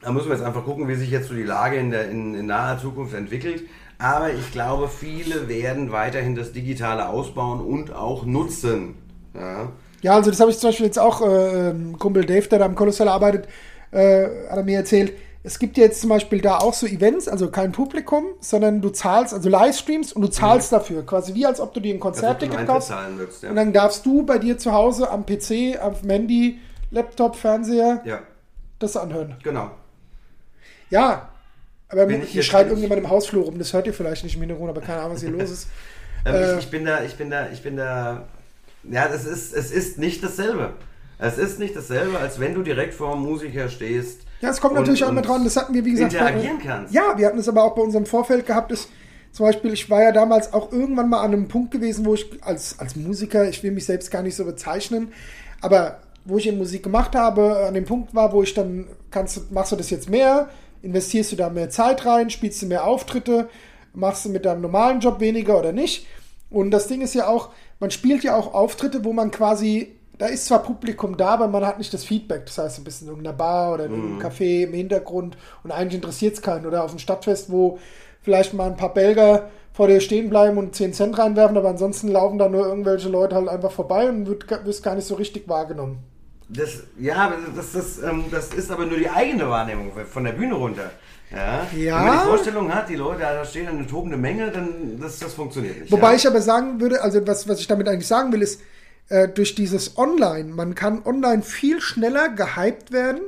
da 0.00 0.12
müssen 0.12 0.28
wir 0.28 0.36
jetzt 0.36 0.44
einfach 0.44 0.64
gucken, 0.64 0.86
wie 0.86 0.94
sich 0.94 1.10
jetzt 1.10 1.28
so 1.28 1.34
die 1.34 1.42
Lage 1.42 1.76
in, 1.76 1.90
der, 1.90 2.08
in, 2.08 2.34
in 2.34 2.46
naher 2.46 2.78
Zukunft 2.78 3.12
entwickelt. 3.12 3.64
Aber 3.98 4.32
ich 4.32 4.52
glaube, 4.52 4.88
viele 4.88 5.48
werden 5.48 5.90
weiterhin 5.90 6.36
das 6.36 6.52
Digitale 6.52 7.08
ausbauen 7.08 7.60
und 7.60 7.92
auch 7.92 8.24
nutzen. 8.24 8.94
Ja. 9.34 9.72
ja, 10.02 10.14
also 10.14 10.30
das 10.30 10.38
habe 10.38 10.50
ich 10.50 10.58
zum 10.58 10.68
Beispiel 10.68 10.86
jetzt 10.86 10.98
auch, 10.98 11.22
äh, 11.22 11.70
ähm, 11.70 11.98
Kumpel 11.98 12.24
Dave, 12.24 12.46
der 12.46 12.60
da 12.60 12.66
am 12.66 12.76
Kolossal 12.76 13.08
arbeitet, 13.08 13.48
äh, 13.90 14.26
hat 14.48 14.58
er 14.58 14.62
mir 14.62 14.78
erzählt, 14.78 15.12
es 15.42 15.58
gibt 15.60 15.76
jetzt 15.76 16.00
zum 16.00 16.10
Beispiel 16.10 16.40
da 16.40 16.58
auch 16.58 16.74
so 16.74 16.86
Events, 16.86 17.28
also 17.28 17.50
kein 17.50 17.70
Publikum, 17.70 18.24
sondern 18.40 18.80
du 18.80 18.90
zahlst, 18.90 19.32
also 19.32 19.48
Livestreams 19.48 20.12
und 20.12 20.22
du 20.22 20.28
zahlst 20.28 20.72
dafür, 20.72 21.06
quasi 21.06 21.34
wie 21.34 21.46
als 21.46 21.60
ob 21.60 21.72
du 21.72 21.78
dir 21.78 21.94
ein 21.94 22.00
Konzertticket 22.00 22.66
kaufst. 22.66 22.90
ja. 22.90 23.50
Und 23.50 23.56
dann 23.56 23.72
darfst 23.72 24.04
du 24.04 24.24
bei 24.24 24.38
dir 24.38 24.58
zu 24.58 24.72
Hause 24.72 25.08
am 25.08 25.24
PC, 25.24 25.78
am 25.80 25.94
Handy, 26.08 26.58
Laptop, 26.90 27.36
Fernseher 27.36 28.00
ja, 28.04 28.20
das 28.78 28.96
anhören. 28.96 29.36
genau. 29.42 29.70
Ja, 30.90 31.28
aber 31.88 32.06
Bin 32.06 32.22
ich 32.22 32.30
hier 32.30 32.42
schreit 32.42 32.66
irgendjemand 32.68 33.00
im 33.02 33.08
Hausflur 33.10 33.44
rum, 33.44 33.58
das 33.58 33.72
hört 33.72 33.86
ihr 33.86 33.94
vielleicht 33.94 34.24
nicht 34.24 34.34
im 34.34 34.40
Hintergrund, 34.42 34.70
aber 34.70 34.80
keine 34.80 35.00
Ahnung, 35.00 35.14
was 35.14 35.20
hier 35.22 35.30
los 35.30 35.50
ist. 35.50 35.68
Ähm, 36.24 36.34
Äh. 36.34 36.52
ich, 36.54 36.58
ich 36.64 36.70
bin 36.72 36.84
da, 36.84 37.04
ich 37.04 37.14
bin 37.14 37.30
da, 37.30 37.48
ich 37.52 37.62
bin 37.62 37.76
da. 37.76 38.24
Ja, 38.82 39.06
es 39.06 39.24
ist, 39.26 39.54
es 39.54 39.70
ist 39.70 39.96
nicht 39.96 40.24
dasselbe. 40.24 40.72
Es 41.20 41.38
ist 41.38 41.60
nicht 41.60 41.76
dasselbe, 41.76 42.18
als 42.18 42.40
wenn 42.40 42.52
du 42.52 42.62
direkt 42.64 42.94
vor 42.94 43.12
einem 43.12 43.22
Musiker 43.22 43.68
stehst. 43.68 44.22
Ja, 44.40 44.48
es 44.50 44.60
kommt 44.60 44.72
und- 44.72 44.80
natürlich 44.80 45.04
auch 45.04 45.10
immer 45.10 45.22
dran, 45.22 45.44
das 45.44 45.56
hatten 45.56 45.72
wir, 45.72 45.84
wie 45.84 45.92
gesagt, 45.92 46.14
interagieren 46.14 46.58
bei- 46.58 46.64
kannst. 46.64 46.92
Ja, 46.92 47.16
wir 47.16 47.28
hatten 47.28 47.38
es 47.38 47.48
aber 47.48 47.62
auch 47.62 47.76
bei 47.76 47.82
unserem 47.82 48.06
Vorfeld 48.06 48.44
gehabt, 48.44 48.72
ist 48.72 48.88
zum 49.30 49.46
Beispiel, 49.46 49.72
ich 49.72 49.88
war 49.88 50.02
ja 50.02 50.10
damals 50.10 50.52
auch 50.52 50.72
irgendwann 50.72 51.08
mal 51.10 51.20
an 51.20 51.32
einem 51.32 51.46
Punkt 51.46 51.70
gewesen, 51.70 52.04
wo 52.04 52.14
ich 52.14 52.28
als, 52.42 52.76
als 52.80 52.96
Musiker, 52.96 53.48
ich 53.48 53.62
will 53.62 53.70
mich 53.70 53.86
selbst 53.86 54.10
gar 54.10 54.22
nicht 54.22 54.34
so 54.34 54.44
bezeichnen, 54.44 55.12
aber 55.60 56.00
wo 56.26 56.38
ich 56.38 56.46
eben 56.48 56.58
Musik 56.58 56.82
gemacht 56.82 57.14
habe, 57.14 57.64
an 57.66 57.74
dem 57.74 57.84
Punkt 57.84 58.14
war, 58.14 58.32
wo 58.32 58.42
ich 58.42 58.52
dann, 58.54 58.86
kannst, 59.10 59.36
du- 59.36 59.40
machst 59.50 59.72
du 59.72 59.76
das 59.76 59.90
jetzt 59.90 60.10
mehr, 60.10 60.48
investierst 60.82 61.32
du 61.32 61.36
da 61.36 61.48
mehr 61.48 61.70
Zeit 61.70 62.04
rein, 62.06 62.30
spielst 62.30 62.60
du 62.62 62.66
mehr 62.66 62.84
Auftritte, 62.84 63.48
machst 63.94 64.24
du 64.24 64.28
mit 64.28 64.44
deinem 64.44 64.60
normalen 64.60 65.00
Job 65.00 65.20
weniger 65.20 65.58
oder 65.58 65.72
nicht. 65.72 66.06
Und 66.50 66.70
das 66.70 66.86
Ding 66.86 67.00
ist 67.00 67.14
ja 67.14 67.26
auch, 67.28 67.50
man 67.80 67.90
spielt 67.90 68.22
ja 68.24 68.36
auch 68.36 68.54
Auftritte, 68.54 69.04
wo 69.04 69.12
man 69.12 69.30
quasi, 69.30 69.96
da 70.18 70.26
ist 70.26 70.46
zwar 70.46 70.62
Publikum 70.62 71.16
da, 71.16 71.28
aber 71.30 71.48
man 71.48 71.66
hat 71.66 71.78
nicht 71.78 71.92
das 71.92 72.04
Feedback. 72.04 72.46
Das 72.46 72.58
heißt, 72.58 72.78
du 72.78 72.84
bist 72.84 73.02
in 73.02 73.08
irgendeiner 73.08 73.36
Bar 73.36 73.74
oder 73.74 73.86
in 73.86 73.92
irgendeinem 73.92 74.30
Café 74.32 74.62
im 74.64 74.72
Hintergrund 74.72 75.36
und 75.64 75.72
eigentlich 75.72 75.96
interessiert 75.96 76.34
es 76.34 76.42
keinen. 76.42 76.66
Oder 76.66 76.84
auf 76.84 76.90
dem 76.90 76.98
Stadtfest, 76.98 77.50
wo 77.50 77.78
vielleicht 78.22 78.54
mal 78.54 78.66
ein 78.68 78.76
paar 78.76 78.94
Belger 78.94 79.50
vor 79.72 79.88
dir 79.88 80.00
stehen 80.00 80.30
bleiben 80.30 80.56
und 80.56 80.74
10 80.74 80.94
Cent 80.94 81.18
reinwerfen, 81.18 81.56
aber 81.56 81.68
ansonsten 81.68 82.08
laufen 82.08 82.38
da 82.38 82.48
nur 82.48 82.66
irgendwelche 82.66 83.10
Leute 83.10 83.34
halt 83.34 83.48
einfach 83.48 83.70
vorbei 83.72 84.08
und 84.08 84.26
wird, 84.26 84.48
wirst 84.64 84.82
gar 84.82 84.94
nicht 84.94 85.06
so 85.06 85.16
richtig 85.16 85.48
wahrgenommen. 85.48 85.98
Das, 86.48 86.82
ja, 86.98 87.32
das, 87.56 87.72
das, 87.72 88.02
ähm, 88.02 88.24
das 88.30 88.54
ist 88.54 88.70
aber 88.70 88.86
nur 88.86 88.98
die 88.98 89.10
eigene 89.10 89.48
Wahrnehmung 89.48 89.90
von 90.08 90.24
der 90.24 90.32
Bühne 90.32 90.54
runter. 90.54 90.90
Ja? 91.30 91.66
Ja. 91.76 91.98
Wenn 91.98 92.06
man 92.06 92.18
die 92.18 92.24
Vorstellung 92.28 92.72
hat, 92.74 92.88
die 92.88 92.94
Leute, 92.94 93.20
da 93.20 93.44
steht 93.44 93.66
eine 93.66 93.86
tobende 93.86 94.16
Menge, 94.16 94.50
dann 94.52 95.00
das, 95.00 95.18
das 95.18 95.34
funktioniert 95.34 95.80
nicht. 95.80 95.90
Wobei 95.92 96.10
ja? 96.10 96.16
ich 96.16 96.26
aber 96.26 96.40
sagen 96.40 96.80
würde, 96.80 97.02
also 97.02 97.26
was, 97.26 97.48
was 97.48 97.58
ich 97.58 97.66
damit 97.66 97.88
eigentlich 97.88 98.06
sagen 98.06 98.32
will, 98.32 98.42
ist, 98.42 98.60
äh, 99.08 99.28
durch 99.28 99.54
dieses 99.54 99.98
Online, 99.98 100.52
man 100.52 100.74
kann 100.76 101.02
online 101.04 101.42
viel 101.42 101.80
schneller 101.80 102.28
gehypt 102.28 102.92
werden. 102.92 103.22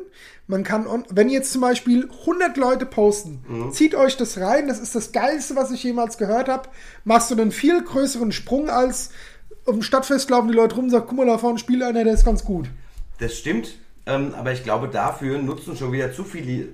Man 0.46 0.64
kann, 0.64 0.86
on, 0.86 1.04
wenn 1.10 1.28
jetzt 1.28 1.52
zum 1.52 1.60
Beispiel 1.60 2.08
100 2.20 2.56
Leute 2.56 2.86
posten, 2.86 3.44
Mhm. 3.48 3.72
zieht 3.72 3.94
euch 3.94 4.16
das 4.16 4.38
rein, 4.38 4.68
das 4.68 4.78
ist 4.78 4.94
das 4.94 5.12
Geilste, 5.12 5.56
was 5.56 5.70
ich 5.72 5.82
jemals 5.82 6.18
gehört 6.18 6.48
habe, 6.48 6.68
machst 7.04 7.30
du 7.30 7.34
einen 7.34 7.50
viel 7.50 7.82
größeren 7.82 8.32
Sprung 8.32 8.70
als 8.70 9.10
auf 9.66 9.74
dem 9.74 9.82
Stadtfest 9.82 10.30
laufen 10.30 10.48
die 10.48 10.54
Leute 10.54 10.76
rum 10.76 10.84
und 10.84 10.90
sagen, 10.90 11.04
guck 11.06 11.18
mal, 11.18 11.26
da 11.26 11.36
vorne 11.36 11.58
spielt 11.58 11.82
einer, 11.82 12.02
der 12.02 12.14
ist 12.14 12.24
ganz 12.24 12.42
gut. 12.44 12.70
Das 13.18 13.36
stimmt, 13.36 13.76
ähm, 14.06 14.34
aber 14.36 14.52
ich 14.52 14.62
glaube, 14.64 14.88
dafür 14.88 15.38
nutzen 15.38 15.76
schon 15.76 15.92
wieder 15.92 16.12
zu 16.12 16.24
viele 16.24 16.68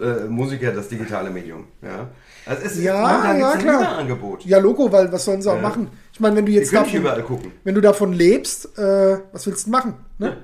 äh, 0.00 0.24
Musiker 0.28 0.72
das 0.72 0.88
digitale 0.88 1.30
Medium. 1.30 1.66
Ja, 1.82 2.08
also 2.46 2.62
es 2.64 2.82
Ja, 2.82 3.34
ja, 3.36 3.56
klar. 3.56 3.80
Überangebot. 3.82 4.44
Ja, 4.44 4.58
Logo, 4.58 4.90
weil 4.92 5.10
was 5.12 5.24
sollen 5.24 5.42
sie 5.42 5.50
auch 5.50 5.56
Ja. 5.56 5.62
machen? 5.62 5.88
Ich 6.12 6.20
meine, 6.20 6.36
wenn 6.36 6.46
du 6.46 6.52
jetzt 6.52 6.72
davon, 6.72 6.92
überall 6.94 7.22
gucken. 7.22 7.52
wenn 7.64 7.74
du 7.74 7.80
davon 7.80 8.12
lebst, 8.12 8.76
äh, 8.78 9.18
was 9.32 9.46
willst 9.46 9.66
du 9.66 9.70
machen? 9.70 9.94
Ne? 10.18 10.36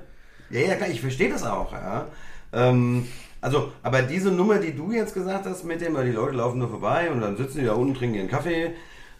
Ja, 0.49 0.61
ja, 0.61 0.75
klar, 0.75 0.89
ich 0.89 1.01
verstehe 1.01 1.29
das 1.29 1.43
auch, 1.43 1.71
ja. 1.73 2.07
Ähm, 2.53 3.05
also, 3.41 3.71
aber 3.83 4.01
diese 4.01 4.31
Nummer, 4.31 4.57
die 4.57 4.75
du 4.75 4.91
jetzt 4.91 5.13
gesagt 5.13 5.45
hast, 5.45 5.63
mit 5.63 5.81
dem, 5.81 5.93
weil 5.93 6.05
die 6.07 6.11
Leute 6.11 6.35
laufen 6.37 6.57
nur 6.59 6.69
vorbei 6.69 7.09
und 7.11 7.21
dann 7.21 7.37
sitzen 7.37 7.59
die 7.59 7.65
da 7.65 7.73
unten, 7.73 7.93
trinken 7.93 8.15
ihren 8.15 8.27
Kaffee. 8.29 8.71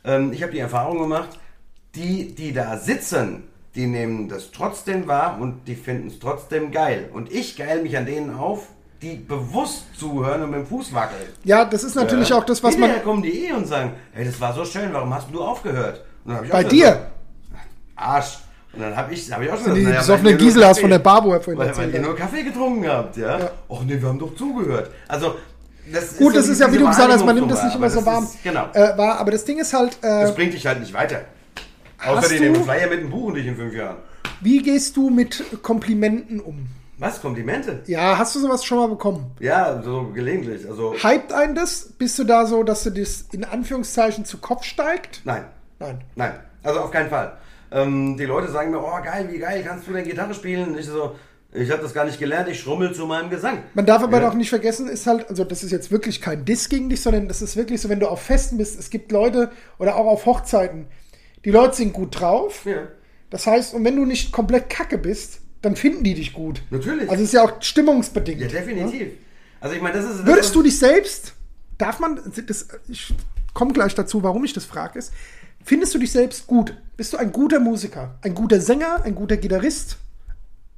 Ähm, 0.03 0.33
ich 0.33 0.41
habe 0.41 0.51
die 0.51 0.59
Erfahrung 0.59 0.97
gemacht, 0.99 1.29
die, 1.95 2.33
die 2.33 2.51
da 2.51 2.77
sitzen, 2.77 3.43
die 3.75 3.87
nehmen 3.87 4.27
das 4.27 4.51
trotzdem 4.51 5.07
wahr 5.07 5.37
und 5.39 5.67
die 5.67 5.75
finden 5.75 6.07
es 6.07 6.19
trotzdem 6.19 6.71
geil. 6.71 7.09
Und 7.13 7.31
ich 7.31 7.55
geil 7.55 7.81
mich 7.81 7.97
an 7.97 8.05
denen 8.05 8.35
auf, 8.35 8.67
die 9.01 9.15
bewusst 9.15 9.85
zuhören 9.97 10.43
und 10.43 10.51
mit 10.51 10.59
dem 10.59 10.65
Fuß 10.65 10.93
wackeln. 10.93 11.29
Ja, 11.43 11.63
das 11.65 11.83
ist 11.83 11.95
natürlich 11.95 12.33
auch 12.33 12.43
das, 12.43 12.61
was 12.63 12.73
man. 12.75 12.89
Hinterher 12.89 13.03
kommen 13.03 13.23
die 13.23 13.45
eh 13.45 13.53
und 13.53 13.65
sagen, 13.65 13.93
hey, 14.13 14.25
das 14.25 14.39
war 14.41 14.53
so 14.53 14.65
schön, 14.65 14.91
warum 14.91 15.13
hast 15.13 15.27
du 15.31 15.41
aufgehört? 15.41 16.03
Und 16.25 16.31
dann 16.31 16.37
hab 16.37 16.45
ich 16.45 16.51
auch 16.51 16.55
Bei 16.55 16.63
gesagt, 16.63 16.73
dir? 16.73 17.07
Arsch. 17.95 18.39
Und 18.73 18.81
dann 18.81 18.95
habe 18.95 19.13
ich, 19.13 19.31
hab 19.31 19.41
ich 19.41 19.51
auch 19.51 19.57
schon 19.59 19.73
Die 19.73 19.83
naja, 19.83 19.99
besoffene 19.99 20.25
weil 20.25 20.31
ihr 20.33 20.37
nur 20.37 20.47
Gisela 20.47 20.67
hast 20.67 20.79
von 20.79 20.89
der 20.89 20.99
Bar, 20.99 21.23
wo 21.23 21.33
er 21.33 21.41
vorhin 21.41 21.57
weil, 21.57 21.65
weil 21.65 21.69
erzählt 21.69 21.93
ihr 21.93 21.99
hat. 21.99 22.05
nur 22.05 22.15
Kaffee 22.15 22.43
getrunken 22.43 22.87
habt, 22.87 23.17
ja? 23.17 23.39
Ja. 23.39 23.51
Och 23.67 23.83
nee, 23.83 23.99
wir 23.99 24.07
haben 24.07 24.19
doch 24.19 24.35
zugehört. 24.35 24.91
Also, 25.07 25.35
das 25.91 26.17
Gut, 26.17 26.35
das 26.35 26.45
so 26.45 26.51
ist 26.51 26.61
ja, 26.61 26.71
wie 26.71 26.77
du 26.77 26.87
gesagt 26.87 27.11
hast, 27.11 27.25
man 27.25 27.35
nimmt 27.35 27.49
das 27.49 27.63
nicht 27.63 27.75
immer 27.75 27.89
so 27.89 28.05
warm. 28.05 28.25
Ist, 28.25 28.43
genau. 28.43 28.67
Äh, 28.73 28.95
war, 28.95 29.17
aber 29.19 29.31
das 29.31 29.43
Ding 29.43 29.57
ist 29.57 29.73
halt, 29.73 29.97
äh, 30.01 30.21
das 30.21 30.35
bringt 30.35 30.53
dich 30.53 30.67
halt 30.67 30.79
nicht 30.81 30.93
weiter. 30.93 31.21
Außer 32.05 32.29
die 32.29 32.37
du- 32.37 32.43
nehmen 32.43 32.63
Flyer 32.63 32.87
mit 32.89 33.01
dem 33.01 33.09
Buch 33.09 33.25
und 33.25 33.35
dich 33.35 33.45
in 33.47 33.55
fünf 33.55 33.73
Jahren. 33.73 33.97
wie 34.41 34.61
gehst 34.61 34.95
du 34.97 35.09
mit 35.09 35.43
Komplimenten 35.61 36.39
um? 36.39 36.67
Was? 36.97 37.21
Komplimente? 37.21 37.81
Ja, 37.87 38.17
hast 38.17 38.35
du 38.35 38.39
sowas 38.41 38.65
schon 38.65 38.77
mal 38.77 38.87
bekommen? 38.89 39.31
Ja, 39.39 39.81
so 39.81 40.11
gelegentlich. 40.13 40.67
Also, 40.67 40.93
Hypt 41.01 41.31
einen 41.31 41.55
das? 41.55 41.93
Bist 41.97 42.19
du 42.19 42.25
da 42.25 42.45
so, 42.45 42.63
dass 42.63 42.83
du 42.83 42.89
das 42.89 43.25
in 43.31 43.45
Anführungszeichen 43.45 44.25
zu 44.25 44.37
Kopf 44.39 44.63
steigt? 44.65 45.21
nein. 45.23 45.45
Nein. 45.81 46.01
Nein, 46.15 46.33
also 46.61 46.81
auf 46.81 46.91
keinen 46.91 47.09
Fall. 47.09 47.37
Ähm, 47.71 48.17
die 48.17 48.25
Leute 48.25 48.51
sagen 48.51 48.71
mir, 48.71 48.79
oh 48.83 49.01
geil, 49.01 49.29
wie 49.31 49.37
geil, 49.39 49.63
kannst 49.65 49.87
du 49.87 49.93
denn 49.93 50.03
Gitarre 50.03 50.33
spielen? 50.33 50.71
Und 50.71 50.77
ich 50.77 50.87
so, 50.87 51.15
ich 51.53 51.71
habe 51.71 51.81
das 51.81 51.93
gar 51.93 52.03
nicht 52.03 52.19
gelernt, 52.19 52.49
ich 52.49 52.59
schrummel 52.59 52.93
zu 52.93 53.05
meinem 53.05 53.29
Gesang. 53.29 53.59
Man 53.75 53.85
darf 53.85 54.03
aber 54.03 54.19
Ja. 54.19 54.27
doch 54.27 54.33
nicht 54.33 54.49
vergessen, 54.49 54.89
ist 54.89 55.07
halt, 55.07 55.29
also 55.29 55.45
das 55.45 55.63
ist 55.63 55.71
jetzt 55.71 55.89
wirklich 55.89 56.19
kein 56.19 56.43
Diss 56.43 56.67
gegen 56.67 56.89
dich, 56.89 57.01
sondern 57.01 57.29
das 57.29 57.41
ist 57.41 57.55
wirklich 57.55 57.79
so, 57.79 57.87
wenn 57.87 58.01
du 58.01 58.09
auf 58.09 58.21
Festen 58.21 58.57
bist, 58.57 58.77
es 58.77 58.89
gibt 58.89 59.13
Leute 59.13 59.51
oder 59.77 59.95
auch 59.95 60.05
auf 60.07 60.25
Hochzeiten, 60.25 60.87
die 61.45 61.51
Leute 61.51 61.75
sind 61.75 61.93
gut 61.93 62.19
drauf. 62.19 62.65
Ja. 62.65 62.87
Das 63.29 63.47
heißt, 63.47 63.73
und 63.73 63.83
wenn 63.85 63.95
du 63.95 64.05
nicht 64.05 64.31
komplett 64.31 64.69
kacke 64.69 64.97
bist, 64.97 65.41
dann 65.61 65.75
finden 65.75 66.03
die 66.03 66.13
dich 66.13 66.33
gut. 66.33 66.61
Natürlich. 66.69 67.09
Also 67.09 67.23
es 67.23 67.29
ist 67.29 67.33
ja 67.33 67.43
auch 67.43 67.61
stimmungsbedingt. 67.61 68.41
Ja, 68.41 68.47
definitiv. 68.47 69.09
Also 69.59 69.75
ich 69.75 69.81
meine, 69.81 69.97
das 69.97 70.09
ist... 70.09 70.19
Das 70.19 70.25
Würdest 70.25 70.55
du 70.55 70.63
dich 70.63 70.79
selbst, 70.79 71.33
darf 71.77 71.99
man, 71.99 72.19
das, 72.47 72.67
ich 72.87 73.13
komme 73.53 73.73
gleich 73.73 73.93
dazu, 73.93 74.23
warum 74.23 74.43
ich 74.45 74.53
das 74.53 74.65
frage, 74.65 74.97
ist, 74.97 75.13
findest 75.63 75.93
du 75.93 75.99
dich 75.99 76.11
selbst 76.11 76.47
gut? 76.47 76.75
Bist 76.95 77.13
du 77.13 77.17
ein 77.17 77.31
guter 77.31 77.59
Musiker, 77.59 78.15
ein 78.21 78.33
guter 78.33 78.61
Sänger, 78.61 79.03
ein 79.03 79.15
guter 79.15 79.37
Gitarrist, 79.37 79.97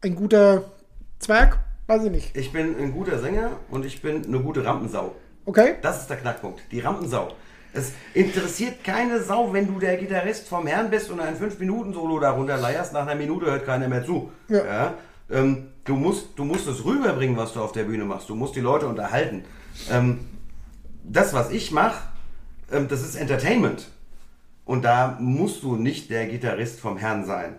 ein 0.01 0.15
guter 0.15 0.71
Zwerg? 1.19 1.59
Weiß 1.87 2.03
ich 2.03 2.11
nicht. 2.11 2.35
Ich 2.35 2.51
bin 2.51 2.75
ein 2.77 2.91
guter 2.91 3.19
Sänger 3.19 3.51
und 3.69 3.85
ich 3.85 4.01
bin 4.01 4.25
eine 4.25 4.39
gute 4.39 4.65
Rampensau. 4.65 5.15
Okay? 5.45 5.75
Das 5.81 6.01
ist 6.01 6.09
der 6.09 6.17
Knackpunkt, 6.17 6.61
die 6.71 6.79
Rampensau. 6.79 7.33
Es 7.73 7.93
interessiert 8.13 8.83
keine 8.83 9.21
Sau, 9.21 9.53
wenn 9.53 9.67
du 9.67 9.79
der 9.79 9.97
Gitarrist 9.97 10.47
vom 10.47 10.67
Herrn 10.67 10.89
bist 10.89 11.09
und 11.09 11.19
ein 11.19 11.37
5-Minuten-Solo 11.37 12.19
da 12.19 12.31
runterleierst. 12.31 12.93
Nach 12.93 13.07
einer 13.07 13.15
Minute 13.15 13.45
hört 13.45 13.65
keiner 13.65 13.87
mehr 13.87 14.05
zu. 14.05 14.31
Ja. 14.49 14.95
Ähm, 15.29 15.67
du, 15.85 15.95
musst, 15.95 16.37
du 16.37 16.43
musst 16.43 16.67
es 16.67 16.83
rüberbringen, 16.83 17.37
was 17.37 17.53
du 17.53 17.61
auf 17.61 17.71
der 17.71 17.83
Bühne 17.83 18.03
machst. 18.03 18.29
Du 18.29 18.35
musst 18.35 18.55
die 18.55 18.61
Leute 18.61 18.87
unterhalten. 18.87 19.45
Ähm, 19.89 20.19
das, 21.03 21.33
was 21.33 21.51
ich 21.51 21.71
mache, 21.71 22.01
ähm, 22.71 22.87
das 22.89 23.01
ist 23.01 23.15
Entertainment. 23.15 23.87
Und 24.65 24.83
da 24.83 25.17
musst 25.19 25.63
du 25.63 25.75
nicht 25.75 26.09
der 26.09 26.27
Gitarrist 26.27 26.79
vom 26.79 26.97
Herrn 26.97 27.25
sein. 27.25 27.55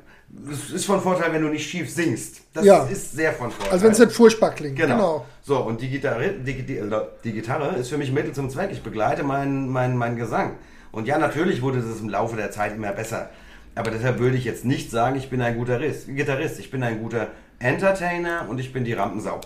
Es 0.51 0.71
ist 0.71 0.87
von 0.87 1.01
Vorteil, 1.01 1.33
wenn 1.33 1.43
du 1.43 1.49
nicht 1.49 1.69
schief 1.69 1.91
singst. 1.93 2.41
Das 2.55 2.65
Ja. 2.65 2.85
ist 2.85 3.13
sehr 3.13 3.33
von 3.35 3.51
Vorteil. 3.51 3.73
Also 3.73 3.85
wenn 3.85 3.93
es 3.93 3.99
nicht 3.99 4.13
furchtbar 4.13 4.51
klingt. 4.53 4.77
Genau. 4.77 4.95
Genau. 4.97 5.27
So, 5.43 5.59
und 5.59 5.81
die 5.83 5.91
Gitarre, 5.91 6.31
die, 6.33 6.63
die, 6.63 6.81
die 7.25 7.33
Gitarre 7.33 7.77
ist 7.77 7.89
für 7.91 7.99
mich 7.99 8.11
Mittel 8.13 8.33
zum 8.33 8.49
Zweck. 8.49 8.71
Ich 8.73 8.83
begleite 8.83 9.23
meinen 9.25 9.69
meinen 9.69 9.97
meinen 9.97 10.17
Gesang. 10.17 10.57
Und 10.91 11.07
ja, 11.07 11.19
natürlich 11.19 11.61
wurde 11.63 11.81
das 11.83 12.01
im 12.01 12.09
Laufe 12.09 12.37
der 12.37 12.51
Zeit 12.51 12.75
immer 12.75 12.93
besser. 12.93 13.29
Aber 13.75 13.91
deshalb 13.91 14.19
würde 14.21 14.37
ich 14.37 14.45
jetzt 14.45 14.65
nicht 14.65 14.91
sagen, 14.91 15.17
ich 15.17 15.29
bin 15.31 15.41
ein 15.43 15.57
guter 15.57 15.79
Riss- 15.81 16.07
Gitarrist. 16.07 16.59
Ich 16.59 16.71
bin 16.71 16.83
ein 16.83 17.01
guter 17.03 17.29
Entertainer 17.59 18.47
und 18.49 18.59
ich 18.59 18.73
bin 18.73 18.85
die 18.85 18.93
Rampensau. 18.93 19.41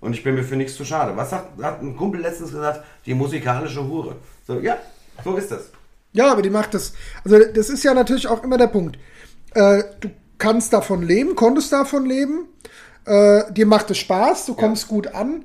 Und 0.00 0.12
ich 0.14 0.22
bin 0.22 0.34
mir 0.34 0.44
für 0.44 0.56
nichts 0.56 0.76
zu 0.76 0.84
schade. 0.84 1.16
Was 1.16 1.32
hat, 1.32 1.48
hat 1.62 1.80
ein 1.82 1.96
Kumpel 1.96 2.20
letztens 2.20 2.52
gesagt? 2.52 2.84
Die 3.06 3.14
musikalische 3.14 3.82
Hure. 3.86 4.16
So, 4.46 4.60
ja, 4.60 4.76
so 5.24 5.36
ist 5.36 5.50
das. 5.50 5.70
Ja, 6.12 6.30
aber 6.32 6.42
die 6.42 6.50
macht 6.50 6.74
das. 6.74 6.92
Also 7.24 7.38
das 7.52 7.68
ist 7.70 7.82
ja 7.82 7.92
natürlich 7.94 8.26
auch 8.28 8.42
immer 8.44 8.56
der 8.58 8.68
Punkt. 8.68 8.98
Äh, 9.54 9.82
du 10.00 10.10
kannst 10.38 10.72
davon 10.72 11.02
leben, 11.02 11.34
konntest 11.34 11.72
davon 11.72 12.06
leben. 12.06 12.48
Äh, 13.04 13.52
dir 13.52 13.66
macht 13.66 13.90
es 13.90 13.98
Spaß, 13.98 14.46
du 14.46 14.54
kommst 14.54 14.88
gut 14.88 15.08
an. 15.14 15.44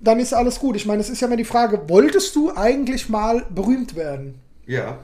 Dann 0.00 0.18
ist 0.20 0.34
alles 0.34 0.58
gut. 0.60 0.76
Ich 0.76 0.86
meine, 0.86 1.00
es 1.00 1.08
ist 1.08 1.20
ja 1.20 1.26
immer 1.26 1.36
die 1.36 1.44
Frage, 1.44 1.88
wolltest 1.88 2.34
du 2.36 2.52
eigentlich 2.54 3.08
mal 3.08 3.46
berühmt 3.54 3.96
werden? 3.96 4.40
Ja, 4.66 4.98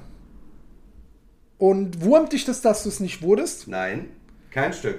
Und 1.58 2.02
wurmt 2.02 2.32
dich 2.32 2.44
das, 2.44 2.60
dass 2.60 2.82
du 2.82 2.88
es 2.88 3.00
nicht 3.00 3.22
wurdest? 3.22 3.68
nein, 3.68 4.06
kein 4.50 4.72
Stück. 4.72 4.98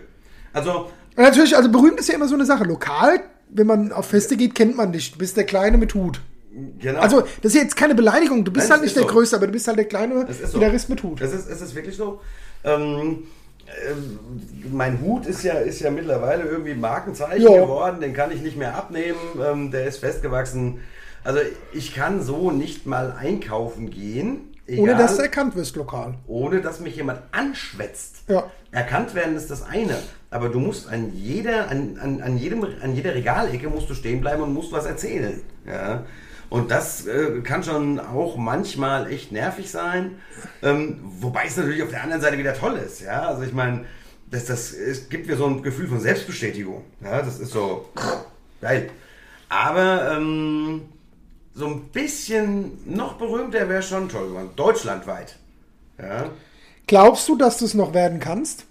Also, 0.54 0.89
Und 1.16 1.24
natürlich, 1.24 1.56
also 1.56 1.70
berühmt 1.70 2.00
ist 2.00 2.08
ja 2.10 2.16
immer 2.16 2.28
so 2.28 2.36
eine 2.36 2.46
Sache. 2.46 2.63
Lokal, 2.63 3.20
wenn 3.50 3.68
man 3.68 3.92
auf 3.92 4.08
Feste 4.08 4.36
geht, 4.38 4.56
kennt 4.56 4.76
man 4.78 4.92
dich. 4.92 5.12
Du 5.12 5.18
bist 5.20 5.36
der 5.38 5.44
Kleine 5.46 5.78
mit 5.78 5.94
Hut. 5.94 6.22
genau. 6.80 7.00
Also, 7.02 7.22
das 7.42 7.54
ist 7.54 7.62
jetzt 7.62 7.76
keine 7.76 7.94
Beleidigung. 7.96 8.46
Du 8.46 8.52
bist 8.52 8.68
Nein, 8.70 8.78
halt 8.78 8.84
nicht 8.84 8.96
der 8.96 9.04
so. 9.04 9.10
Größte, 9.10 9.36
aber 9.36 9.46
du 9.48 9.52
bist 9.54 9.68
halt 9.68 9.78
der 9.78 9.86
kleine 9.86 10.26
so. 10.32 10.58
Gitarrist 10.60 10.89
mit 10.89 11.04
Hut. 11.04 11.22
Es 11.22 11.34
ist, 11.34 11.50
es 11.50 11.62
ist 11.62 11.76
wirklich 11.76 11.96
so. 11.96 12.22
Ähm, 12.63 13.28
mein 14.71 15.01
Hut 15.01 15.25
ist 15.25 15.43
ja, 15.43 15.53
ist 15.53 15.79
ja 15.81 15.91
mittlerweile 15.91 16.43
irgendwie 16.43 16.73
Markenzeichen 16.73 17.41
Ja. 17.43 17.62
geworden, 17.62 17.99
den 18.01 18.13
kann 18.13 18.31
ich 18.31 18.41
nicht 18.41 18.57
mehr 18.57 18.75
abnehmen, 18.75 19.17
ähm, 19.43 19.71
der 19.71 19.86
ist 19.86 19.97
festgewachsen. 19.99 20.79
Also 21.23 21.39
ich 21.73 21.93
kann 21.95 22.21
so 22.21 22.51
nicht 22.51 22.86
mal 22.86 23.13
einkaufen 23.17 23.89
gehen, 23.89 24.53
Ohne 24.67 24.91
egal, 24.91 24.97
dass 24.97 25.15
du 25.17 25.23
erkannt 25.23 25.55
wirst 25.55 25.75
lokal. 25.75 26.15
ohne 26.27 26.62
dass 26.62 26.79
mich 26.79 26.95
jemand 26.95 27.21
anschwätzt. 27.31 28.23
Ja. 28.27 28.43
Erkannt 28.71 29.13
werden 29.15 29.36
ist 29.36 29.51
das 29.51 29.63
eine, 29.63 29.95
aber 30.31 30.49
du 30.49 30.59
musst 30.59 30.89
an 30.89 31.13
jeder, 31.13 31.69
an, 31.69 31.97
an, 32.01 32.21
an, 32.21 32.38
jedem, 32.38 32.65
an 32.81 32.95
jeder 32.95 33.13
Regalecke 33.13 33.69
musst 33.69 33.89
du 33.89 33.93
stehen 33.93 34.19
bleiben 34.21 34.41
und 34.41 34.53
musst 34.53 34.71
was 34.71 34.86
erzählen. 34.86 35.41
Ja? 35.65 36.03
Und 36.54 36.70
das 36.70 37.08
äh, 37.08 37.42
kann 37.42 37.63
schon 37.63 38.00
auch 38.00 38.38
manchmal 38.38 39.12
echt 39.12 39.32
nervig 39.32 39.72
sein, 39.72 40.20
ähm, 40.62 41.00
wobei 41.02 41.46
es 41.48 41.58
natürlich 41.58 41.82
auf 41.82 41.89
der 41.89 42.04
anderen 42.04 42.22
Seite 42.22 42.38
wieder 42.38 42.54
toll 42.54 42.76
ist. 42.76 43.02
Ja? 43.02 43.24
Also 43.24 43.42
ich 43.42 43.54
meine, 43.54 43.86
das, 44.30 44.46
das, 44.46 44.72
es 44.72 45.10
gibt 45.10 45.26
mir 45.26 45.36
so 45.36 45.48
ein 45.48 45.63
Gefühl 45.63 45.88
von 45.88 46.00
Selbstbestätigung. 46.00 46.84
Ja? 47.04 47.24
Das 47.24 47.39
ist 47.39 47.54
so 47.54 47.89
geil. 48.62 48.92
Aber 49.50 50.16
ähm, 50.16 50.84
so 51.56 51.66
ein 51.66 51.86
bisschen 51.86 52.78
noch 52.86 53.13
berühmter 53.13 53.68
wäre 53.68 53.82
schon 53.82 54.08
toll 54.08 54.28
geworden. 54.28 54.52
Deutschlandweit. 54.56 55.39
Ja, 55.98 56.30
Glaubst 56.86 57.28
du, 57.30 57.36
dass 57.36 57.58
du 57.58 57.66
es 57.66 57.74
noch 57.74 57.96
werden 57.96 58.20
kannst? 58.20 58.68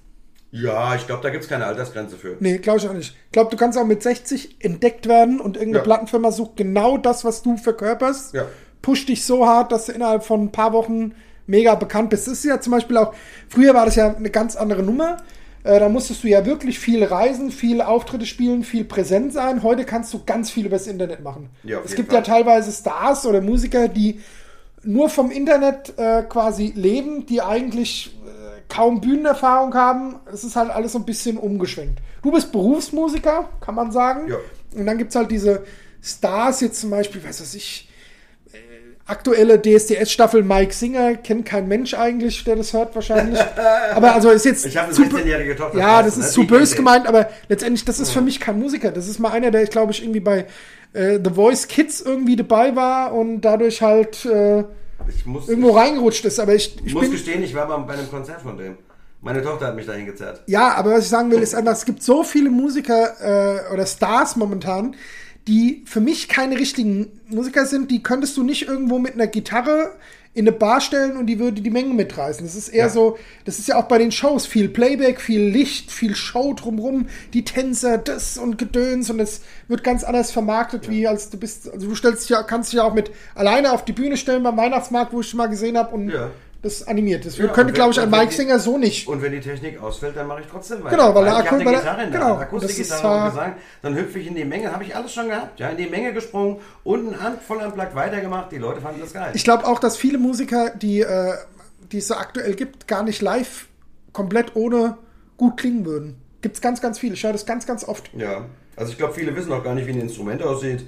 Ja 0.52 0.94
ich 0.94 1.06
glaube, 1.06 1.22
da 1.22 1.30
gibt 1.30 1.42
es 1.44 1.50
keine 1.50 1.66
Altersgrenze 1.66 2.16
für. 2.16 2.36
Nee, 2.40 2.58
glaube 2.58 2.78
ich 2.78 2.88
auch 2.88 2.92
nicht. 2.92 3.16
Ich 3.26 3.32
glaube, 3.32 3.50
du 3.50 3.56
kannst 3.56 3.76
auch 3.78 3.84
mit 3.86 4.02
60 4.02 4.56
entdeckt 4.60 5.08
werden 5.08 5.40
und 5.40 5.56
irgendeine 5.56 5.78
Ja. 5.78 5.84
Plattenfirma 5.84 6.30
sucht 6.30 6.56
genau 6.56 6.98
das, 6.98 7.24
was 7.24 7.42
du 7.42 7.56
verkörperst. 7.56 8.34
Ja. 8.34 8.46
Pusht 8.82 9.08
dich 9.08 9.24
so 9.24 9.46
hart, 9.46 9.72
dass 9.72 9.86
du 9.86 9.92
innerhalb 9.92 10.24
von 10.24 10.42
ein 10.44 10.52
paar 10.52 10.72
Wochen 10.72 11.14
mega 11.46 11.74
bekannt 11.74 12.10
bist. 12.10 12.26
Das 12.26 12.34
ist 12.34 12.44
ja 12.44 12.60
zum 12.60 12.70
Beispiel 12.72 12.96
auch, 12.96 13.14
früher 13.48 13.74
war 13.74 13.84
das 13.86 13.96
ja 13.96 14.14
eine 14.14 14.30
ganz 14.30 14.54
andere 14.56 14.82
Nummer. 14.82 15.16
Äh, 15.64 15.78
da 15.78 15.88
musstest 15.88 16.24
du 16.24 16.28
ja 16.28 16.44
wirklich 16.44 16.78
viel 16.78 17.04
reisen, 17.04 17.50
viele 17.52 17.86
Auftritte 17.86 18.26
spielen, 18.26 18.64
viel 18.64 18.84
präsent 18.84 19.32
sein. 19.32 19.62
Heute 19.62 19.84
kannst 19.84 20.12
du 20.12 20.22
ganz 20.24 20.50
viel 20.50 20.66
übers 20.66 20.86
Internet 20.86 21.22
machen. 21.22 21.50
Ja, 21.62 21.78
es 21.84 21.94
gibt 21.94 22.10
Fall. 22.10 22.18
ja 22.18 22.24
teilweise 22.24 22.72
Stars 22.72 23.24
oder 23.26 23.40
Musiker, 23.40 23.86
die 23.88 24.20
nur 24.82 25.08
vom 25.08 25.30
Internet 25.30 25.96
äh, 25.96 26.22
quasi 26.24 26.72
leben, 26.74 27.26
die 27.26 27.40
eigentlich 27.40 28.16
kaum 28.72 29.02
Bühnenerfahrung 29.02 29.74
haben. 29.74 30.16
Es 30.32 30.44
ist 30.44 30.56
halt 30.56 30.70
alles 30.70 30.92
so 30.92 30.98
ein 30.98 31.04
bisschen 31.04 31.36
umgeschwenkt. 31.36 31.98
Du 32.22 32.32
bist 32.32 32.52
Berufsmusiker, 32.52 33.50
kann 33.60 33.74
man 33.74 33.92
sagen. 33.92 34.28
Ja. 34.28 34.36
Und 34.74 34.86
dann 34.86 34.96
gibt 34.96 35.10
es 35.10 35.16
halt 35.16 35.30
diese 35.30 35.64
Stars, 36.02 36.62
jetzt 36.62 36.80
zum 36.80 36.88
Beispiel, 36.88 37.22
weiß 37.22 37.42
was 37.42 37.54
ich, 37.54 37.90
äh, 38.52 38.56
aktuelle 39.06 39.60
DSDS-Staffel 39.60 40.42
Mike 40.42 40.72
Singer, 40.72 41.16
kennt 41.16 41.44
kein 41.44 41.68
Mensch 41.68 41.92
eigentlich, 41.92 42.44
der 42.44 42.56
das 42.56 42.72
hört 42.72 42.94
wahrscheinlich. 42.94 43.38
aber 43.94 44.14
also 44.14 44.30
ist 44.30 44.46
jetzt. 44.46 44.64
Ich 44.64 44.76
habe 44.78 44.86
eine 44.86 44.96
zu 44.96 45.02
bö- 45.02 45.18
16-jährige 45.18 45.54
Tochter. 45.54 45.78
ja, 45.78 46.02
das 46.02 46.14
du, 46.14 46.20
ist 46.20 46.26
ne? 46.28 46.32
zu 46.32 46.40
Die 46.40 46.46
bös 46.46 46.70
kennt 46.70 46.76
gemeint, 46.78 47.06
aber 47.06 47.28
letztendlich, 47.48 47.84
das 47.84 48.00
ist 48.00 48.10
für 48.10 48.22
mich 48.22 48.40
kein 48.40 48.58
Musiker. 48.58 48.90
Das 48.90 49.06
ist 49.06 49.18
mal 49.18 49.32
einer, 49.32 49.50
der, 49.50 49.66
glaube 49.66 49.92
ich, 49.92 50.02
irgendwie 50.02 50.20
bei 50.20 50.46
äh, 50.94 51.18
The 51.22 51.34
Voice 51.34 51.68
Kids 51.68 52.00
irgendwie 52.00 52.36
dabei 52.36 52.74
war 52.74 53.12
und 53.12 53.42
dadurch 53.42 53.82
halt 53.82 54.24
äh. 54.24 54.64
Ich 55.08 55.26
muss, 55.26 55.48
irgendwo 55.48 55.70
reingerutscht 55.70 56.24
ist. 56.24 56.38
Aber 56.38 56.54
ich, 56.54 56.76
ich 56.76 56.86
ich 56.86 56.94
muss 56.94 57.02
bin. 57.02 57.12
gestehen, 57.12 57.42
ich 57.42 57.54
war 57.54 57.66
mal 57.66 57.78
bei 57.78 57.94
einem 57.94 58.10
Konzert 58.10 58.42
von 58.42 58.56
dem. 58.56 58.78
Meine 59.20 59.40
Tochter 59.42 59.68
hat 59.68 59.76
mich 59.76 59.86
dahin 59.86 60.06
gezerrt. 60.06 60.42
Ja, 60.46 60.74
aber 60.74 60.92
was 60.92 61.04
ich 61.04 61.08
sagen 61.08 61.30
will, 61.30 61.40
ist 61.40 61.54
einfach, 61.54 61.72
es 61.72 61.84
gibt 61.84 62.02
so 62.02 62.24
viele 62.24 62.50
Musiker 62.50 63.14
äh, 63.68 63.72
oder 63.72 63.86
Stars 63.86 64.34
momentan, 64.34 64.96
die 65.48 65.82
für 65.86 66.00
mich 66.00 66.28
keine 66.28 66.58
richtigen 66.58 67.08
Musiker 67.28 67.66
sind. 67.66 67.90
Die 67.90 68.02
könntest 68.02 68.36
du 68.36 68.42
nicht 68.42 68.68
irgendwo 68.68 68.98
mit 68.98 69.14
einer 69.14 69.26
Gitarre 69.26 69.92
in 70.34 70.48
eine 70.48 70.56
Bar 70.56 70.80
stellen 70.80 71.18
und 71.18 71.26
die 71.26 71.38
würde 71.38 71.60
die 71.60 71.68
Menge 71.70 71.92
mitreißen. 71.92 72.46
Das 72.46 72.54
ist 72.54 72.68
eher 72.68 72.84
Ja. 72.86 72.90
so, 72.90 73.18
das 73.44 73.58
ist 73.58 73.68
ja 73.68 73.76
auch 73.76 73.84
bei 73.84 73.98
den 73.98 74.10
Shows 74.10 74.46
viel 74.46 74.68
Playback, 74.70 75.20
viel 75.20 75.42
Licht, 75.42 75.92
viel 75.92 76.14
Show 76.16 76.54
drumrum, 76.54 77.06
die 77.34 77.44
Tänzer, 77.44 77.98
das 77.98 78.38
und 78.38 78.56
Gedöns 78.56 79.10
und 79.10 79.20
es 79.20 79.42
wird 79.68 79.84
ganz 79.84 80.04
anders 80.04 80.30
vermarktet, 80.30 80.88
wie 80.88 81.06
als 81.06 81.28
du 81.28 81.36
bist, 81.38 81.70
also 81.70 81.86
du 81.86 81.94
stellst 81.94 82.22
dich 82.22 82.30
ja, 82.30 82.42
kannst 82.44 82.72
dich 82.72 82.78
ja 82.78 82.84
auch 82.84 82.94
mit 82.94 83.10
alleine 83.34 83.72
auf 83.72 83.84
die 83.84 83.92
Bühne 83.92 84.16
stellen 84.16 84.42
beim 84.42 84.56
Weihnachtsmarkt, 84.56 85.12
wo 85.12 85.20
ich 85.20 85.28
schon 85.28 85.36
mal 85.38 85.48
gesehen 85.48 85.76
habe 85.76 85.94
und 85.94 86.08
Ja. 86.08 86.30
Das 86.62 86.86
animiert. 86.86 87.26
Das 87.26 87.36
Ja, 87.38 87.48
könnte, 87.48 87.68
und 87.70 87.74
glaube 87.74 87.90
ich, 87.92 87.98
ein 87.98 88.04
und 88.04 88.10
Mike 88.12 88.32
Singer 88.32 88.58
so 88.60 88.78
nicht. 88.78 89.08
Und 89.08 89.20
wenn 89.20 89.32
die 89.32 89.40
Technik 89.40 89.82
ausfällt, 89.82 90.16
dann 90.16 90.28
mache 90.28 90.42
ich 90.42 90.46
trotzdem 90.46 90.82
weiter. 90.84 90.96
Genau, 90.96 91.14
weil 91.14 91.24
der 91.24 91.32
ich 91.32 91.38
Akku- 91.40 91.50
weil 91.52 91.64
der- 91.64 91.74
Gitarre 91.80 91.96
der 91.98 92.10
genau, 92.10 92.24
Hand, 92.24 92.34
und 92.34 92.40
ist 92.40 92.42
Akustikgitarre 92.64 93.00
zwar- 93.00 93.24
und 93.24 93.30
Gesang, 93.30 93.54
dann 93.82 93.94
hüpfe 93.96 94.18
ich 94.20 94.26
in 94.28 94.34
die 94.36 94.44
Menge, 94.44 94.72
habe 94.72 94.84
ich 94.84 94.94
alles 94.94 95.12
schon 95.12 95.26
gehabt, 95.28 95.58
ja, 95.58 95.68
in 95.70 95.76
die 95.76 95.86
Menge 95.86 96.12
gesprungen, 96.12 96.58
unten 96.84 97.14
an, 97.14 97.38
voll 97.40 97.60
am 97.60 97.72
Plug 97.72 97.88
weitergemacht, 97.94 98.52
die 98.52 98.58
Leute 98.58 98.80
fanden 98.80 99.00
das 99.00 99.12
geil. 99.12 99.32
Ich 99.34 99.42
glaube 99.44 99.66
auch, 99.66 99.80
dass 99.80 99.96
viele 99.96 100.18
Musiker, 100.18 100.70
die, 100.70 101.00
äh, 101.00 101.32
die 101.90 101.98
es 101.98 102.06
so 102.08 102.14
aktuell 102.14 102.54
gibt, 102.54 102.86
gar 102.86 103.02
nicht 103.02 103.20
live 103.22 103.66
komplett 104.12 104.54
ohne 104.54 104.98
gut 105.36 105.56
klingen 105.56 105.84
würden. 105.84 106.16
Gibt 106.42 106.54
es 106.56 106.60
ganz, 106.60 106.80
ganz 106.80 106.98
viele. 106.98 107.14
Ich 107.14 107.24
höre 107.24 107.32
das 107.32 107.44
ganz, 107.44 107.66
ganz 107.66 107.82
oft. 107.84 108.10
Ja, 108.16 108.44
also 108.76 108.92
ich 108.92 108.98
glaube, 108.98 109.14
viele 109.14 109.34
wissen 109.34 109.52
auch 109.52 109.64
gar 109.64 109.74
nicht, 109.74 109.86
wie 109.88 109.92
ein 109.92 110.00
Instrument 110.00 110.42
aussieht. 110.42 110.84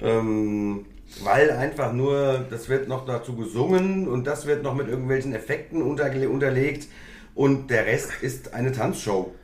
Ähm, 0.00 0.84
weil 1.22 1.50
einfach 1.50 1.92
nur, 1.92 2.44
das 2.50 2.68
wird 2.68 2.88
noch 2.88 3.06
dazu 3.06 3.36
gesungen 3.36 4.08
und 4.08 4.26
das 4.26 4.46
wird 4.46 4.62
noch 4.62 4.74
mit 4.74 4.88
irgendwelchen 4.88 5.34
Effekten 5.34 5.82
unterge- 5.82 6.28
unterlegt 6.28 6.88
und 7.34 7.70
der 7.70 7.86
Rest 7.86 8.10
ist 8.22 8.54
eine 8.54 8.72
Tanzshow. 8.72 9.34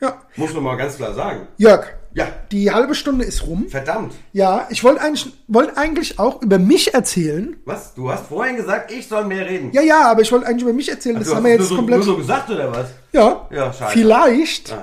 Ja. 0.00 0.20
Muss 0.36 0.52
man 0.52 0.64
mal 0.64 0.76
ganz 0.76 0.96
klar 0.96 1.14
sagen. 1.14 1.46
Jörg, 1.58 1.86
Ja, 2.14 2.26
die 2.50 2.72
halbe 2.72 2.94
Stunde 2.96 3.24
ist 3.24 3.46
rum. 3.46 3.68
verdammt. 3.68 4.12
Ja, 4.32 4.66
ich 4.68 4.82
wollte 4.82 5.00
eigentlich, 5.00 5.32
wollte 5.46 5.76
eigentlich 5.76 6.18
auch 6.18 6.42
über 6.42 6.58
mich 6.58 6.92
erzählen. 6.92 7.56
Was? 7.66 7.94
Du 7.94 8.10
hast 8.10 8.26
vorhin 8.26 8.56
gesagt, 8.56 8.90
ich 8.90 9.06
soll 9.06 9.24
mehr 9.26 9.46
reden. 9.48 9.70
Ja, 9.72 9.80
ja, 9.80 10.10
aber 10.10 10.22
ich 10.22 10.32
wollte 10.32 10.46
eigentlich 10.46 10.62
über 10.64 10.72
mich 10.72 10.88
erzählen. 10.90 11.16
Das 11.20 11.28
du 11.28 11.36
haben 11.36 11.44
wir 11.44 11.52
jetzt 11.52 11.68
so, 11.68 11.76
komplett. 11.76 11.98
nur 11.98 12.04
so 12.06 12.16
gesagt 12.16 12.50
oder 12.50 12.72
was? 12.72 12.88
ja, 13.12 13.46
Ja, 13.52 13.72
scheiße. 13.72 13.92
vielleicht 13.92 14.72
Ah, 14.72 14.82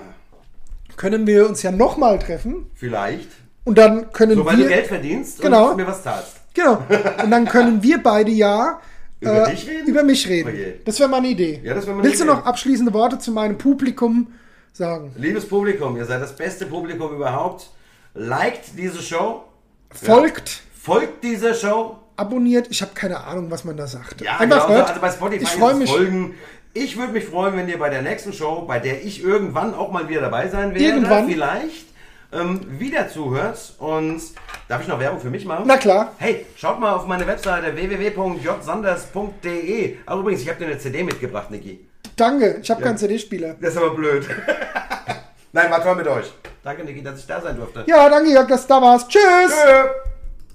können 0.96 1.28
wir 1.28 1.48
uns 1.50 1.64
ja 1.64 1.72
nochmal 1.72 2.18
treffen 2.20 2.72
vielleicht. 2.76 3.28
Und 3.70 3.78
dann 3.78 4.12
können 4.12 4.36
So, 4.36 4.46
weil 4.46 4.58
wir. 4.58 4.64
du 4.66 4.70
Geld 4.70 4.88
verdienst 4.88 5.42
Genau. 5.42 5.70
und 5.72 5.78
mir 5.78 5.88
was 5.88 6.04
zahlst. 6.04 6.36
Genau. 6.54 6.84
Und 7.24 7.32
dann 7.32 7.46
können 7.46 7.82
wir 7.84 8.02
beide 8.04 8.32
ja 8.32 8.80
Über 9.22 9.48
äh, 9.48 9.52
dich 9.52 9.68
reden? 9.68 9.88
über 9.88 10.04
mich 10.04 10.28
reden. 10.28 10.56
Je. 10.56 10.74
Das 10.86 11.00
wäre 11.00 11.10
meine 11.10 11.28
Idee. 11.28 11.62
Ja, 11.64 11.74
das 11.74 11.86
wäre 11.86 11.96
meine 11.96 12.08
Willst 12.08 12.20
du 12.22 12.26
Idee. 12.26 12.34
noch 12.34 12.46
abschließende 12.46 12.94
Worte 12.94 13.20
zu 13.20 13.32
meinem 13.32 13.58
Publikum 13.58 14.28
sagen? 14.74 15.12
Liebes 15.18 15.48
Publikum, 15.48 15.96
ihr 15.98 16.06
seid 16.06 16.22
das 16.22 16.36
beste 16.36 16.66
Publikum 16.66 17.14
überhaupt. 17.14 17.70
Liked 18.14 18.78
diese 18.78 19.02
Show. 19.02 19.44
Folgt, 19.92 20.62
Folgt 20.74 21.24
dieser 21.24 21.54
Show. 21.54 21.98
abonniert. 22.16 22.68
Ich 22.70 22.82
habe 22.82 22.92
keine 22.94 23.24
Ahnung, 23.24 23.50
was 23.52 23.64
man 23.66 23.76
da 23.78 23.88
sagt. 23.88 24.22
Ja, 24.22 24.38
Einfach 24.38 24.68
genau. 24.68 24.78
hört. 24.80 24.90
Also 24.90 25.02
bei 25.02 25.12
Spotify 25.12 25.44
ich 25.44 25.50
freue 25.50 25.76
mich. 25.76 25.90
folgen. 25.90 26.34
Ich 26.74 26.98
würde 26.98 27.14
mich 27.14 27.26
freuen, 27.26 27.56
wenn 27.58 27.68
ihr 27.68 27.80
bei 27.80 27.90
der 27.90 28.02
nächsten 28.04 28.32
Show, 28.32 28.64
bei 28.68 28.80
der 28.80 29.04
ich 29.04 29.24
irgendwann 29.24 29.74
auch 29.74 29.92
mal 29.92 30.08
wieder 30.08 30.22
dabei 30.22 30.48
sein 30.50 30.70
werde, 30.74 30.84
Irgendwann. 30.86 31.28
vielleicht, 31.28 31.88
ähm, 32.32 32.80
wieder 32.80 33.10
zuhört. 33.10 33.74
Und 33.80 34.22
darf 34.68 34.82
ich 34.82 34.88
noch 34.88 35.00
Werbung 35.00 35.20
für 35.20 35.30
mich 35.30 35.46
machen? 35.46 35.66
Na 35.68 35.78
klar. 35.78 36.14
Hey, 36.18 36.48
schaut 36.56 36.80
mal 36.80 36.94
auf 36.94 37.06
meine 37.08 37.28
Webseite 37.28 37.76
www.jsanders.de. 37.76 39.98
Ach 40.06 40.18
übrigens, 40.18 40.42
ich 40.42 40.50
habe 40.50 40.60
dir 40.60 40.66
eine 40.66 40.78
CD 40.78 41.04
mitgebracht, 41.04 41.50
Niki. 41.52 41.86
Danke. 42.16 42.60
Ich 42.62 42.70
habe 42.70 42.82
keinen 42.82 42.98
CD-Spieler. 42.98 43.56
Das 43.60 43.72
ist 43.72 43.78
aber 43.78 43.92
blöd. 43.92 44.28
Nein, 45.54 45.72
war 45.72 45.82
toll 45.82 45.96
mit 45.96 46.08
euch. 46.08 46.32
Danke, 46.64 46.84
Niki, 46.84 47.02
dass 47.02 47.20
ich 47.20 47.26
da 47.26 47.42
sein 47.42 47.56
durfte. 47.56 47.86
Ja, 47.88 48.08
danke, 48.10 48.30
Jörg, 48.32 48.48
dass 48.48 48.68
du 48.68 48.74
da 48.74 48.82
warst. 48.82 49.10
Tschüss. 49.10 49.22
Tschö. 49.50 49.88